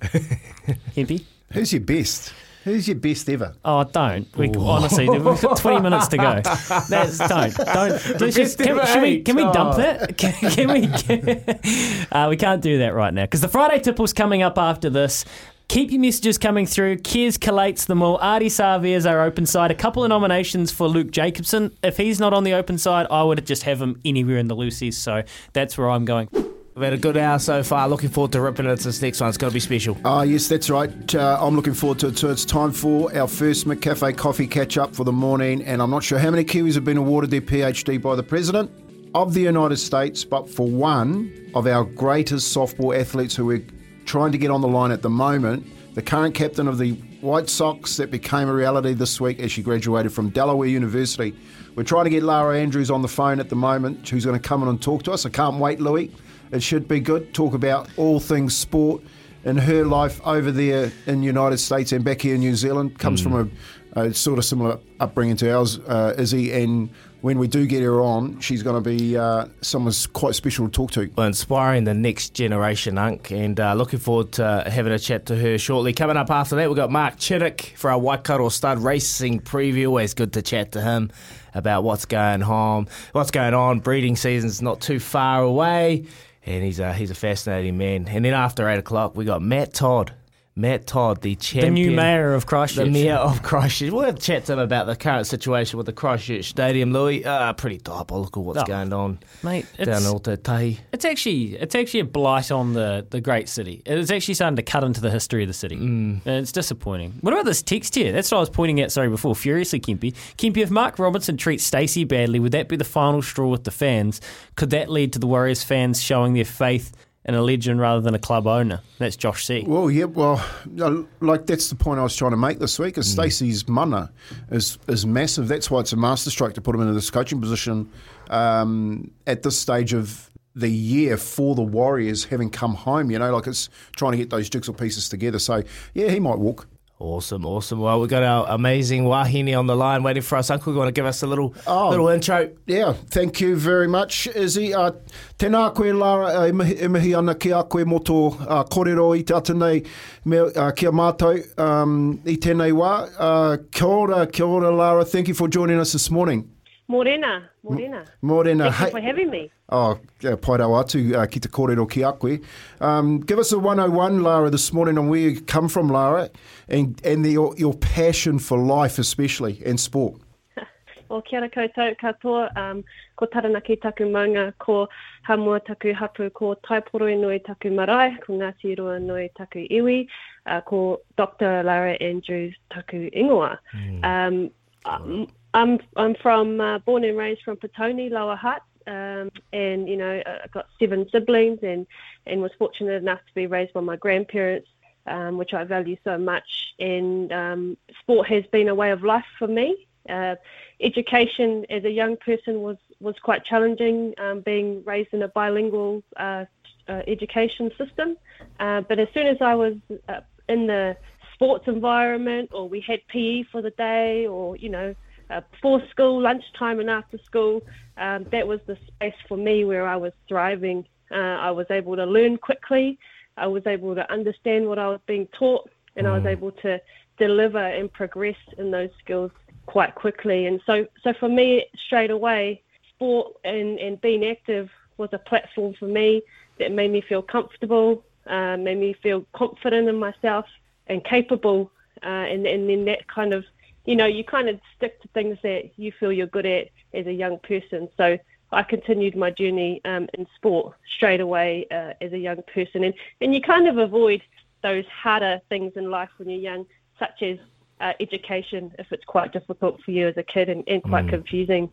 Himpy? 0.96 1.24
Who's 1.52 1.72
your 1.72 1.82
best? 1.82 2.32
Who's 2.64 2.86
your 2.86 2.96
best 2.96 3.28
ever? 3.28 3.54
Oh, 3.64 3.82
don't. 3.84 4.26
We, 4.36 4.52
honestly, 4.54 5.08
we've 5.08 5.22
got 5.22 5.56
20 5.56 5.80
minutes 5.80 6.06
to 6.08 6.16
go. 6.16 6.40
That's, 6.88 7.18
don't. 7.18 7.54
Don't. 7.56 8.20
Let's 8.20 8.36
just, 8.36 8.58
can, 8.58 8.78
can, 8.78 9.02
we, 9.02 9.22
can 9.22 9.36
we 9.36 9.42
dump 9.42 9.76
that? 9.76 10.16
Can, 10.16 10.32
can 10.32 10.72
we? 10.72 10.86
Can, 10.86 12.06
uh, 12.12 12.28
we 12.28 12.36
can't 12.36 12.62
do 12.62 12.78
that 12.78 12.94
right 12.94 13.12
now 13.12 13.24
because 13.24 13.40
the 13.40 13.48
Friday 13.48 13.80
tipple's 13.80 14.12
coming 14.12 14.42
up 14.42 14.58
after 14.58 14.88
this. 14.90 15.24
Keep 15.68 15.90
your 15.90 16.00
messages 16.00 16.38
coming 16.38 16.66
through. 16.66 16.98
Kiers 16.98 17.38
collates 17.38 17.86
them 17.86 18.02
all. 18.02 18.18
Savea 18.18 18.94
is 18.94 19.06
our 19.06 19.22
open 19.22 19.46
side. 19.46 19.70
A 19.70 19.74
couple 19.74 20.04
of 20.04 20.08
nominations 20.10 20.70
for 20.70 20.86
Luke 20.86 21.10
Jacobson. 21.10 21.76
If 21.82 21.96
he's 21.96 22.20
not 22.20 22.32
on 22.32 22.44
the 22.44 22.52
open 22.52 22.78
side, 22.78 23.06
I 23.10 23.22
would 23.22 23.44
just 23.46 23.62
have 23.62 23.80
him 23.80 24.00
anywhere 24.04 24.36
in 24.36 24.48
the 24.48 24.56
loosies. 24.56 24.94
So 24.94 25.22
that's 25.52 25.78
where 25.78 25.90
I'm 25.90 26.04
going. 26.04 26.28
We've 26.74 26.84
had 26.84 26.94
a 26.94 26.98
good 26.98 27.18
hour 27.18 27.38
so 27.38 27.62
far. 27.62 27.86
Looking 27.86 28.08
forward 28.08 28.32
to 28.32 28.40
ripping 28.40 28.64
into 28.64 28.84
this 28.84 29.02
next 29.02 29.20
one. 29.20 29.28
It's 29.28 29.36
going 29.36 29.50
to 29.50 29.54
be 29.54 29.60
special. 29.60 29.98
Ah, 30.06 30.20
uh, 30.20 30.22
yes, 30.22 30.48
that's 30.48 30.70
right. 30.70 31.14
Uh, 31.14 31.38
I'm 31.38 31.54
looking 31.54 31.74
forward 31.74 31.98
to 31.98 32.08
it. 32.08 32.16
So 32.16 32.30
it's 32.30 32.46
time 32.46 32.72
for 32.72 33.14
our 33.14 33.28
first 33.28 33.66
McCafe 33.66 34.16
coffee 34.16 34.46
catch 34.46 34.78
up 34.78 34.94
for 34.94 35.04
the 35.04 35.12
morning. 35.12 35.62
And 35.64 35.82
I'm 35.82 35.90
not 35.90 36.02
sure 36.02 36.18
how 36.18 36.30
many 36.30 36.44
Kiwis 36.44 36.74
have 36.74 36.84
been 36.84 36.96
awarded 36.96 37.30
their 37.30 37.42
PhD 37.42 38.00
by 38.00 38.16
the 38.16 38.22
President 38.22 38.70
of 39.14 39.34
the 39.34 39.42
United 39.42 39.76
States, 39.76 40.24
but 40.24 40.48
for 40.48 40.66
one 40.66 41.50
of 41.54 41.66
our 41.66 41.84
greatest 41.84 42.56
softball 42.56 42.98
athletes 42.98 43.36
who 43.36 43.44
we're 43.44 43.66
trying 44.06 44.32
to 44.32 44.38
get 44.38 44.50
on 44.50 44.62
the 44.62 44.68
line 44.68 44.92
at 44.92 45.02
the 45.02 45.10
moment, 45.10 45.66
the 45.94 46.00
current 46.00 46.34
captain 46.34 46.66
of 46.66 46.78
the 46.78 46.92
White 47.20 47.50
Sox 47.50 47.98
that 47.98 48.10
became 48.10 48.48
a 48.48 48.54
reality 48.54 48.94
this 48.94 49.20
week 49.20 49.40
as 49.40 49.52
she 49.52 49.62
graduated 49.62 50.10
from 50.10 50.30
Delaware 50.30 50.68
University. 50.68 51.34
We're 51.74 51.82
trying 51.82 52.04
to 52.04 52.10
get 52.10 52.22
Lara 52.22 52.58
Andrews 52.58 52.90
on 52.90 53.02
the 53.02 53.08
phone 53.08 53.40
at 53.40 53.50
the 53.50 53.56
moment, 53.56 54.08
who's 54.08 54.24
going 54.24 54.40
to 54.40 54.48
come 54.48 54.62
in 54.62 54.68
and 54.68 54.80
talk 54.80 55.02
to 55.02 55.12
us. 55.12 55.26
I 55.26 55.28
can't 55.28 55.58
wait, 55.58 55.78
Louis. 55.78 56.10
It 56.52 56.62
should 56.62 56.86
be 56.86 57.00
good. 57.00 57.32
Talk 57.32 57.54
about 57.54 57.88
all 57.96 58.20
things 58.20 58.54
sport 58.54 59.02
in 59.44 59.56
her 59.56 59.84
life 59.84 60.20
over 60.24 60.52
there 60.52 60.92
in 61.06 61.20
the 61.20 61.26
United 61.26 61.58
States 61.58 61.92
and 61.92 62.04
back 62.04 62.20
here 62.20 62.34
in 62.34 62.40
New 62.40 62.54
Zealand. 62.54 62.98
Comes 62.98 63.20
mm. 63.20 63.24
from 63.24 63.52
a, 63.96 64.00
a, 64.02 64.14
sort 64.14 64.38
of 64.38 64.44
similar 64.44 64.78
upbringing 65.00 65.36
to 65.36 65.50
ours, 65.50 65.78
uh, 65.78 66.14
Izzy. 66.18 66.52
And 66.52 66.90
when 67.22 67.38
we 67.38 67.48
do 67.48 67.66
get 67.66 67.82
her 67.82 68.02
on, 68.02 68.38
she's 68.40 68.62
going 68.62 68.82
to 68.82 68.88
be 68.88 69.16
uh, 69.16 69.46
someone 69.62 69.94
quite 70.12 70.34
special 70.34 70.66
to 70.66 70.72
talk 70.72 70.90
to. 70.92 71.10
Well, 71.16 71.26
inspiring 71.26 71.84
the 71.84 71.94
next 71.94 72.34
generation, 72.34 72.98
Unk, 72.98 73.30
and 73.30 73.58
uh, 73.58 73.72
looking 73.72 73.98
forward 73.98 74.32
to 74.32 74.64
having 74.66 74.92
a 74.92 74.98
chat 74.98 75.26
to 75.26 75.36
her 75.36 75.56
shortly. 75.56 75.94
Coming 75.94 76.18
up 76.18 76.30
after 76.30 76.54
that, 76.56 76.68
we've 76.68 76.76
got 76.76 76.90
Mark 76.90 77.16
Chittick 77.16 77.76
for 77.76 77.90
our 77.90 77.98
Waikato 77.98 78.50
Stud 78.50 78.78
Racing 78.78 79.40
preview. 79.40 79.86
Always 79.86 80.12
good 80.12 80.34
to 80.34 80.42
chat 80.42 80.72
to 80.72 80.82
him 80.82 81.10
about 81.54 81.82
what's 81.82 82.04
going 82.04 82.42
on. 82.42 82.88
What's 83.12 83.30
going 83.30 83.54
on? 83.54 83.80
Breeding 83.80 84.16
season's 84.16 84.60
not 84.60 84.82
too 84.82 85.00
far 85.00 85.42
away 85.42 86.06
and 86.44 86.64
he's 86.64 86.80
a, 86.80 86.92
he's 86.92 87.10
a 87.10 87.14
fascinating 87.14 87.78
man. 87.78 88.08
And 88.08 88.24
then 88.24 88.34
after 88.34 88.68
8 88.68 88.78
o'clock, 88.78 89.16
we 89.16 89.24
got 89.24 89.42
Matt 89.42 89.72
Todd. 89.72 90.12
Matt 90.54 90.86
Todd, 90.86 91.22
the 91.22 91.34
champion. 91.34 91.74
The 91.74 91.80
new 91.80 91.90
mayor 91.92 92.34
of 92.34 92.44
Christchurch. 92.44 92.84
The 92.84 92.90
mayor 92.90 93.14
of 93.14 93.42
Christchurch. 93.42 93.90
We'll 93.90 94.12
chat 94.12 94.44
to 94.46 94.52
him 94.52 94.58
about 94.58 94.86
the 94.86 94.94
current 94.94 95.26
situation 95.26 95.78
with 95.78 95.86
the 95.86 95.94
Christchurch 95.94 96.50
Stadium, 96.50 96.92
Louis. 96.92 97.24
Uh, 97.24 97.54
pretty 97.54 97.78
diabolical 97.78 98.44
what's 98.44 98.60
Oh, 98.60 98.64
going 98.64 98.92
on 98.92 99.18
mate, 99.42 99.64
down 99.78 100.02
Aotearoa. 100.02 100.78
It's 100.92 101.06
actually 101.06 101.56
it's 101.56 101.74
actually 101.74 102.00
a 102.00 102.04
blight 102.04 102.50
on 102.50 102.74
the, 102.74 103.06
the 103.08 103.22
great 103.22 103.48
city. 103.48 103.82
It's 103.86 104.10
actually 104.10 104.34
starting 104.34 104.56
to 104.56 104.62
cut 104.62 104.84
into 104.84 105.00
the 105.00 105.10
history 105.10 105.42
of 105.42 105.48
the 105.48 105.54
city. 105.54 105.76
Mm. 105.76 106.20
And 106.26 106.36
it's 106.36 106.52
disappointing. 106.52 107.14
What 107.22 107.32
about 107.32 107.46
this 107.46 107.62
text 107.62 107.94
here? 107.94 108.12
That's 108.12 108.30
what 108.30 108.36
I 108.36 108.40
was 108.40 108.50
pointing 108.50 108.78
at, 108.80 108.92
sorry, 108.92 109.08
before. 109.08 109.34
Furiously, 109.34 109.80
Kempy. 109.80 110.12
Kempy, 110.36 110.58
if 110.58 110.70
Mark 110.70 110.98
Robinson 110.98 111.38
treats 111.38 111.64
Stacey 111.64 112.04
badly, 112.04 112.38
would 112.38 112.52
that 112.52 112.68
be 112.68 112.76
the 112.76 112.84
final 112.84 113.22
straw 113.22 113.48
with 113.48 113.64
the 113.64 113.70
fans? 113.70 114.20
Could 114.56 114.68
that 114.70 114.90
lead 114.90 115.14
to 115.14 115.18
the 115.18 115.26
Warriors 115.26 115.64
fans 115.64 116.02
showing 116.02 116.34
their 116.34 116.44
faith 116.44 116.92
in 117.24 117.34
a 117.34 117.42
legend 117.42 117.80
rather 117.80 118.00
than 118.00 118.14
a 118.14 118.18
club 118.18 118.46
owner? 118.46 118.80
That's 118.98 119.16
Josh 119.16 119.46
C. 119.46 119.64
Well, 119.66 119.90
yeah, 119.90 120.04
well, 120.04 120.44
uh, 120.80 121.02
like 121.20 121.46
that's 121.46 121.68
the 121.68 121.76
point 121.76 122.00
I 122.00 122.02
was 122.02 122.16
trying 122.16 122.32
to 122.32 122.36
make 122.36 122.58
this 122.58 122.78
week. 122.78 122.98
Is 122.98 123.10
Stacey's 123.10 123.68
mana 123.68 124.10
is 124.50 124.78
is 124.88 125.06
massive. 125.06 125.48
That's 125.48 125.70
why 125.70 125.80
it's 125.80 125.92
a 125.92 125.96
masterstroke 125.96 126.54
to 126.54 126.60
put 126.60 126.74
him 126.74 126.80
into 126.80 126.94
this 126.94 127.10
coaching 127.10 127.40
position 127.40 127.90
um, 128.30 129.10
at 129.26 129.42
this 129.42 129.58
stage 129.58 129.92
of 129.92 130.30
the 130.54 130.70
year 130.70 131.16
for 131.16 131.54
the 131.54 131.62
Warriors, 131.62 132.24
having 132.24 132.50
come 132.50 132.74
home. 132.74 133.10
You 133.10 133.18
know, 133.18 133.32
like 133.34 133.46
it's 133.46 133.68
trying 133.96 134.12
to 134.12 134.18
get 134.18 134.30
those 134.30 134.50
jigsaw 134.50 134.72
pieces 134.72 135.08
together. 135.08 135.38
So 135.38 135.62
yeah, 135.94 136.10
he 136.10 136.20
might 136.20 136.38
walk. 136.38 136.66
Awesome, 137.02 137.44
awesome. 137.44 137.80
Well, 137.80 137.98
we've 138.00 138.08
got 138.08 138.22
our 138.22 138.46
amazing 138.48 139.02
Wahine 139.06 139.58
on 139.58 139.66
the 139.66 139.74
line 139.74 140.04
waiting 140.04 140.22
for 140.22 140.38
us. 140.38 140.50
Uncle, 140.50 140.72
you 140.72 140.78
want 140.78 140.86
to 140.86 140.92
give 140.92 141.04
us 141.04 141.24
a 141.24 141.26
little 141.26 141.52
Oh. 141.66 141.88
little 141.90 142.06
intro? 142.06 142.48
Yeah, 142.68 142.92
thank 143.10 143.40
you 143.40 143.56
very 143.56 143.88
much, 143.88 144.28
Izzy. 144.28 144.72
Uh, 144.72 144.92
tēnā 145.36 145.74
koe, 145.74 145.90
Lara, 145.92 146.46
e 146.46 146.52
mihi, 146.52 146.76
e 146.80 146.86
mihi 146.86 147.12
ana 147.18 147.34
ki 147.34 147.50
a 147.50 147.64
koe 147.64 147.84
moto 147.84 148.28
uh, 148.28 148.62
kōrero 148.62 149.18
i 149.18 149.22
te 149.24 149.34
ata 149.34 149.52
nei 149.52 149.82
me, 150.24 150.38
uh, 150.38 150.70
kia 150.70 150.92
mātou 150.92 151.42
um, 151.58 152.20
i 152.24 152.36
tēnei 152.36 152.70
wā. 152.72 152.92
Uh, 153.18 153.56
kia 153.72 153.88
ora, 153.88 154.24
kia 154.28 154.46
ora, 154.46 154.70
Lara. 154.70 155.04
Thank 155.04 155.26
you 155.26 155.34
for 155.34 155.48
joining 155.48 155.80
us 155.80 155.90
this 155.92 156.08
morning. 156.08 156.48
Morena, 156.86 157.50
Morena. 157.62 158.04
Morena. 158.22 158.64
Thank 158.64 158.78
you 158.80 158.84
Hey- 158.86 158.90
for 158.90 159.00
having 159.00 159.30
me. 159.30 159.50
Oh, 159.68 159.98
yeah, 160.20 160.36
pai 160.36 160.58
rau 160.58 160.70
atu 160.82 161.14
uh, 161.16 161.26
ki 161.26 161.40
te 161.40 161.48
kōrero 161.48 161.88
ki 161.88 162.02
a 162.02 162.12
koe. 162.12 162.38
Um, 162.80 163.20
give 163.20 163.38
us 163.38 163.52
a 163.52 163.58
101, 163.58 164.22
Lara, 164.22 164.50
this 164.50 164.72
morning 164.72 164.98
on 164.98 165.08
where 165.08 165.20
you 165.20 165.40
come 165.40 165.68
from, 165.68 165.88
Lara, 165.88 166.28
and, 166.68 167.00
and 167.04 167.24
the, 167.24 167.30
your, 167.30 167.54
your 167.56 167.72
passion 167.74 168.38
for 168.38 168.58
life 168.58 168.98
especially, 168.98 169.62
and 169.64 169.78
sport. 169.80 170.20
O 171.10 171.20
kia 171.20 171.40
ora 171.40 171.48
koutou 171.50 171.94
katoa, 172.00 172.56
um, 172.56 172.84
ko 173.16 173.26
taranaki 173.26 173.78
taku 173.80 174.04
maunga, 174.04 174.54
ko 174.58 174.88
hamua 175.28 175.60
taku 175.62 175.92
hapu, 175.92 176.30
ko 176.32 176.54
Taiporohēnui 176.66 177.44
taku 177.44 177.68
marae, 177.70 178.16
ko 178.24 178.32
Ngāti 178.38 178.78
Ruanui 178.78 179.28
taku 179.36 179.66
iwi, 179.70 180.06
uh, 180.46 180.62
ko 180.62 181.00
Dr. 181.18 181.64
Lara 181.64 181.98
Andrews 182.00 182.54
taku 182.72 183.10
ingoa. 183.10 183.58
Um, 184.02 184.50
um, 184.86 185.26
I'm 185.54 185.78
I'm 185.96 186.14
from 186.16 186.60
uh, 186.60 186.78
born 186.78 187.04
and 187.04 187.16
raised 187.16 187.42
from 187.42 187.56
Petone, 187.56 188.10
Lower 188.10 188.36
Hutt, 188.36 188.62
um, 188.86 189.30
and 189.52 189.88
you 189.88 189.96
know 189.96 190.22
I- 190.24 190.46
got 190.52 190.66
seven 190.78 191.08
siblings, 191.10 191.60
and 191.62 191.86
and 192.26 192.40
was 192.40 192.52
fortunate 192.58 193.02
enough 193.02 193.18
to 193.18 193.34
be 193.34 193.46
raised 193.46 193.72
by 193.72 193.80
my 193.80 193.96
grandparents, 193.96 194.68
um, 195.06 195.38
which 195.38 195.52
I 195.52 195.64
value 195.64 195.96
so 196.04 196.16
much. 196.18 196.74
And 196.78 197.32
um, 197.32 197.76
sport 198.00 198.28
has 198.28 198.44
been 198.46 198.68
a 198.68 198.74
way 198.74 198.90
of 198.90 199.02
life 199.02 199.24
for 199.38 199.46
me. 199.46 199.86
Uh, 200.08 200.34
education 200.80 201.64
as 201.70 201.84
a 201.84 201.90
young 201.90 202.16
person 202.16 202.62
was 202.62 202.78
was 203.00 203.14
quite 203.22 203.44
challenging, 203.44 204.14
um, 204.18 204.40
being 204.40 204.82
raised 204.84 205.12
in 205.12 205.22
a 205.22 205.28
bilingual 205.28 206.02
uh, 206.16 206.44
uh, 206.88 207.02
education 207.06 207.70
system. 207.76 208.16
Uh, 208.58 208.80
but 208.80 208.98
as 208.98 209.08
soon 209.12 209.26
as 209.26 209.36
I 209.40 209.54
was 209.54 209.74
uh, 210.08 210.20
in 210.48 210.66
the 210.66 210.96
sports 211.34 211.68
environment, 211.68 212.50
or 212.52 212.68
we 212.68 212.80
had 212.80 213.00
PE 213.08 213.44
for 213.44 213.60
the 213.62 213.70
day, 213.70 214.26
or 214.26 214.56
you 214.56 214.68
know, 214.68 214.94
uh, 215.32 215.40
before 215.50 215.82
school, 215.90 216.20
lunchtime, 216.20 216.78
and 216.80 216.90
after 216.90 217.18
school, 217.24 217.62
um, 217.96 218.26
that 218.32 218.46
was 218.46 218.60
the 218.66 218.76
space 218.86 219.14
for 219.28 219.36
me 219.36 219.64
where 219.64 219.86
I 219.86 219.96
was 219.96 220.12
thriving. 220.28 220.84
Uh, 221.10 221.36
I 221.48 221.50
was 221.50 221.66
able 221.70 221.96
to 221.96 222.04
learn 222.04 222.36
quickly. 222.36 222.98
I 223.36 223.46
was 223.46 223.66
able 223.66 223.94
to 223.94 224.12
understand 224.12 224.68
what 224.68 224.78
I 224.78 224.88
was 224.88 225.00
being 225.06 225.26
taught, 225.38 225.70
and 225.96 226.06
I 226.06 226.16
was 226.16 226.26
able 226.26 226.52
to 226.66 226.80
deliver 227.18 227.58
and 227.58 227.92
progress 227.92 228.36
in 228.58 228.70
those 228.70 228.90
skills 229.02 229.30
quite 229.66 229.94
quickly. 229.94 230.46
And 230.46 230.60
so, 230.66 230.86
so 231.02 231.12
for 231.14 231.28
me, 231.28 231.66
straight 231.86 232.10
away, 232.10 232.62
sport 232.90 233.34
and, 233.44 233.78
and 233.78 234.00
being 234.00 234.24
active 234.24 234.70
was 234.98 235.10
a 235.12 235.18
platform 235.18 235.74
for 235.78 235.86
me 235.86 236.22
that 236.58 236.72
made 236.72 236.90
me 236.90 237.00
feel 237.00 237.22
comfortable, 237.22 238.04
uh, 238.26 238.56
made 238.56 238.78
me 238.78 238.94
feel 239.02 239.24
confident 239.32 239.88
in 239.88 239.98
myself 239.98 240.46
and 240.88 241.04
capable. 241.04 241.70
Uh, 242.02 242.26
and, 242.32 242.46
and 242.46 242.68
then 242.68 242.84
that 242.84 243.06
kind 243.08 243.32
of, 243.32 243.44
you 243.84 243.96
know, 243.96 244.06
you 244.06 244.24
kind 244.24 244.48
of 244.48 244.60
stick 244.76 245.00
to 245.02 245.08
things 245.08 245.38
that 245.42 245.70
you 245.76 245.92
feel 245.98 246.12
you're 246.12 246.26
good 246.26 246.46
at 246.46 246.68
as 246.94 247.06
a 247.06 247.12
young 247.12 247.38
person. 247.40 247.88
So 247.96 248.18
I 248.52 248.62
continued 248.62 249.16
my 249.16 249.30
journey 249.30 249.80
um, 249.84 250.08
in 250.14 250.26
sport 250.36 250.76
straight 250.96 251.20
away 251.20 251.66
uh, 251.70 251.94
as 252.00 252.12
a 252.12 252.18
young 252.18 252.42
person. 252.54 252.84
And, 252.84 252.94
and 253.20 253.34
you 253.34 253.40
kind 253.40 253.66
of 253.66 253.78
avoid 253.78 254.22
those 254.62 254.84
harder 254.86 255.40
things 255.48 255.72
in 255.76 255.90
life 255.90 256.10
when 256.18 256.28
you're 256.28 256.38
young, 256.38 256.66
such 256.98 257.22
as 257.22 257.38
uh, 257.80 257.92
education, 257.98 258.72
if 258.78 258.92
it's 258.92 259.04
quite 259.04 259.32
difficult 259.32 259.80
for 259.82 259.90
you 259.90 260.06
as 260.06 260.16
a 260.16 260.22
kid 260.22 260.48
and, 260.48 260.62
and 260.68 260.82
quite 260.84 261.06
Mm. 261.06 261.10
confusing. 261.10 261.70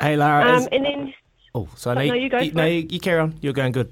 Hey, 0.00 0.16
Lara. 0.16 0.44
Um, 0.50 0.58
is- 0.62 0.68
and 0.72 0.84
then, 0.84 1.14
oh, 1.54 1.68
so 1.76 1.92
Oh, 1.92 1.94
no, 1.94 2.04
no, 2.04 2.14
you 2.14 2.28
go 2.28 2.40
You, 2.40 2.52
no, 2.52 2.66
you, 2.66 2.86
you 2.90 3.00
carry 3.00 3.20
on. 3.20 3.38
You're 3.40 3.54
going 3.54 3.72
good. 3.72 3.90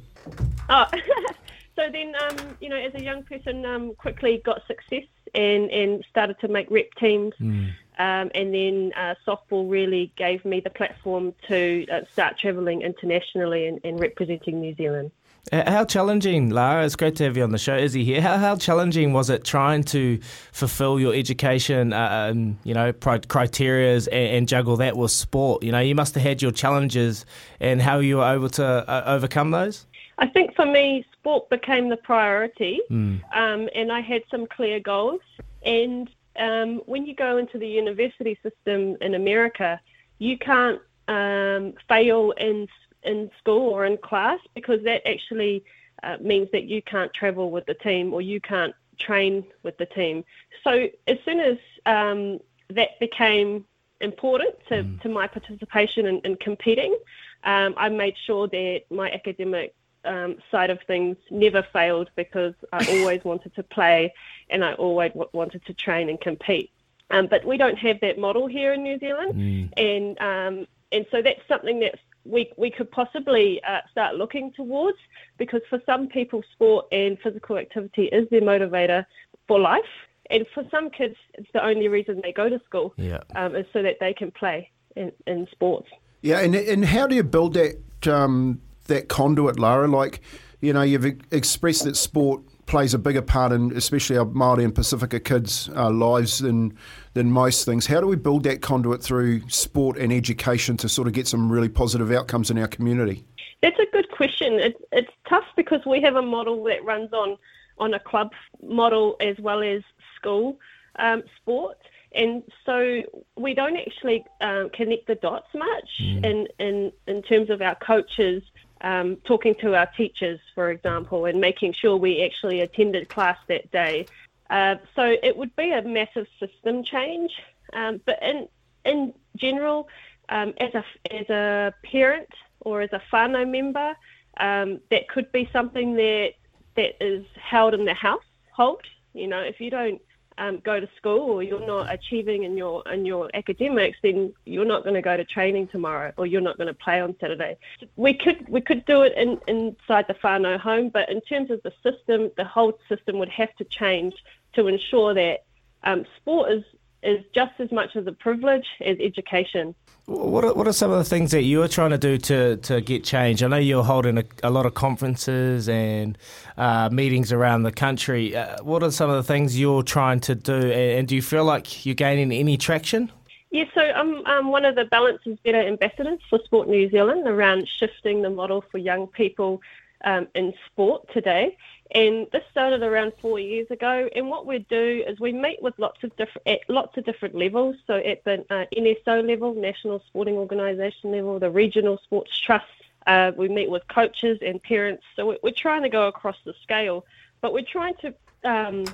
oh, 0.68 0.84
so 1.76 1.88
then, 1.90 2.12
um, 2.20 2.56
you 2.60 2.68
know, 2.68 2.76
as 2.76 2.94
a 2.96 3.02
young 3.02 3.22
person, 3.22 3.64
um, 3.64 3.94
quickly 3.94 4.42
got 4.44 4.60
success 4.66 5.04
and, 5.34 5.70
and 5.70 6.04
started 6.10 6.38
to 6.40 6.48
make 6.48 6.70
rep 6.70 6.92
teams. 6.98 7.34
Mm. 7.40 7.72
Um, 7.98 8.30
and 8.32 8.54
then 8.54 8.92
uh, 8.96 9.14
softball 9.26 9.68
really 9.68 10.12
gave 10.16 10.44
me 10.44 10.60
the 10.60 10.70
platform 10.70 11.34
to 11.48 11.84
uh, 11.90 12.00
start 12.12 12.38
travelling 12.38 12.82
internationally 12.82 13.66
and, 13.66 13.80
and 13.82 13.98
representing 13.98 14.60
New 14.60 14.74
Zealand. 14.76 15.10
Uh, 15.50 15.68
How 15.68 15.84
challenging, 15.84 16.50
Lara? 16.50 16.84
It's 16.84 16.94
great 16.94 17.16
to 17.16 17.24
have 17.24 17.36
you 17.36 17.42
on 17.42 17.50
the 17.50 17.58
show. 17.58 17.76
Izzy 17.76 18.04
here. 18.04 18.20
How, 18.20 18.36
how 18.36 18.54
challenging 18.54 19.14
was 19.14 19.30
it 19.30 19.44
trying 19.44 19.82
to 19.84 20.18
fulfil 20.52 21.00
your 21.00 21.14
education, 21.14 21.92
uh, 21.92 22.30
um, 22.30 22.58
you 22.64 22.74
know, 22.74 22.92
pri- 22.92 23.18
criterias 23.20 24.06
and, 24.12 24.36
and 24.36 24.48
juggle 24.48 24.76
that 24.76 24.96
with 24.96 25.10
sport? 25.10 25.62
You 25.62 25.72
know, 25.72 25.80
you 25.80 25.94
must 25.94 26.14
have 26.14 26.22
had 26.22 26.42
your 26.42 26.52
challenges, 26.52 27.24
and 27.60 27.80
how 27.80 27.98
you 27.98 28.18
were 28.18 28.32
able 28.32 28.50
to 28.50 28.64
uh, 28.64 29.02
overcome 29.06 29.50
those. 29.50 29.86
I 30.18 30.26
think 30.26 30.54
for 30.54 30.66
me, 30.66 31.04
sport 31.12 31.48
became 31.48 31.88
the 31.88 31.96
priority, 31.96 32.80
Mm. 32.90 33.22
um, 33.32 33.68
and 33.74 33.92
I 33.92 34.00
had 34.00 34.22
some 34.30 34.46
clear 34.46 34.80
goals. 34.80 35.20
And 35.64 36.10
um, 36.38 36.78
when 36.86 37.06
you 37.06 37.14
go 37.14 37.36
into 37.36 37.58
the 37.58 37.68
university 37.68 38.38
system 38.42 38.96
in 39.00 39.14
America, 39.14 39.80
you 40.18 40.36
can't 40.38 40.80
um, 41.08 41.74
fail 41.88 42.32
in 42.32 42.68
in 43.04 43.30
school 43.38 43.70
or 43.70 43.86
in 43.86 43.96
class 43.96 44.40
because 44.54 44.82
that 44.82 45.06
actually 45.08 45.64
uh, 46.02 46.16
means 46.20 46.48
that 46.50 46.64
you 46.64 46.82
can't 46.82 47.12
travel 47.14 47.50
with 47.50 47.64
the 47.66 47.74
team 47.74 48.12
or 48.12 48.20
you 48.20 48.40
can't 48.40 48.74
train 48.98 49.44
with 49.62 49.76
the 49.78 49.86
team. 49.86 50.24
So 50.64 50.88
as 51.06 51.18
soon 51.24 51.38
as 51.38 51.58
um, 51.86 52.40
that 52.70 52.98
became 52.98 53.64
important 54.00 54.54
to, 54.68 54.84
to 55.02 55.08
my 55.08 55.28
participation 55.28 56.06
in, 56.06 56.18
in 56.24 56.36
competing, 56.36 56.96
um, 57.44 57.74
I 57.76 57.88
made 57.88 58.16
sure 58.26 58.48
that 58.48 58.82
my 58.90 59.10
academic 59.10 59.74
um, 60.08 60.36
side 60.50 60.70
of 60.70 60.78
things 60.86 61.16
never 61.30 61.62
failed 61.72 62.10
because 62.16 62.54
I 62.72 62.84
always 62.98 63.22
wanted 63.24 63.54
to 63.56 63.62
play 63.62 64.12
and 64.50 64.64
I 64.64 64.72
always 64.74 65.10
w- 65.12 65.30
wanted 65.32 65.64
to 65.66 65.74
train 65.74 66.08
and 66.08 66.20
compete. 66.20 66.70
Um, 67.10 67.26
but 67.26 67.44
we 67.44 67.56
don't 67.56 67.78
have 67.78 68.00
that 68.00 68.18
model 68.18 68.46
here 68.46 68.72
in 68.74 68.82
New 68.82 68.98
Zealand, 68.98 69.72
and 69.78 70.20
um, 70.20 70.66
and 70.92 71.06
so 71.10 71.22
that's 71.22 71.40
something 71.48 71.80
that 71.80 71.94
we 72.24 72.52
we 72.58 72.70
could 72.70 72.90
possibly 72.90 73.62
uh, 73.64 73.80
start 73.90 74.16
looking 74.16 74.52
towards 74.52 74.98
because 75.38 75.62
for 75.70 75.80
some 75.86 76.08
people, 76.08 76.42
sport 76.52 76.86
and 76.92 77.18
physical 77.20 77.56
activity 77.56 78.04
is 78.18 78.28
their 78.28 78.42
motivator 78.42 79.06
for 79.46 79.58
life, 79.58 79.80
and 80.28 80.46
for 80.52 80.64
some 80.70 80.90
kids, 80.90 81.16
it's 81.34 81.48
the 81.54 81.64
only 81.64 81.88
reason 81.88 82.20
they 82.22 82.32
go 82.32 82.50
to 82.50 82.60
school 82.66 82.92
Yeah. 82.98 83.20
um, 83.34 83.56
is 83.56 83.64
so 83.72 83.82
that 83.82 83.96
they 84.00 84.12
can 84.12 84.30
play 84.30 84.70
in, 84.94 85.10
in 85.26 85.46
sports. 85.50 85.88
Yeah, 86.20 86.40
and 86.40 86.54
and 86.54 86.84
how 86.84 87.06
do 87.06 87.14
you 87.14 87.22
build 87.22 87.54
that 87.54 88.06
um, 88.06 88.60
that 88.88 89.08
conduit, 89.08 89.58
Lara? 89.58 89.86
Like, 89.88 90.20
you 90.60 90.72
know, 90.72 90.82
you've 90.82 91.06
expressed 91.30 91.84
that 91.84 91.96
sport 91.96 92.42
plays 92.68 92.94
a 92.94 92.98
bigger 92.98 93.22
part 93.22 93.50
in, 93.50 93.74
especially 93.76 94.16
our 94.16 94.26
Maori 94.26 94.62
and 94.62 94.74
Pacifica 94.74 95.18
kids' 95.18 95.68
uh, 95.74 95.90
lives 95.90 96.38
than 96.38 96.76
than 97.14 97.32
most 97.32 97.64
things. 97.64 97.86
How 97.86 98.00
do 98.00 98.06
we 98.06 98.14
build 98.14 98.44
that 98.44 98.60
conduit 98.60 99.02
through 99.02 99.48
sport 99.48 99.96
and 99.98 100.12
education 100.12 100.76
to 100.76 100.88
sort 100.88 101.08
of 101.08 101.14
get 101.14 101.26
some 101.26 101.50
really 101.50 101.68
positive 101.68 102.12
outcomes 102.12 102.50
in 102.50 102.58
our 102.58 102.68
community? 102.68 103.24
That's 103.62 103.78
a 103.78 103.86
good 103.90 104.10
question. 104.10 104.54
It's 104.54 104.80
it's 104.92 105.10
tough 105.28 105.46
because 105.56 105.80
we 105.86 106.00
have 106.02 106.14
a 106.14 106.22
model 106.22 106.62
that 106.64 106.84
runs 106.84 107.12
on 107.12 107.36
on 107.78 107.94
a 107.94 107.98
club 107.98 108.32
model 108.62 109.16
as 109.20 109.36
well 109.38 109.62
as 109.62 109.82
school 110.16 110.58
um, 110.98 111.22
sport, 111.40 111.78
and 112.14 112.42
so 112.66 113.02
we 113.36 113.54
don't 113.54 113.76
actually 113.76 114.24
um, 114.40 114.68
connect 114.70 115.06
the 115.06 115.14
dots 115.16 115.48
much 115.54 115.90
in, 116.00 116.46
in 116.58 116.92
in 117.06 117.22
terms 117.22 117.50
of 117.50 117.62
our 117.62 117.76
coaches 117.76 118.42
um, 118.80 119.16
talking 119.24 119.54
to 119.56 119.74
our 119.74 119.86
teachers, 119.86 120.40
for 120.54 120.70
example, 120.70 121.24
and 121.26 121.40
making 121.40 121.72
sure 121.72 121.96
we 121.96 122.22
actually 122.24 122.60
attended 122.60 123.08
class 123.08 123.38
that 123.48 123.70
day. 123.70 124.06
Uh, 124.50 124.76
so 124.94 125.16
it 125.22 125.36
would 125.36 125.54
be 125.56 125.72
a 125.72 125.82
massive 125.82 126.26
system 126.38 126.82
change. 126.82 127.32
Um, 127.72 128.00
but 128.04 128.22
in 128.22 128.48
in 128.84 129.12
general, 129.36 129.88
um, 130.28 130.54
as 130.58 130.74
a 130.74 130.84
as 131.10 131.28
a 131.28 131.74
parent 131.82 132.28
or 132.60 132.80
as 132.80 132.92
a 132.92 133.02
whānau 133.12 133.48
member, 133.48 133.94
um, 134.38 134.80
that 134.90 135.08
could 135.08 135.30
be 135.32 135.48
something 135.52 135.94
that 135.94 136.32
that 136.76 137.02
is 137.04 137.26
held 137.34 137.74
in 137.74 137.84
the 137.84 137.94
household. 137.94 138.82
You 139.12 139.26
know, 139.26 139.40
if 139.40 139.60
you 139.60 139.70
don't 139.70 140.00
um, 140.38 140.60
go 140.64 140.80
to 140.80 140.88
school 140.96 141.30
or 141.30 141.42
you're 141.42 141.66
not 141.66 141.92
achieving 141.92 142.44
in 142.44 142.56
your 142.56 142.82
in 142.90 143.04
your 143.04 143.28
academics, 143.34 143.98
then 144.02 144.32
you're 144.44 144.64
not 144.64 144.82
going 144.84 144.94
to 144.94 145.02
go 145.02 145.16
to 145.16 145.24
training 145.24 145.68
tomorrow 145.68 146.12
or 146.16 146.26
you're 146.26 146.40
not 146.40 146.56
going 146.56 146.68
to 146.68 146.74
play 146.74 147.00
on 147.00 147.14
Saturday. 147.20 147.56
We 147.96 148.14
could 148.14 148.48
we 148.48 148.60
could 148.60 148.84
do 148.86 149.02
it 149.02 149.14
in, 149.16 149.40
inside 149.46 150.06
the 150.08 150.14
whānau 150.14 150.58
home, 150.58 150.90
but 150.90 151.10
in 151.10 151.20
terms 151.22 151.50
of 151.50 151.60
the 151.62 151.72
system, 151.82 152.30
the 152.36 152.44
whole 152.44 152.78
system 152.88 153.18
would 153.18 153.28
have 153.30 153.54
to 153.56 153.64
change 153.64 154.14
to 154.54 154.68
ensure 154.68 155.14
that 155.14 155.44
um, 155.84 156.04
sport 156.16 156.52
is 156.52 156.64
is 157.02 157.24
just 157.34 157.52
as 157.58 157.70
much 157.70 157.96
as 157.96 158.06
a 158.06 158.12
privilege 158.12 158.66
as 158.84 158.96
education. 159.00 159.74
What 160.06 160.44
are, 160.44 160.54
what 160.54 160.66
are 160.66 160.72
some 160.72 160.90
of 160.90 160.98
the 160.98 161.04
things 161.04 161.32
that 161.32 161.42
you 161.42 161.62
are 161.62 161.68
trying 161.68 161.90
to 161.90 161.98
do 161.98 162.16
to, 162.16 162.56
to 162.56 162.80
get 162.80 163.04
change? 163.04 163.42
I 163.42 163.48
know 163.48 163.58
you're 163.58 163.84
holding 163.84 164.16
a, 164.16 164.24
a 164.42 164.48
lot 164.48 164.64
of 164.64 164.72
conferences 164.72 165.68
and 165.68 166.16
uh, 166.56 166.88
meetings 166.90 167.30
around 167.30 167.64
the 167.64 167.72
country. 167.72 168.34
Uh, 168.34 168.62
what 168.62 168.82
are 168.82 168.90
some 168.90 169.10
of 169.10 169.16
the 169.16 169.22
things 169.22 169.58
you're 169.60 169.82
trying 169.82 170.20
to 170.20 170.34
do, 170.34 170.72
and, 170.72 171.06
do 171.06 171.14
you 171.14 171.22
feel 171.22 171.44
like 171.44 171.84
you're 171.84 171.94
gaining 171.94 172.32
any 172.32 172.56
traction? 172.56 173.12
Yeah, 173.50 173.64
so 173.74 173.80
I'm 173.80 174.26
um, 174.26 174.50
one 174.50 174.64
of 174.64 174.74
the 174.74 174.86
Balance 174.86 175.20
is 175.26 175.38
Better 175.44 175.60
ambassadors 175.60 176.20
for 176.28 176.38
Sport 176.44 176.68
New 176.68 176.90
Zealand 176.90 177.26
around 177.26 177.68
shifting 177.78 178.22
the 178.22 178.30
model 178.30 178.64
for 178.70 178.78
young 178.78 179.06
people 179.06 179.60
um, 180.04 180.28
in 180.34 180.54
sport 180.66 181.06
today. 181.12 181.56
And 181.92 182.26
this 182.32 182.42
started 182.50 182.82
around 182.82 183.12
four 183.20 183.38
years 183.38 183.70
ago. 183.70 184.08
And 184.14 184.28
what 184.28 184.46
we 184.46 184.58
do 184.58 185.04
is 185.06 185.18
we 185.18 185.32
meet 185.32 185.62
with 185.62 185.74
lots 185.78 186.02
of 186.04 186.14
different 186.16 186.46
at 186.46 186.60
lots 186.68 186.96
of 186.98 187.04
different 187.04 187.34
levels. 187.34 187.76
So 187.86 187.94
at 187.94 188.24
the 188.24 188.44
uh, 188.50 188.66
NSO 188.76 189.26
level, 189.26 189.54
National 189.54 190.02
Sporting 190.08 190.34
Organisation 190.34 191.12
level, 191.12 191.38
the 191.38 191.50
regional 191.50 191.98
sports 192.04 192.38
trusts. 192.38 192.68
Uh, 193.06 193.32
we 193.36 193.48
meet 193.48 193.70
with 193.70 193.82
coaches 193.88 194.38
and 194.42 194.62
parents. 194.62 195.02
So 195.16 195.28
we're, 195.28 195.38
we're, 195.42 195.52
trying 195.56 195.82
to 195.82 195.88
go 195.88 196.08
across 196.08 196.36
the 196.44 196.52
scale, 196.62 197.06
but 197.40 197.54
we're 197.54 197.64
trying 197.64 197.94
to 198.02 198.14
um, 198.44 198.84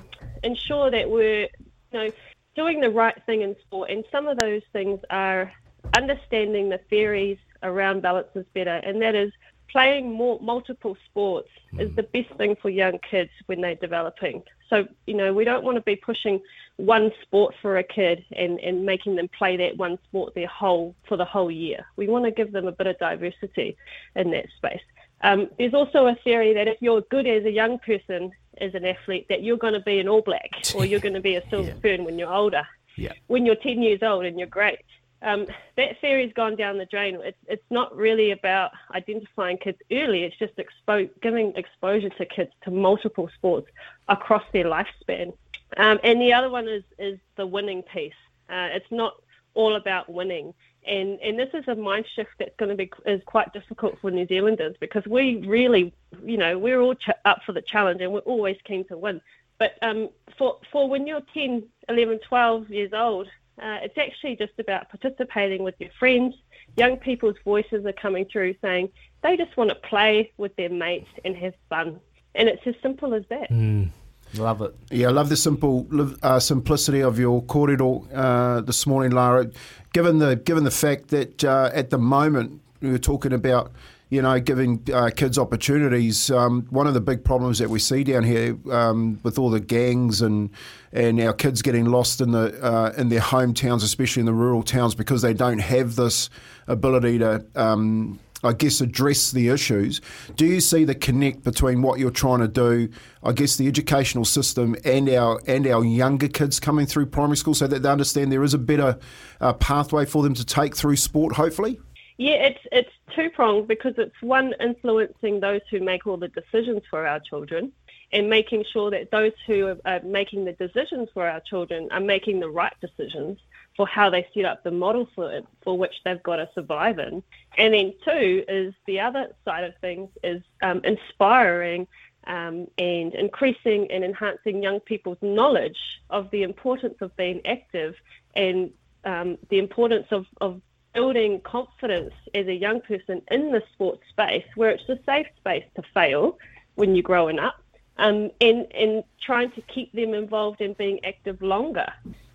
ensure 0.41 0.89
that 0.89 1.09
we're 1.09 1.49
you 1.91 1.99
know 1.99 2.11
doing 2.55 2.79
the 2.79 2.89
right 2.89 3.21
thing 3.25 3.41
in 3.41 3.57
sport. 3.59 3.89
And 3.89 4.05
some 4.13 4.27
of 4.27 4.37
those 4.37 4.61
things 4.71 5.01
are 5.09 5.51
understanding 5.97 6.69
the 6.69 6.77
theories 6.89 7.39
around 7.61 8.03
balance 8.03 8.29
is 8.35 8.45
better, 8.53 8.75
and 8.75 9.01
that 9.01 9.15
is 9.15 9.33
playing 9.71 10.11
more 10.11 10.39
multiple 10.41 10.97
sports 11.05 11.49
mm. 11.73 11.81
is 11.81 11.95
the 11.95 12.03
best 12.03 12.33
thing 12.37 12.55
for 12.61 12.69
young 12.69 12.99
kids 12.99 13.31
when 13.45 13.61
they're 13.61 13.75
developing. 13.75 14.43
So, 14.69 14.87
you 15.05 15.13
know, 15.13 15.33
we 15.33 15.43
don't 15.43 15.63
want 15.63 15.75
to 15.75 15.81
be 15.81 15.95
pushing 15.95 16.41
one 16.77 17.11
sport 17.21 17.55
for 17.61 17.77
a 17.77 17.83
kid 17.83 18.25
and, 18.35 18.59
and 18.59 18.85
making 18.85 19.15
them 19.15 19.27
play 19.27 19.57
that 19.57 19.77
one 19.77 19.97
sport 20.07 20.33
their 20.33 20.47
whole 20.47 20.95
for 21.07 21.17
the 21.17 21.25
whole 21.25 21.51
year. 21.51 21.85
We 21.95 22.07
want 22.07 22.25
to 22.25 22.31
give 22.31 22.51
them 22.51 22.67
a 22.67 22.71
bit 22.71 22.87
of 22.87 22.97
diversity 22.97 23.77
in 24.15 24.31
that 24.31 24.47
space. 24.57 24.81
Um, 25.21 25.49
there's 25.57 25.73
also 25.73 26.07
a 26.07 26.15
theory 26.23 26.53
that 26.53 26.67
if 26.67 26.81
you're 26.81 27.01
good 27.01 27.27
as 27.27 27.45
a 27.45 27.51
young 27.51 27.79
person, 27.79 28.31
as 28.59 28.73
an 28.73 28.85
athlete, 28.85 29.27
that 29.29 29.43
you're 29.43 29.57
going 29.57 29.73
to 29.73 29.79
be 29.81 29.99
an 29.99 30.07
All 30.07 30.21
Black 30.21 30.49
or 30.75 30.85
you're 30.85 30.99
going 30.99 31.13
to 31.13 31.21
be 31.21 31.35
a 31.35 31.43
silver 31.49 31.69
yeah. 31.69 31.79
fern 31.81 32.03
when 32.03 32.17
you're 32.17 32.33
older. 32.33 32.67
Yeah. 32.97 33.13
When 33.27 33.45
you're 33.45 33.55
10 33.55 33.81
years 33.81 33.99
old 34.01 34.25
and 34.25 34.39
you're 34.39 34.47
great 34.47 34.79
um, 35.25 35.47
that 35.75 35.99
theory's 35.99 36.31
gone 36.33 36.55
down 36.55 36.77
the 36.77 36.85
drain. 36.85 37.19
It's, 37.21 37.37
it's 37.47 37.65
not 37.69 37.95
really 37.95 38.31
about 38.31 38.71
identifying 38.93 39.57
kids 39.57 39.79
early. 39.91 40.23
It's 40.23 40.37
just 40.37 40.53
expo- 40.57 41.09
giving 41.21 41.53
exposure 41.55 42.09
to 42.09 42.25
kids 42.25 42.51
to 42.63 42.71
multiple 42.71 43.29
sports 43.35 43.67
across 44.07 44.43
their 44.53 44.65
lifespan. 44.65 45.33
Um, 45.77 45.99
and 46.03 46.21
the 46.21 46.31
other 46.31 46.49
one 46.49 46.67
is, 46.67 46.83
is 46.99 47.19
the 47.35 47.47
winning 47.47 47.81
piece. 47.81 48.13
Uh, 48.49 48.69
it's 48.71 48.91
not 48.91 49.15
all 49.55 49.75
about 49.75 50.09
winning. 50.09 50.53
And, 50.87 51.19
and 51.19 51.39
this 51.39 51.49
is 51.55 51.67
a 51.67 51.73
mind 51.73 52.05
shift 52.15 52.29
that's 52.37 52.55
going 52.57 52.69
to 52.69 52.75
be 52.75 52.91
is 53.07 53.21
quite 53.25 53.51
difficult 53.51 53.97
for 53.99 54.11
New 54.11 54.27
Zealanders 54.27 54.75
because 54.79 55.05
we 55.07 55.37
really, 55.47 55.91
you 56.23 56.37
know, 56.37 56.59
we're 56.59 56.79
all 56.79 56.93
ch- 56.93 57.09
up 57.25 57.41
for 57.43 57.53
the 57.53 57.63
challenge 57.63 58.01
and 58.01 58.13
we're 58.13 58.19
always 58.19 58.57
keen 58.63 58.85
to 58.89 58.97
win. 58.97 59.19
But 59.57 59.77
um, 59.81 60.09
for, 60.37 60.59
for 60.71 60.87
when 60.87 61.07
you're 61.07 61.23
10, 61.33 61.63
11, 61.89 62.19
12 62.27 62.69
years 62.69 62.93
old, 62.93 63.27
uh, 63.61 63.79
it's 63.83 63.97
actually 63.97 64.35
just 64.35 64.53
about 64.59 64.89
participating 64.89 65.63
with 65.63 65.75
your 65.79 65.89
friends. 65.97 66.35
Young 66.77 66.97
people's 66.97 67.37
voices 67.43 67.85
are 67.85 67.93
coming 67.93 68.25
through 68.25 68.55
saying 68.61 68.89
they 69.23 69.37
just 69.37 69.55
want 69.55 69.69
to 69.69 69.75
play 69.75 70.31
with 70.37 70.55
their 70.55 70.69
mates 70.69 71.09
and 71.23 71.35
have 71.35 71.53
fun. 71.69 71.99
And 72.33 72.49
it's 72.49 72.65
as 72.65 72.75
simple 72.81 73.13
as 73.13 73.23
that. 73.29 73.49
Mm, 73.49 73.89
love 74.35 74.61
it. 74.61 74.75
Yeah, 74.91 75.07
I 75.07 75.11
love 75.11 75.29
the 75.29 75.37
simple 75.37 75.87
uh, 76.21 76.39
simplicity 76.39 77.01
of 77.01 77.17
your 77.17 77.41
kōrero 77.43 78.07
uh, 78.13 78.61
this 78.61 78.85
morning, 78.85 79.11
Lara. 79.11 79.49
Given 79.93 80.19
the 80.19 80.35
given 80.35 80.65
the 80.65 80.71
fact 80.71 81.07
that 81.09 81.43
uh, 81.45 81.71
at 81.73 81.89
the 81.91 81.97
moment 81.97 82.61
we 82.81 82.91
were 82.91 82.97
talking 82.97 83.31
about 83.31 83.71
you 84.09 84.21
know, 84.21 84.39
giving 84.39 84.81
uh, 84.93 85.09
kids 85.15 85.37
opportunities. 85.37 86.29
Um, 86.29 86.67
one 86.69 86.87
of 86.87 86.93
the 86.93 87.01
big 87.01 87.23
problems 87.23 87.59
that 87.59 87.69
we 87.69 87.79
see 87.79 88.03
down 88.03 88.23
here 88.23 88.57
um, 88.71 89.19
with 89.23 89.39
all 89.39 89.49
the 89.49 89.59
gangs 89.59 90.21
and 90.21 90.49
and 90.93 91.19
our 91.19 91.33
kids 91.33 91.61
getting 91.61 91.85
lost 91.85 92.21
in 92.21 92.31
the 92.31 92.57
uh, 92.63 92.93
in 92.97 93.09
their 93.09 93.19
hometowns, 93.19 93.83
especially 93.83 94.21
in 94.21 94.25
the 94.25 94.33
rural 94.33 94.63
towns, 94.63 94.95
because 94.95 95.21
they 95.21 95.33
don't 95.33 95.59
have 95.59 95.95
this 95.95 96.29
ability 96.67 97.19
to. 97.19 97.45
Um, 97.55 98.19
I 98.43 98.53
guess 98.53 98.79
address 98.79 99.31
the 99.31 99.49
issues. 99.49 100.01
Do 100.35 100.45
you 100.45 100.61
see 100.61 100.83
the 100.83 100.93
connect 100.93 101.43
between 101.43 101.81
what 101.81 101.99
you're 101.99 102.11
trying 102.11 102.41
to 102.41 102.47
do, 102.47 102.89
I 103.23 103.31
guess 103.31 103.55
the 103.55 103.67
educational 103.67 104.23
system 104.23 104.75
and 104.85 105.09
our 105.09 105.41
and 105.47 105.65
our 105.65 105.83
younger 105.83 106.27
kids 106.27 106.59
coming 106.59 106.85
through 106.85 107.07
primary 107.07 107.37
school, 107.37 107.55
so 107.55 107.65
that 107.65 107.81
they 107.81 107.89
understand 107.89 108.31
there 108.31 108.43
is 108.43 108.53
a 108.53 108.59
better 108.59 108.99
uh, 109.41 109.53
pathway 109.53 110.05
for 110.05 110.21
them 110.21 110.35
to 110.35 110.45
take 110.45 110.75
through 110.75 110.97
sport, 110.97 111.33
hopefully? 111.33 111.79
Yeah, 112.17 112.35
it's 112.35 112.59
it's 112.71 112.91
two 113.13 113.29
pronged 113.29 113.67
because 113.67 113.95
it's 113.97 114.21
one 114.21 114.53
influencing 114.59 115.41
those 115.41 115.61
who 115.69 115.81
make 115.81 116.07
all 116.07 116.17
the 116.17 116.29
decisions 116.29 116.81
for 116.89 117.05
our 117.05 117.19
children, 117.19 117.73
and 118.13 118.29
making 118.29 118.63
sure 118.71 118.89
that 118.91 119.11
those 119.11 119.33
who 119.45 119.75
are 119.83 119.99
making 120.01 120.45
the 120.45 120.53
decisions 120.53 121.09
for 121.13 121.27
our 121.27 121.41
children 121.41 121.89
are 121.91 121.99
making 121.99 122.39
the 122.39 122.49
right 122.49 122.73
decisions 122.79 123.37
for 123.75 123.85
how 123.85 124.09
they 124.09 124.25
set 124.33 124.45
up 124.45 124.63
the 124.63 124.71
model 124.71 125.09
for 125.13 125.33
it, 125.33 125.45
for 125.61 125.77
which 125.77 125.93
they've 126.05 126.23
got 126.23 126.37
to 126.37 126.49
survive 126.55 126.99
in. 126.99 127.21
And 127.57 127.73
then 127.73 127.93
two 128.05 128.45
is 128.47 128.73
the 128.85 129.01
other 129.01 129.35
side 129.43 129.65
of 129.65 129.73
things 129.81 130.09
is 130.23 130.41
um, 130.61 130.81
inspiring 130.85 131.85
um, 132.27 132.67
and 132.77 133.13
increasing 133.13 133.91
and 133.91 134.05
enhancing 134.05 134.63
young 134.63 134.79
people's 134.79 135.17
knowledge 135.21 135.77
of 136.09 136.31
the 136.31 136.43
importance 136.43 136.95
of 137.01 137.15
being 137.17 137.41
active 137.45 137.95
and 138.35 138.71
um, 139.03 139.37
the 139.49 139.59
importance 139.59 140.07
of, 140.11 140.25
of 140.39 140.61
building 140.95 141.41
confidence 141.41 142.13
as 142.33 142.47
a 142.47 142.53
young 142.53 142.81
person 142.81 143.21
in 143.29 143.51
the 143.51 143.61
sports 143.73 144.01
space 144.09 144.45
where 144.55 144.71
it's 144.71 144.89
a 144.89 144.97
safe 145.05 145.27
space 145.37 145.65
to 145.75 145.83
fail 145.93 146.39
when 146.75 146.95
you're 146.95 147.03
growing 147.03 147.37
up 147.37 147.61
um, 147.97 148.31
and, 148.41 148.65
and 148.73 149.03
trying 149.21 149.51
to 149.51 149.61
keep 149.61 149.91
them 149.91 150.13
involved 150.13 150.61
in 150.61 150.73
being 150.73 151.03
active 151.05 151.41
longer 151.41 151.87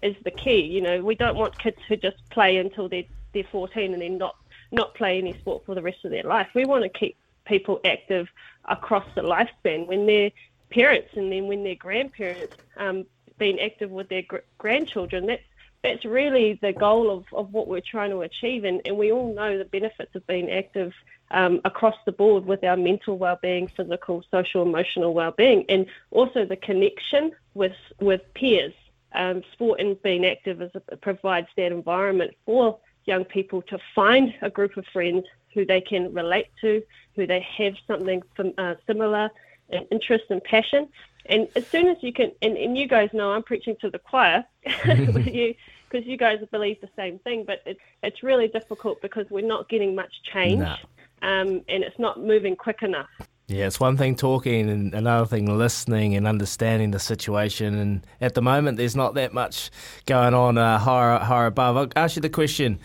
is 0.02 0.14
the 0.24 0.30
key. 0.30 0.60
You 0.60 0.82
know, 0.82 1.02
we 1.02 1.14
don't 1.14 1.36
want 1.36 1.58
kids 1.58 1.78
who 1.88 1.96
just 1.96 2.16
play 2.30 2.58
until 2.58 2.88
they're, 2.88 3.04
they're 3.32 3.44
14 3.50 3.94
and 3.94 4.02
then 4.02 4.18
not, 4.18 4.36
not 4.70 4.94
play 4.94 5.18
any 5.18 5.34
sport 5.34 5.64
for 5.64 5.74
the 5.74 5.82
rest 5.82 6.04
of 6.04 6.10
their 6.10 6.22
life. 6.22 6.48
We 6.54 6.66
want 6.66 6.84
to 6.84 6.90
keep 6.90 7.16
people 7.46 7.80
active 7.84 8.28
across 8.66 9.06
the 9.14 9.22
lifespan 9.22 9.86
when 9.86 10.06
they're 10.06 10.30
parents 10.70 11.08
and 11.16 11.32
then 11.32 11.46
when 11.46 11.64
they're 11.64 11.74
grandparents 11.74 12.54
um, 12.76 13.06
being 13.38 13.58
active 13.58 13.90
with 13.90 14.08
their 14.10 14.22
gr- 14.22 14.38
grandchildren. 14.58 15.26
That's 15.26 15.42
that's 15.82 16.04
really 16.04 16.58
the 16.60 16.72
goal 16.72 17.10
of, 17.10 17.24
of 17.32 17.52
what 17.52 17.68
we're 17.68 17.80
trying 17.80 18.10
to 18.10 18.20
achieve. 18.20 18.64
And, 18.64 18.80
and 18.84 18.96
we 18.98 19.12
all 19.12 19.34
know 19.34 19.56
the 19.56 19.64
benefits 19.64 20.14
of 20.14 20.26
being 20.26 20.50
active 20.50 20.92
um, 21.30 21.60
across 21.64 21.94
the 22.04 22.12
board 22.12 22.44
with 22.44 22.62
our 22.64 22.76
mental 22.76 23.16
well-being, 23.16 23.68
physical, 23.68 24.22
social, 24.30 24.62
emotional 24.62 25.14
well-being, 25.14 25.64
and 25.68 25.86
also 26.10 26.44
the 26.44 26.56
connection 26.56 27.32
with 27.54 27.76
with 28.00 28.22
peers. 28.34 28.74
Um, 29.12 29.42
sport 29.52 29.80
and 29.80 30.00
being 30.02 30.24
active 30.24 30.62
is 30.62 30.70
a, 30.74 30.96
provides 30.96 31.48
that 31.56 31.72
environment 31.72 32.32
for 32.46 32.78
young 33.06 33.24
people 33.24 33.60
to 33.62 33.78
find 33.94 34.32
a 34.40 34.50
group 34.50 34.76
of 34.76 34.86
friends 34.92 35.24
who 35.52 35.64
they 35.66 35.80
can 35.80 36.12
relate 36.14 36.46
to, 36.60 36.82
who 37.16 37.26
they 37.26 37.44
have 37.58 37.74
something 37.88 38.22
from, 38.36 38.52
uh, 38.56 38.74
similar 38.86 39.30
and 39.70 39.86
interest 39.90 40.24
and 40.30 40.42
passion, 40.44 40.88
and 41.26 41.48
as 41.56 41.66
soon 41.66 41.88
as 41.88 41.96
you 42.00 42.12
can, 42.12 42.32
and, 42.42 42.56
and 42.56 42.76
you 42.76 42.88
guys 42.88 43.10
know 43.12 43.32
I'm 43.32 43.42
preaching 43.42 43.76
to 43.80 43.90
the 43.90 43.98
choir 43.98 44.44
with 44.86 45.26
you 45.34 45.54
because 45.88 46.06
you 46.06 46.16
guys 46.16 46.38
believe 46.50 46.80
the 46.80 46.88
same 46.96 47.18
thing, 47.20 47.44
but 47.46 47.62
it's 47.66 47.80
it's 48.02 48.22
really 48.22 48.48
difficult 48.48 49.02
because 49.02 49.26
we're 49.30 49.46
not 49.46 49.68
getting 49.68 49.94
much 49.94 50.12
change, 50.32 50.60
no. 50.60 50.76
um, 51.22 51.62
and 51.68 51.82
it's 51.84 51.98
not 51.98 52.20
moving 52.20 52.56
quick 52.56 52.82
enough. 52.82 53.08
Yeah, 53.50 53.66
it's 53.66 53.80
one 53.80 53.96
thing 53.96 54.14
talking 54.14 54.70
and 54.70 54.94
another 54.94 55.26
thing 55.26 55.58
listening 55.58 56.14
and 56.14 56.28
understanding 56.28 56.92
the 56.92 57.00
situation. 57.00 57.74
And 57.74 58.06
at 58.20 58.34
the 58.34 58.42
moment, 58.42 58.76
there's 58.76 58.94
not 58.94 59.14
that 59.14 59.34
much 59.34 59.72
going 60.06 60.34
on 60.34 60.56
uh, 60.56 60.78
higher, 60.78 61.18
higher 61.18 61.46
above. 61.46 61.76
I'll 61.76 61.88
ask 61.96 62.14
you 62.14 62.22
the 62.22 62.28
question, 62.28 62.78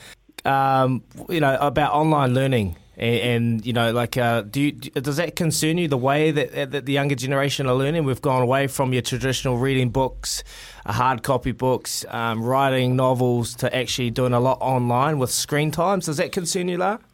um, 0.43 1.03
you 1.29 1.39
know, 1.39 1.55
about 1.61 1.93
online 1.93 2.33
learning 2.33 2.77
And, 2.97 3.15
and 3.15 3.65
you 3.65 3.73
know, 3.73 3.91
like, 3.91 4.17
uh, 4.17 4.41
do 4.41 4.61
you, 4.61 4.71
does 4.71 5.17
that 5.17 5.35
concern 5.35 5.77
you 5.77 5.87
the 5.87 5.97
way 5.97 6.31
that, 6.31 6.71
that 6.71 6.85
the 6.85 6.93
younger 6.93 7.15
generation 7.15 7.67
are 7.67 7.75
learning? 7.75 8.05
We've 8.05 8.21
gone 8.21 8.41
away 8.41 8.67
from 8.67 8.93
your 8.93 9.01
traditional 9.01 9.57
reading 9.57 9.89
books, 9.89 10.43
uh, 10.85 10.93
hard 10.93 11.23
copy 11.23 11.51
books, 11.51 12.05
um, 12.09 12.43
writing 12.43 12.95
novels, 12.95 13.55
to 13.55 13.75
actually 13.75 14.11
doing 14.11 14.33
a 14.33 14.39
lot 14.39 14.57
online 14.61 15.19
with 15.19 15.31
screen 15.31 15.71
times. 15.71 16.05
Does 16.05 16.17
that 16.17 16.31
concern 16.31 16.67
you, 16.67 16.77
Lara? 16.77 16.99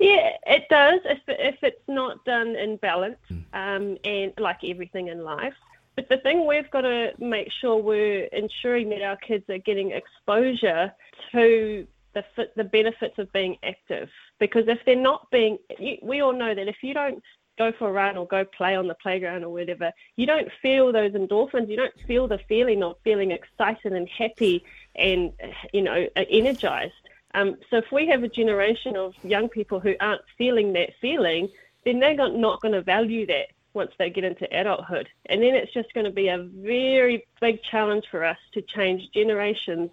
Yeah, 0.00 0.30
it 0.46 0.64
does 0.68 1.00
if 1.04 1.20
if 1.28 1.62
it's 1.62 1.88
not 1.88 2.24
done 2.24 2.56
in 2.56 2.76
balance, 2.76 3.16
um, 3.52 3.96
and 4.04 4.32
like 4.38 4.58
everything 4.64 5.06
in 5.06 5.22
life. 5.22 5.54
But 5.96 6.08
the 6.08 6.16
thing 6.18 6.46
we've 6.46 6.70
got 6.70 6.80
to 6.80 7.12
make 7.18 7.50
sure 7.60 7.76
we're 7.76 8.24
ensuring 8.24 8.88
that 8.90 9.02
our 9.02 9.16
kids 9.16 9.48
are 9.48 9.58
getting 9.58 9.92
exposure 9.92 10.92
to 11.32 11.86
the 12.14 12.24
the 12.56 12.64
benefits 12.64 13.18
of 13.18 13.32
being 13.32 13.56
active. 13.62 14.08
Because 14.38 14.68
if 14.68 14.78
they're 14.84 14.96
not 14.96 15.30
being, 15.30 15.58
you, 15.78 15.98
we 16.02 16.20
all 16.20 16.32
know 16.32 16.54
that 16.54 16.68
if 16.68 16.76
you 16.82 16.94
don't 16.94 17.22
go 17.56 17.72
for 17.72 17.88
a 17.88 17.92
run 17.92 18.16
or 18.16 18.26
go 18.26 18.44
play 18.44 18.74
on 18.74 18.88
the 18.88 18.94
playground 18.94 19.44
or 19.44 19.50
whatever, 19.50 19.92
you 20.16 20.26
don't 20.26 20.50
feel 20.60 20.92
those 20.92 21.12
endorphins. 21.12 21.68
You 21.68 21.76
don't 21.76 21.94
feel 22.06 22.26
the 22.26 22.40
feeling 22.48 22.82
of 22.82 22.96
feeling 23.04 23.30
excited 23.30 23.92
and 23.92 24.08
happy 24.08 24.64
and 24.96 25.32
you 25.72 25.82
know 25.82 26.08
energized. 26.16 26.92
Um, 27.34 27.56
so 27.68 27.78
if 27.78 27.90
we 27.90 28.06
have 28.08 28.22
a 28.22 28.28
generation 28.28 28.96
of 28.96 29.14
young 29.24 29.48
people 29.48 29.80
who 29.80 29.94
aren't 30.00 30.22
feeling 30.38 30.72
that 30.74 30.90
feeling, 31.00 31.48
then 31.84 31.98
they're 31.98 32.14
not 32.14 32.60
going 32.60 32.74
to 32.74 32.82
value 32.82 33.26
that 33.26 33.48
once 33.74 33.90
they 33.98 34.08
get 34.08 34.22
into 34.22 34.46
adulthood. 34.56 35.08
And 35.26 35.42
then 35.42 35.54
it's 35.54 35.72
just 35.72 35.92
going 35.94 36.04
to 36.04 36.12
be 36.12 36.28
a 36.28 36.38
very 36.38 37.26
big 37.40 37.60
challenge 37.64 38.04
for 38.10 38.24
us 38.24 38.38
to 38.52 38.62
change 38.62 39.10
generations 39.12 39.90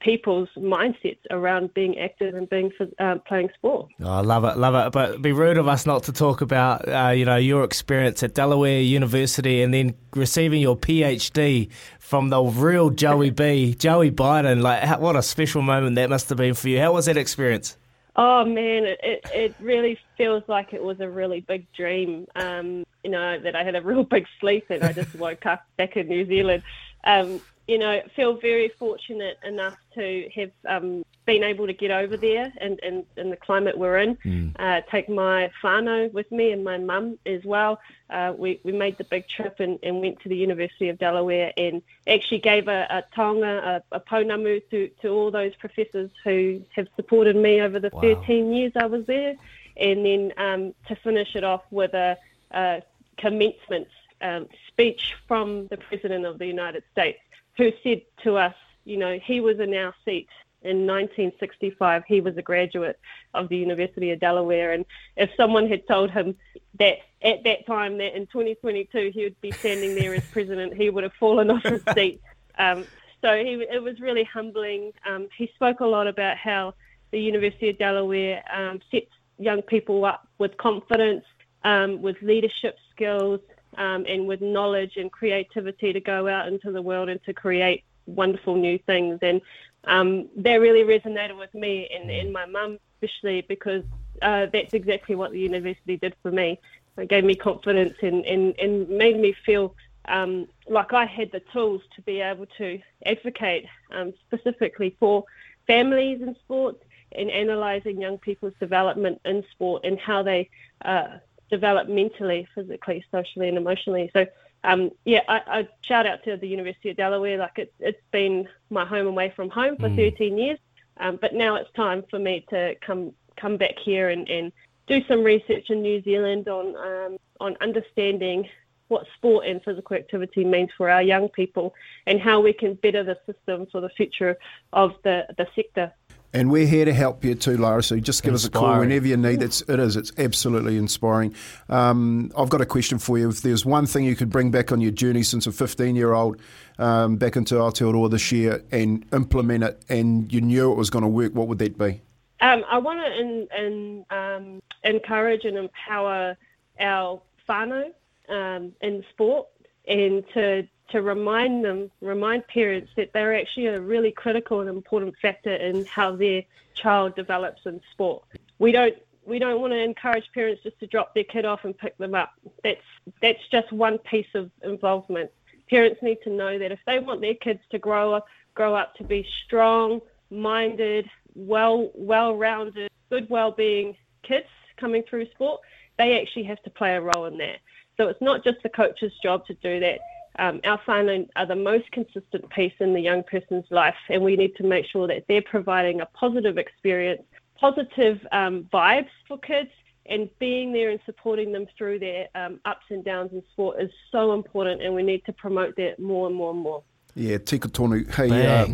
people's 0.00 0.48
mindsets 0.56 1.18
around 1.30 1.72
being 1.74 1.98
active 1.98 2.34
and 2.34 2.48
being 2.48 2.72
uh, 2.98 3.16
playing 3.26 3.50
sport. 3.54 3.88
Oh, 4.00 4.10
I 4.10 4.20
love 4.20 4.44
it, 4.44 4.56
love 4.56 4.74
it. 4.74 4.92
But 4.92 5.10
it'd 5.10 5.22
be 5.22 5.32
rude 5.32 5.58
of 5.58 5.68
us 5.68 5.86
not 5.86 6.04
to 6.04 6.12
talk 6.12 6.40
about, 6.40 6.88
uh, 6.88 7.10
you 7.10 7.24
know, 7.24 7.36
your 7.36 7.64
experience 7.64 8.22
at 8.22 8.34
Delaware 8.34 8.80
University 8.80 9.62
and 9.62 9.72
then 9.72 9.94
receiving 10.14 10.60
your 10.60 10.76
PhD 10.76 11.70
from 11.98 12.28
the 12.28 12.42
real 12.42 12.90
Joey 12.90 13.30
B, 13.30 13.74
Joey 13.74 14.10
Biden. 14.10 14.62
Like, 14.62 14.82
how, 14.82 14.98
what 14.98 15.16
a 15.16 15.22
special 15.22 15.62
moment 15.62 15.96
that 15.96 16.10
must 16.10 16.28
have 16.28 16.38
been 16.38 16.54
for 16.54 16.68
you. 16.68 16.80
How 16.80 16.92
was 16.92 17.06
that 17.06 17.16
experience? 17.16 17.76
Oh 18.14 18.44
man, 18.44 18.84
it, 18.84 19.00
it, 19.02 19.30
it 19.34 19.54
really 19.58 19.98
feels 20.18 20.42
like 20.46 20.74
it 20.74 20.82
was 20.82 21.00
a 21.00 21.08
really 21.08 21.40
big 21.40 21.70
dream. 21.72 22.26
Um, 22.36 22.84
you 23.02 23.10
know 23.10 23.38
that 23.38 23.56
I 23.56 23.64
had 23.64 23.74
a 23.74 23.82
real 23.82 24.04
big 24.04 24.26
sleep 24.40 24.66
and 24.68 24.84
I 24.84 24.92
just 24.92 25.14
woke 25.14 25.46
up 25.46 25.64
back 25.76 25.96
in 25.96 26.08
New 26.08 26.26
Zealand. 26.26 26.62
Um, 27.04 27.40
you 27.66 27.78
know, 27.78 28.00
feel 28.16 28.34
very 28.34 28.68
fortunate 28.68 29.38
enough 29.44 29.76
to 29.94 30.28
have 30.34 30.50
um, 30.66 31.04
been 31.24 31.44
able 31.44 31.66
to 31.66 31.72
get 31.72 31.92
over 31.92 32.16
there 32.16 32.52
and, 32.60 32.80
and, 32.82 33.04
and 33.16 33.30
the 33.30 33.36
climate 33.36 33.78
we're 33.78 33.98
in. 33.98 34.16
Mm. 34.16 34.52
Uh, 34.58 34.80
take 34.90 35.08
my 35.08 35.50
whānau 35.62 36.12
with 36.12 36.30
me 36.32 36.50
and 36.50 36.64
my 36.64 36.78
mum 36.78 37.18
as 37.24 37.44
well. 37.44 37.80
Uh, 38.10 38.32
we, 38.36 38.60
we 38.64 38.72
made 38.72 38.98
the 38.98 39.04
big 39.04 39.28
trip 39.28 39.60
and, 39.60 39.78
and 39.84 40.00
went 40.00 40.20
to 40.20 40.28
the 40.28 40.36
University 40.36 40.88
of 40.88 40.98
Delaware 40.98 41.52
and 41.56 41.82
actually 42.08 42.40
gave 42.40 42.66
a, 42.66 42.86
a 42.90 43.04
taonga, 43.16 43.64
a, 43.64 43.82
a 43.92 44.00
pounamu 44.00 44.60
to, 44.70 44.88
to 45.00 45.08
all 45.08 45.30
those 45.30 45.54
professors 45.54 46.10
who 46.24 46.60
have 46.74 46.88
supported 46.96 47.36
me 47.36 47.60
over 47.60 47.78
the 47.78 47.90
wow. 47.92 48.00
13 48.00 48.52
years 48.52 48.72
I 48.74 48.86
was 48.86 49.06
there. 49.06 49.36
And 49.76 50.04
then 50.04 50.32
um, 50.36 50.74
to 50.88 50.96
finish 50.96 51.36
it 51.36 51.44
off 51.44 51.62
with 51.70 51.94
a, 51.94 52.18
a 52.50 52.82
commencement 53.16 53.86
um, 54.20 54.48
speech 54.68 55.14
from 55.28 55.68
the 55.68 55.76
President 55.76 56.26
of 56.26 56.38
the 56.38 56.46
United 56.46 56.82
States 56.92 57.20
who 57.56 57.72
said 57.82 58.02
to 58.24 58.36
us, 58.36 58.54
you 58.84 58.96
know, 58.96 59.18
he 59.18 59.40
was 59.40 59.60
in 59.60 59.74
our 59.74 59.94
seat 60.04 60.28
in 60.62 60.86
1965. 60.86 62.04
He 62.06 62.20
was 62.20 62.36
a 62.36 62.42
graduate 62.42 62.98
of 63.34 63.48
the 63.48 63.56
University 63.56 64.10
of 64.10 64.20
Delaware, 64.20 64.72
and 64.72 64.84
if 65.16 65.30
someone 65.36 65.68
had 65.68 65.86
told 65.86 66.10
him 66.10 66.36
that 66.78 66.98
at 67.22 67.44
that 67.44 67.66
time, 67.66 67.98
that 67.98 68.16
in 68.16 68.26
2022 68.26 69.12
he 69.14 69.24
would 69.24 69.40
be 69.40 69.50
standing 69.52 69.94
there 69.94 70.14
as 70.14 70.24
president, 70.32 70.74
he 70.74 70.90
would 70.90 71.04
have 71.04 71.12
fallen 71.14 71.50
off 71.50 71.62
his 71.62 71.82
seat. 71.94 72.20
Um, 72.58 72.84
so 73.20 73.36
he, 73.36 73.64
it 73.70 73.82
was 73.82 74.00
really 74.00 74.24
humbling. 74.24 74.92
Um, 75.06 75.28
he 75.36 75.50
spoke 75.54 75.80
a 75.80 75.86
lot 75.86 76.06
about 76.08 76.36
how 76.36 76.74
the 77.12 77.20
University 77.20 77.68
of 77.68 77.78
Delaware 77.78 78.42
um, 78.52 78.80
sets 78.90 79.10
young 79.38 79.62
people 79.62 80.04
up 80.04 80.26
with 80.38 80.56
confidence, 80.56 81.24
um, 81.64 82.02
with 82.02 82.16
leadership 82.22 82.76
skills, 82.90 83.40
um, 83.76 84.04
and 84.08 84.26
with 84.26 84.40
knowledge 84.40 84.96
and 84.96 85.10
creativity 85.10 85.92
to 85.92 86.00
go 86.00 86.28
out 86.28 86.48
into 86.48 86.72
the 86.72 86.82
world 86.82 87.08
and 87.08 87.22
to 87.24 87.32
create 87.32 87.84
wonderful 88.06 88.56
new 88.56 88.78
things. 88.78 89.18
And 89.22 89.40
um, 89.84 90.28
that 90.36 90.56
really 90.56 90.82
resonated 90.82 91.38
with 91.38 91.52
me 91.54 91.88
and, 91.94 92.10
and 92.10 92.32
my 92.32 92.46
mum, 92.46 92.78
especially 92.94 93.42
because 93.42 93.84
uh, 94.20 94.46
that's 94.52 94.74
exactly 94.74 95.14
what 95.14 95.32
the 95.32 95.40
university 95.40 95.96
did 95.96 96.14
for 96.22 96.30
me. 96.30 96.60
It 96.98 97.08
gave 97.08 97.24
me 97.24 97.34
confidence 97.34 97.94
and, 98.02 98.24
and, 98.26 98.54
and 98.58 98.88
made 98.88 99.18
me 99.18 99.34
feel 99.44 99.74
um, 100.06 100.48
like 100.68 100.92
I 100.92 101.06
had 101.06 101.32
the 101.32 101.40
tools 101.52 101.82
to 101.96 102.02
be 102.02 102.20
able 102.20 102.46
to 102.58 102.80
advocate 103.06 103.66
um, 103.90 104.12
specifically 104.26 104.96
for 105.00 105.24
families 105.66 106.20
in 106.20 106.34
sport 106.36 106.76
and 107.12 107.30
analysing 107.30 108.00
young 108.00 108.18
people's 108.18 108.54
development 108.58 109.20
in 109.24 109.44
sport 109.52 109.84
and 109.84 109.98
how 109.98 110.22
they 110.22 110.48
uh, 110.84 111.18
develop 111.52 111.86
mentally, 111.86 112.48
physically, 112.54 113.04
socially, 113.12 113.46
and 113.46 113.58
emotionally. 113.58 114.10
So, 114.14 114.26
um, 114.64 114.90
yeah, 115.04 115.20
I, 115.28 115.42
I, 115.46 115.68
shout 115.82 116.06
out 116.06 116.24
to 116.24 116.38
the 116.38 116.48
University 116.48 116.88
of 116.90 116.96
Delaware. 116.96 117.36
Like 117.36 117.58
it, 117.58 117.74
it's 117.78 118.00
been 118.10 118.48
my 118.70 118.86
home 118.86 119.06
away 119.06 119.32
from 119.36 119.50
home 119.50 119.76
for 119.76 119.90
mm. 119.90 119.96
13 119.96 120.38
years, 120.38 120.58
um, 120.96 121.18
but 121.20 121.34
now 121.34 121.56
it's 121.56 121.70
time 121.72 122.04
for 122.10 122.18
me 122.18 122.46
to 122.48 122.74
come 122.80 123.12
come 123.36 123.56
back 123.58 123.78
here 123.78 124.08
and, 124.08 124.28
and 124.28 124.50
do 124.86 125.04
some 125.06 125.22
research 125.22 125.68
in 125.68 125.82
New 125.82 126.02
Zealand 126.02 126.48
on 126.48 126.74
um, 126.76 127.18
on 127.38 127.56
understanding 127.60 128.48
what 128.88 129.06
sport 129.16 129.46
and 129.46 129.62
physical 129.62 129.96
activity 129.96 130.44
means 130.44 130.70
for 130.76 130.88
our 130.88 131.02
young 131.02 131.28
people 131.28 131.74
and 132.06 132.20
how 132.20 132.40
we 132.40 132.52
can 132.52 132.74
better 132.74 133.02
the 133.02 133.18
system 133.26 133.66
for 133.72 133.80
the 133.80 133.88
future 133.90 134.36
of 134.72 134.94
the, 135.02 135.26
the 135.38 135.46
sector. 135.54 135.92
And 136.34 136.50
we're 136.50 136.66
here 136.66 136.86
to 136.86 136.94
help 136.94 137.24
you 137.24 137.34
too, 137.34 137.58
Lara. 137.58 137.82
So 137.82 137.98
just 137.98 138.22
give 138.22 138.32
inspiring. 138.32 138.36
us 138.36 138.46
a 138.46 138.50
call 138.50 138.80
whenever 138.80 139.06
you 139.06 139.16
need. 139.18 139.42
It's, 139.42 139.60
it 139.62 139.78
is. 139.78 139.96
It's 139.96 140.12
absolutely 140.16 140.78
inspiring. 140.78 141.34
Um, 141.68 142.32
I've 142.36 142.48
got 142.48 142.62
a 142.62 142.66
question 142.66 142.98
for 142.98 143.18
you. 143.18 143.28
If 143.28 143.42
there's 143.42 143.66
one 143.66 143.86
thing 143.86 144.04
you 144.04 144.16
could 144.16 144.30
bring 144.30 144.50
back 144.50 144.72
on 144.72 144.80
your 144.80 144.92
journey 144.92 145.22
since 145.22 145.46
a 145.46 145.52
15 145.52 145.94
year 145.94 146.14
old 146.14 146.40
um, 146.78 147.16
back 147.16 147.36
into 147.36 147.56
Aotearoa 147.56 148.10
this 148.10 148.32
year 148.32 148.64
and 148.72 149.04
implement 149.12 149.64
it, 149.64 149.84
and 149.90 150.32
you 150.32 150.40
knew 150.40 150.72
it 150.72 150.76
was 150.76 150.88
going 150.88 151.02
to 151.02 151.08
work, 151.08 151.34
what 151.34 151.48
would 151.48 151.58
that 151.58 151.76
be? 151.76 152.00
Um, 152.40 152.64
I 152.68 152.78
want 152.78 153.00
to 153.00 153.20
in, 153.20 153.48
in, 153.56 154.06
um, 154.10 154.62
encourage 154.84 155.44
and 155.44 155.58
empower 155.58 156.36
our 156.80 157.20
whānau 157.48 157.92
um, 158.28 158.72
in 158.80 159.04
sport 159.10 159.48
and 159.86 160.24
to 160.32 160.66
to 160.92 161.02
remind 161.02 161.64
them, 161.64 161.90
remind 162.00 162.46
parents 162.46 162.90
that 162.96 163.12
they're 163.12 163.34
actually 163.34 163.66
a 163.66 163.80
really 163.80 164.12
critical 164.12 164.60
and 164.60 164.68
important 164.68 165.14
factor 165.20 165.54
in 165.54 165.84
how 165.86 166.14
their 166.14 166.42
child 166.74 167.16
develops 167.16 167.62
in 167.66 167.80
sport. 167.92 168.22
We 168.58 168.72
don't 168.72 168.94
we 169.24 169.38
don't 169.38 169.60
want 169.60 169.72
to 169.72 169.78
encourage 169.78 170.24
parents 170.34 170.62
just 170.64 170.78
to 170.80 170.86
drop 170.86 171.14
their 171.14 171.24
kid 171.24 171.44
off 171.44 171.64
and 171.64 171.76
pick 171.76 171.96
them 171.98 172.14
up. 172.14 172.32
That's 172.62 172.80
that's 173.20 173.40
just 173.50 173.72
one 173.72 173.98
piece 173.98 174.34
of 174.34 174.50
involvement. 174.62 175.30
Parents 175.70 176.00
need 176.02 176.18
to 176.24 176.30
know 176.30 176.58
that 176.58 176.72
if 176.72 176.80
they 176.86 176.98
want 176.98 177.20
their 177.20 177.34
kids 177.34 177.60
to 177.70 177.78
grow 177.78 178.12
up 178.12 178.26
grow 178.54 178.74
up 178.74 178.94
to 178.96 179.04
be 179.04 179.26
strong, 179.46 180.00
minded, 180.30 181.08
well 181.34 181.90
well 181.94 182.36
rounded, 182.36 182.90
good 183.10 183.28
well 183.30 183.50
being 183.50 183.96
kids 184.22 184.48
coming 184.76 185.02
through 185.08 185.30
sport, 185.30 185.60
they 185.98 186.20
actually 186.20 186.44
have 186.44 186.62
to 186.64 186.70
play 186.70 186.96
a 186.96 187.00
role 187.00 187.24
in 187.26 187.38
that. 187.38 187.58
So 187.96 188.08
it's 188.08 188.20
not 188.20 188.44
just 188.44 188.62
the 188.62 188.68
coach's 188.68 189.12
job 189.22 189.46
to 189.46 189.54
do 189.54 189.80
that 189.80 190.00
um, 190.38 190.60
our 190.64 190.78
whānau 190.86 191.28
are 191.36 191.46
the 191.46 191.56
most 191.56 191.90
consistent 191.92 192.48
piece 192.50 192.72
in 192.80 192.94
the 192.94 193.00
young 193.00 193.22
person's 193.22 193.66
life, 193.70 193.94
and 194.08 194.22
we 194.22 194.36
need 194.36 194.56
to 194.56 194.62
make 194.62 194.86
sure 194.86 195.06
that 195.06 195.24
they're 195.28 195.42
providing 195.42 196.00
a 196.00 196.06
positive 196.06 196.58
experience, 196.58 197.22
positive 197.58 198.26
um, 198.32 198.68
vibes 198.72 199.10
for 199.28 199.38
kids, 199.38 199.70
and 200.06 200.28
being 200.38 200.72
there 200.72 200.90
and 200.90 201.00
supporting 201.06 201.52
them 201.52 201.66
through 201.76 201.98
their 201.98 202.28
um, 202.34 202.60
ups 202.64 202.86
and 202.90 203.04
downs 203.04 203.30
in 203.32 203.42
sport 203.52 203.80
is 203.80 203.90
so 204.10 204.32
important, 204.32 204.82
and 204.82 204.94
we 204.94 205.02
need 205.02 205.24
to 205.26 205.32
promote 205.32 205.76
that 205.76 205.98
more 205.98 206.26
and 206.26 206.36
more 206.36 206.50
and 206.50 206.60
more. 206.60 206.82
Yeah, 207.14 207.36
tika 207.38 207.68
tonu. 207.68 208.10
Hei, 208.14 208.28
uh, 208.30 208.68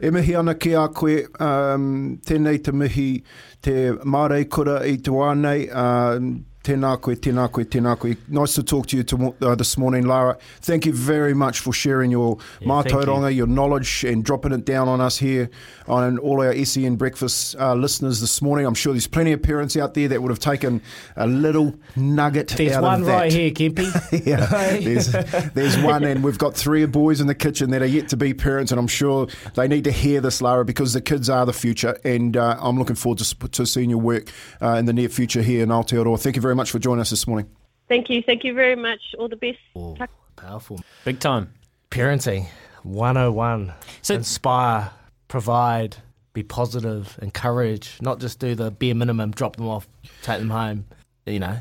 e 0.00 0.10
mihi 0.10 0.34
ana 0.34 0.54
ki 0.54 0.72
a 0.72 0.88
koe, 0.88 1.26
um, 1.38 2.18
tēnei 2.24 2.62
te 2.64 2.72
mihi 2.72 3.22
te 3.60 3.92
mārei 3.92 4.48
kura 4.48 4.78
i 4.88 4.96
te 4.96 5.12
wānei, 5.12 5.68
uh, 5.68 6.18
Tēnā 6.62 7.00
koe, 7.00 7.14
tēnā 7.16 7.50
koe, 7.50 7.64
tēnā 7.64 7.98
koe. 7.98 8.14
Nice 8.28 8.54
to 8.54 8.62
talk 8.62 8.86
to 8.86 8.96
you 8.96 9.02
to, 9.02 9.34
uh, 9.42 9.54
this 9.56 9.76
morning, 9.76 10.04
Lara. 10.06 10.38
Thank 10.60 10.86
you 10.86 10.92
very 10.92 11.34
much 11.34 11.58
for 11.58 11.72
sharing 11.72 12.12
your 12.12 12.38
Yeah, 12.60 12.68
mātauranga, 12.68 13.34
your 13.34 13.48
knowledge, 13.48 14.04
and 14.04 14.24
dropping 14.24 14.52
it 14.52 14.64
down 14.64 14.86
on 14.88 15.00
us 15.00 15.18
here 15.18 15.50
on 15.88 16.18
all 16.18 16.40
our 16.40 16.54
SEN 16.64 16.94
Breakfast 16.94 17.56
uh, 17.58 17.74
listeners 17.74 18.20
this 18.20 18.40
morning. 18.40 18.64
I'm 18.64 18.74
sure 18.74 18.92
there's 18.92 19.08
plenty 19.08 19.32
of 19.32 19.42
parents 19.42 19.76
out 19.76 19.94
there 19.94 20.06
that 20.06 20.22
would 20.22 20.30
have 20.30 20.38
taken 20.38 20.80
a 21.16 21.26
little 21.26 21.74
nugget 21.96 22.48
There's 22.48 22.72
out 22.76 22.82
one 22.84 23.00
of 23.00 23.06
that. 23.06 23.14
right 23.16 23.32
here, 23.32 23.50
Kempy. 23.50 24.24
yeah, 24.26 24.46
there's, 24.78 25.10
there's 25.54 25.76
one, 25.78 26.04
and 26.04 26.22
we've 26.22 26.38
got 26.38 26.54
three 26.54 26.86
boys 26.86 27.20
in 27.20 27.26
the 27.26 27.34
kitchen 27.34 27.70
that 27.70 27.82
are 27.82 27.86
yet 27.86 28.08
to 28.10 28.16
be 28.16 28.34
parents, 28.34 28.70
and 28.70 28.78
I'm 28.78 28.86
sure 28.86 29.26
they 29.54 29.66
need 29.66 29.82
to 29.84 29.92
hear 29.92 30.20
this, 30.20 30.40
Lara, 30.40 30.64
because 30.64 30.92
the 30.92 31.00
kids 31.00 31.28
are 31.28 31.44
the 31.44 31.52
future, 31.52 31.98
and 32.04 32.36
uh, 32.36 32.56
I'm 32.60 32.78
looking 32.78 32.94
forward 32.96 33.18
to, 33.18 33.48
to 33.48 33.66
seeing 33.66 33.90
your 33.90 33.98
work 33.98 34.30
uh, 34.60 34.74
in 34.74 34.86
the 34.86 34.92
near 34.92 35.08
future 35.08 35.42
here 35.42 35.64
in 35.64 35.68
Aotearoa. 35.70 36.20
Thank 36.20 36.36
you 36.36 36.42
very 36.42 36.51
much 36.56 36.70
for 36.70 36.78
joining 36.78 37.00
us 37.00 37.10
this 37.10 37.26
morning. 37.26 37.48
Thank 37.88 38.08
you. 38.08 38.22
Thank 38.22 38.44
you 38.44 38.54
very 38.54 38.76
much. 38.76 39.00
All 39.18 39.28
the 39.28 39.36
best. 39.36 39.58
Oh, 39.76 39.96
powerful. 40.36 40.80
Big 41.04 41.20
time. 41.20 41.52
Parenting 41.90 42.46
101. 42.82 43.72
So 44.00 44.14
inspire, 44.14 44.90
provide, 45.28 45.96
be 46.32 46.42
positive, 46.42 47.18
encourage, 47.20 47.98
not 48.00 48.18
just 48.18 48.38
do 48.38 48.54
the 48.54 48.70
bare 48.70 48.94
minimum, 48.94 49.30
drop 49.32 49.56
them 49.56 49.68
off, 49.68 49.86
take 50.22 50.38
them 50.38 50.50
home. 50.50 50.86
You 51.26 51.38
know, 51.38 51.58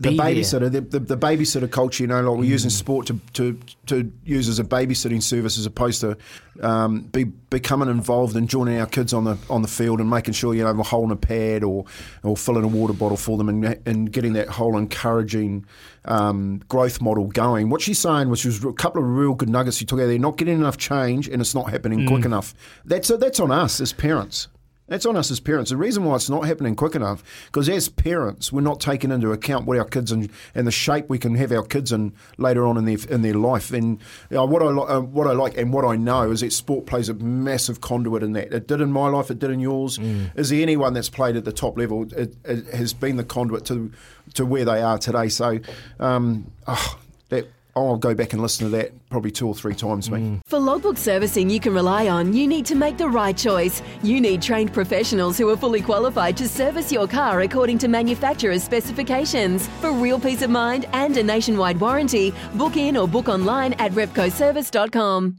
the 0.00 0.10
be 0.10 0.18
babysitter, 0.18 0.70
the, 0.70 0.80
the, 0.80 0.98
the 0.98 1.16
babysitter 1.16 1.70
culture, 1.70 2.02
you 2.02 2.08
know, 2.08 2.20
like 2.20 2.38
we're 2.38 2.44
using 2.44 2.70
sport 2.70 3.06
to, 3.06 3.20
to, 3.34 3.58
to 3.86 4.12
use 4.24 4.48
as 4.48 4.58
a 4.58 4.64
babysitting 4.64 5.22
service 5.22 5.56
as 5.58 5.66
opposed 5.66 6.00
to 6.00 6.16
um, 6.62 7.02
be 7.02 7.24
becoming 7.24 7.88
involved 7.88 8.34
and 8.36 8.48
joining 8.48 8.78
our 8.80 8.86
kids 8.86 9.12
on 9.12 9.24
the 9.24 9.36
on 9.50 9.62
the 9.62 9.68
field 9.68 10.00
and 10.00 10.08
making 10.10 10.34
sure 10.34 10.54
you 10.54 10.62
know 10.64 10.72
we're 10.72 10.82
holding 10.84 11.10
a 11.12 11.16
pad 11.16 11.62
or 11.64 11.84
or 12.22 12.36
filling 12.36 12.64
a 12.64 12.68
water 12.68 12.92
bottle 12.92 13.16
for 13.16 13.36
them 13.38 13.48
and, 13.48 13.80
and 13.86 14.12
getting 14.12 14.32
that 14.34 14.48
whole 14.48 14.76
encouraging 14.76 15.64
um, 16.06 16.60
growth 16.68 17.00
model 17.00 17.26
going. 17.28 17.70
What 17.70 17.80
she's 17.80 17.98
saying, 17.98 18.28
which 18.30 18.44
was 18.44 18.64
a 18.64 18.72
couple 18.72 19.02
of 19.02 19.08
real 19.08 19.34
good 19.34 19.48
nuggets 19.48 19.76
she 19.76 19.84
took 19.84 20.00
out 20.00 20.06
there, 20.06 20.18
not 20.18 20.36
getting 20.36 20.54
enough 20.54 20.76
change 20.76 21.28
and 21.28 21.40
it's 21.40 21.54
not 21.54 21.70
happening 21.70 22.00
Mm. 22.00 22.08
quick 22.08 22.24
enough. 22.24 22.54
That's 22.84 23.08
that's 23.08 23.38
on 23.40 23.50
us 23.50 23.80
as 23.80 23.92
parents. 23.92 24.48
That's 24.86 25.06
on 25.06 25.16
us 25.16 25.30
as 25.30 25.40
parents. 25.40 25.70
The 25.70 25.78
reason 25.78 26.04
why 26.04 26.14
it's 26.16 26.28
not 26.28 26.44
happening 26.44 26.74
quick 26.74 26.94
enough, 26.94 27.24
because 27.46 27.70
as 27.70 27.88
parents, 27.88 28.52
we're 28.52 28.60
not 28.60 28.80
taking 28.80 29.10
into 29.10 29.32
account 29.32 29.64
what 29.64 29.78
our 29.78 29.84
kids 29.86 30.12
and, 30.12 30.28
and 30.54 30.66
the 30.66 30.70
shape 30.70 31.08
we 31.08 31.18
can 31.18 31.34
have 31.36 31.52
our 31.52 31.62
kids 31.62 31.90
in 31.90 32.12
later 32.36 32.66
on 32.66 32.76
in 32.76 32.84
their 32.84 32.98
in 33.08 33.22
their 33.22 33.34
life. 33.34 33.72
And 33.72 33.98
you 34.30 34.36
know, 34.36 34.44
what 34.44 34.62
I 34.62 34.66
uh, 34.66 35.00
what 35.00 35.26
I 35.26 35.32
like 35.32 35.56
and 35.56 35.72
what 35.72 35.86
I 35.86 35.96
know 35.96 36.30
is 36.30 36.40
that 36.40 36.52
sport 36.52 36.84
plays 36.84 37.08
a 37.08 37.14
massive 37.14 37.80
conduit 37.80 38.22
in 38.22 38.34
that. 38.34 38.52
It 38.52 38.68
did 38.68 38.82
in 38.82 38.92
my 38.92 39.08
life. 39.08 39.30
It 39.30 39.38
did 39.38 39.50
in 39.50 39.60
yours. 39.60 39.98
Is 40.34 40.50
there 40.50 40.60
anyone 40.60 40.92
that's 40.92 41.08
played 41.08 41.36
at 41.36 41.46
the 41.46 41.52
top 41.52 41.78
level? 41.78 42.02
It, 42.12 42.36
it 42.44 42.66
has 42.74 42.92
been 42.92 43.16
the 43.16 43.24
conduit 43.24 43.64
to 43.66 43.90
to 44.34 44.44
where 44.44 44.66
they 44.66 44.82
are 44.82 44.98
today. 44.98 45.28
So, 45.28 45.60
um, 45.98 46.50
oh, 46.66 46.98
that 47.30 47.46
I'll 47.76 47.96
go 47.96 48.14
back 48.14 48.32
and 48.32 48.40
listen 48.40 48.66
to 48.66 48.76
that 48.76 48.92
probably 49.10 49.30
two 49.30 49.48
or 49.48 49.54
three 49.54 49.74
times, 49.74 50.10
mate. 50.10 50.22
Mm. 50.22 50.40
For 50.46 50.58
logbook 50.58 50.96
servicing 50.96 51.50
you 51.50 51.60
can 51.60 51.74
rely 51.74 52.08
on, 52.08 52.32
you 52.32 52.46
need 52.46 52.66
to 52.66 52.74
make 52.74 52.98
the 52.98 53.08
right 53.08 53.36
choice. 53.36 53.82
You 54.02 54.20
need 54.20 54.42
trained 54.42 54.72
professionals 54.72 55.38
who 55.38 55.48
are 55.50 55.56
fully 55.56 55.80
qualified 55.80 56.36
to 56.38 56.48
service 56.48 56.92
your 56.92 57.08
car 57.08 57.40
according 57.40 57.78
to 57.78 57.88
manufacturer's 57.88 58.62
specifications. 58.62 59.68
For 59.80 59.92
real 59.92 60.20
peace 60.20 60.42
of 60.42 60.50
mind 60.50 60.86
and 60.92 61.16
a 61.16 61.22
nationwide 61.22 61.80
warranty, 61.80 62.32
book 62.54 62.76
in 62.76 62.96
or 62.96 63.08
book 63.08 63.28
online 63.28 63.72
at 63.74 63.92
repcoservice.com. 63.92 65.38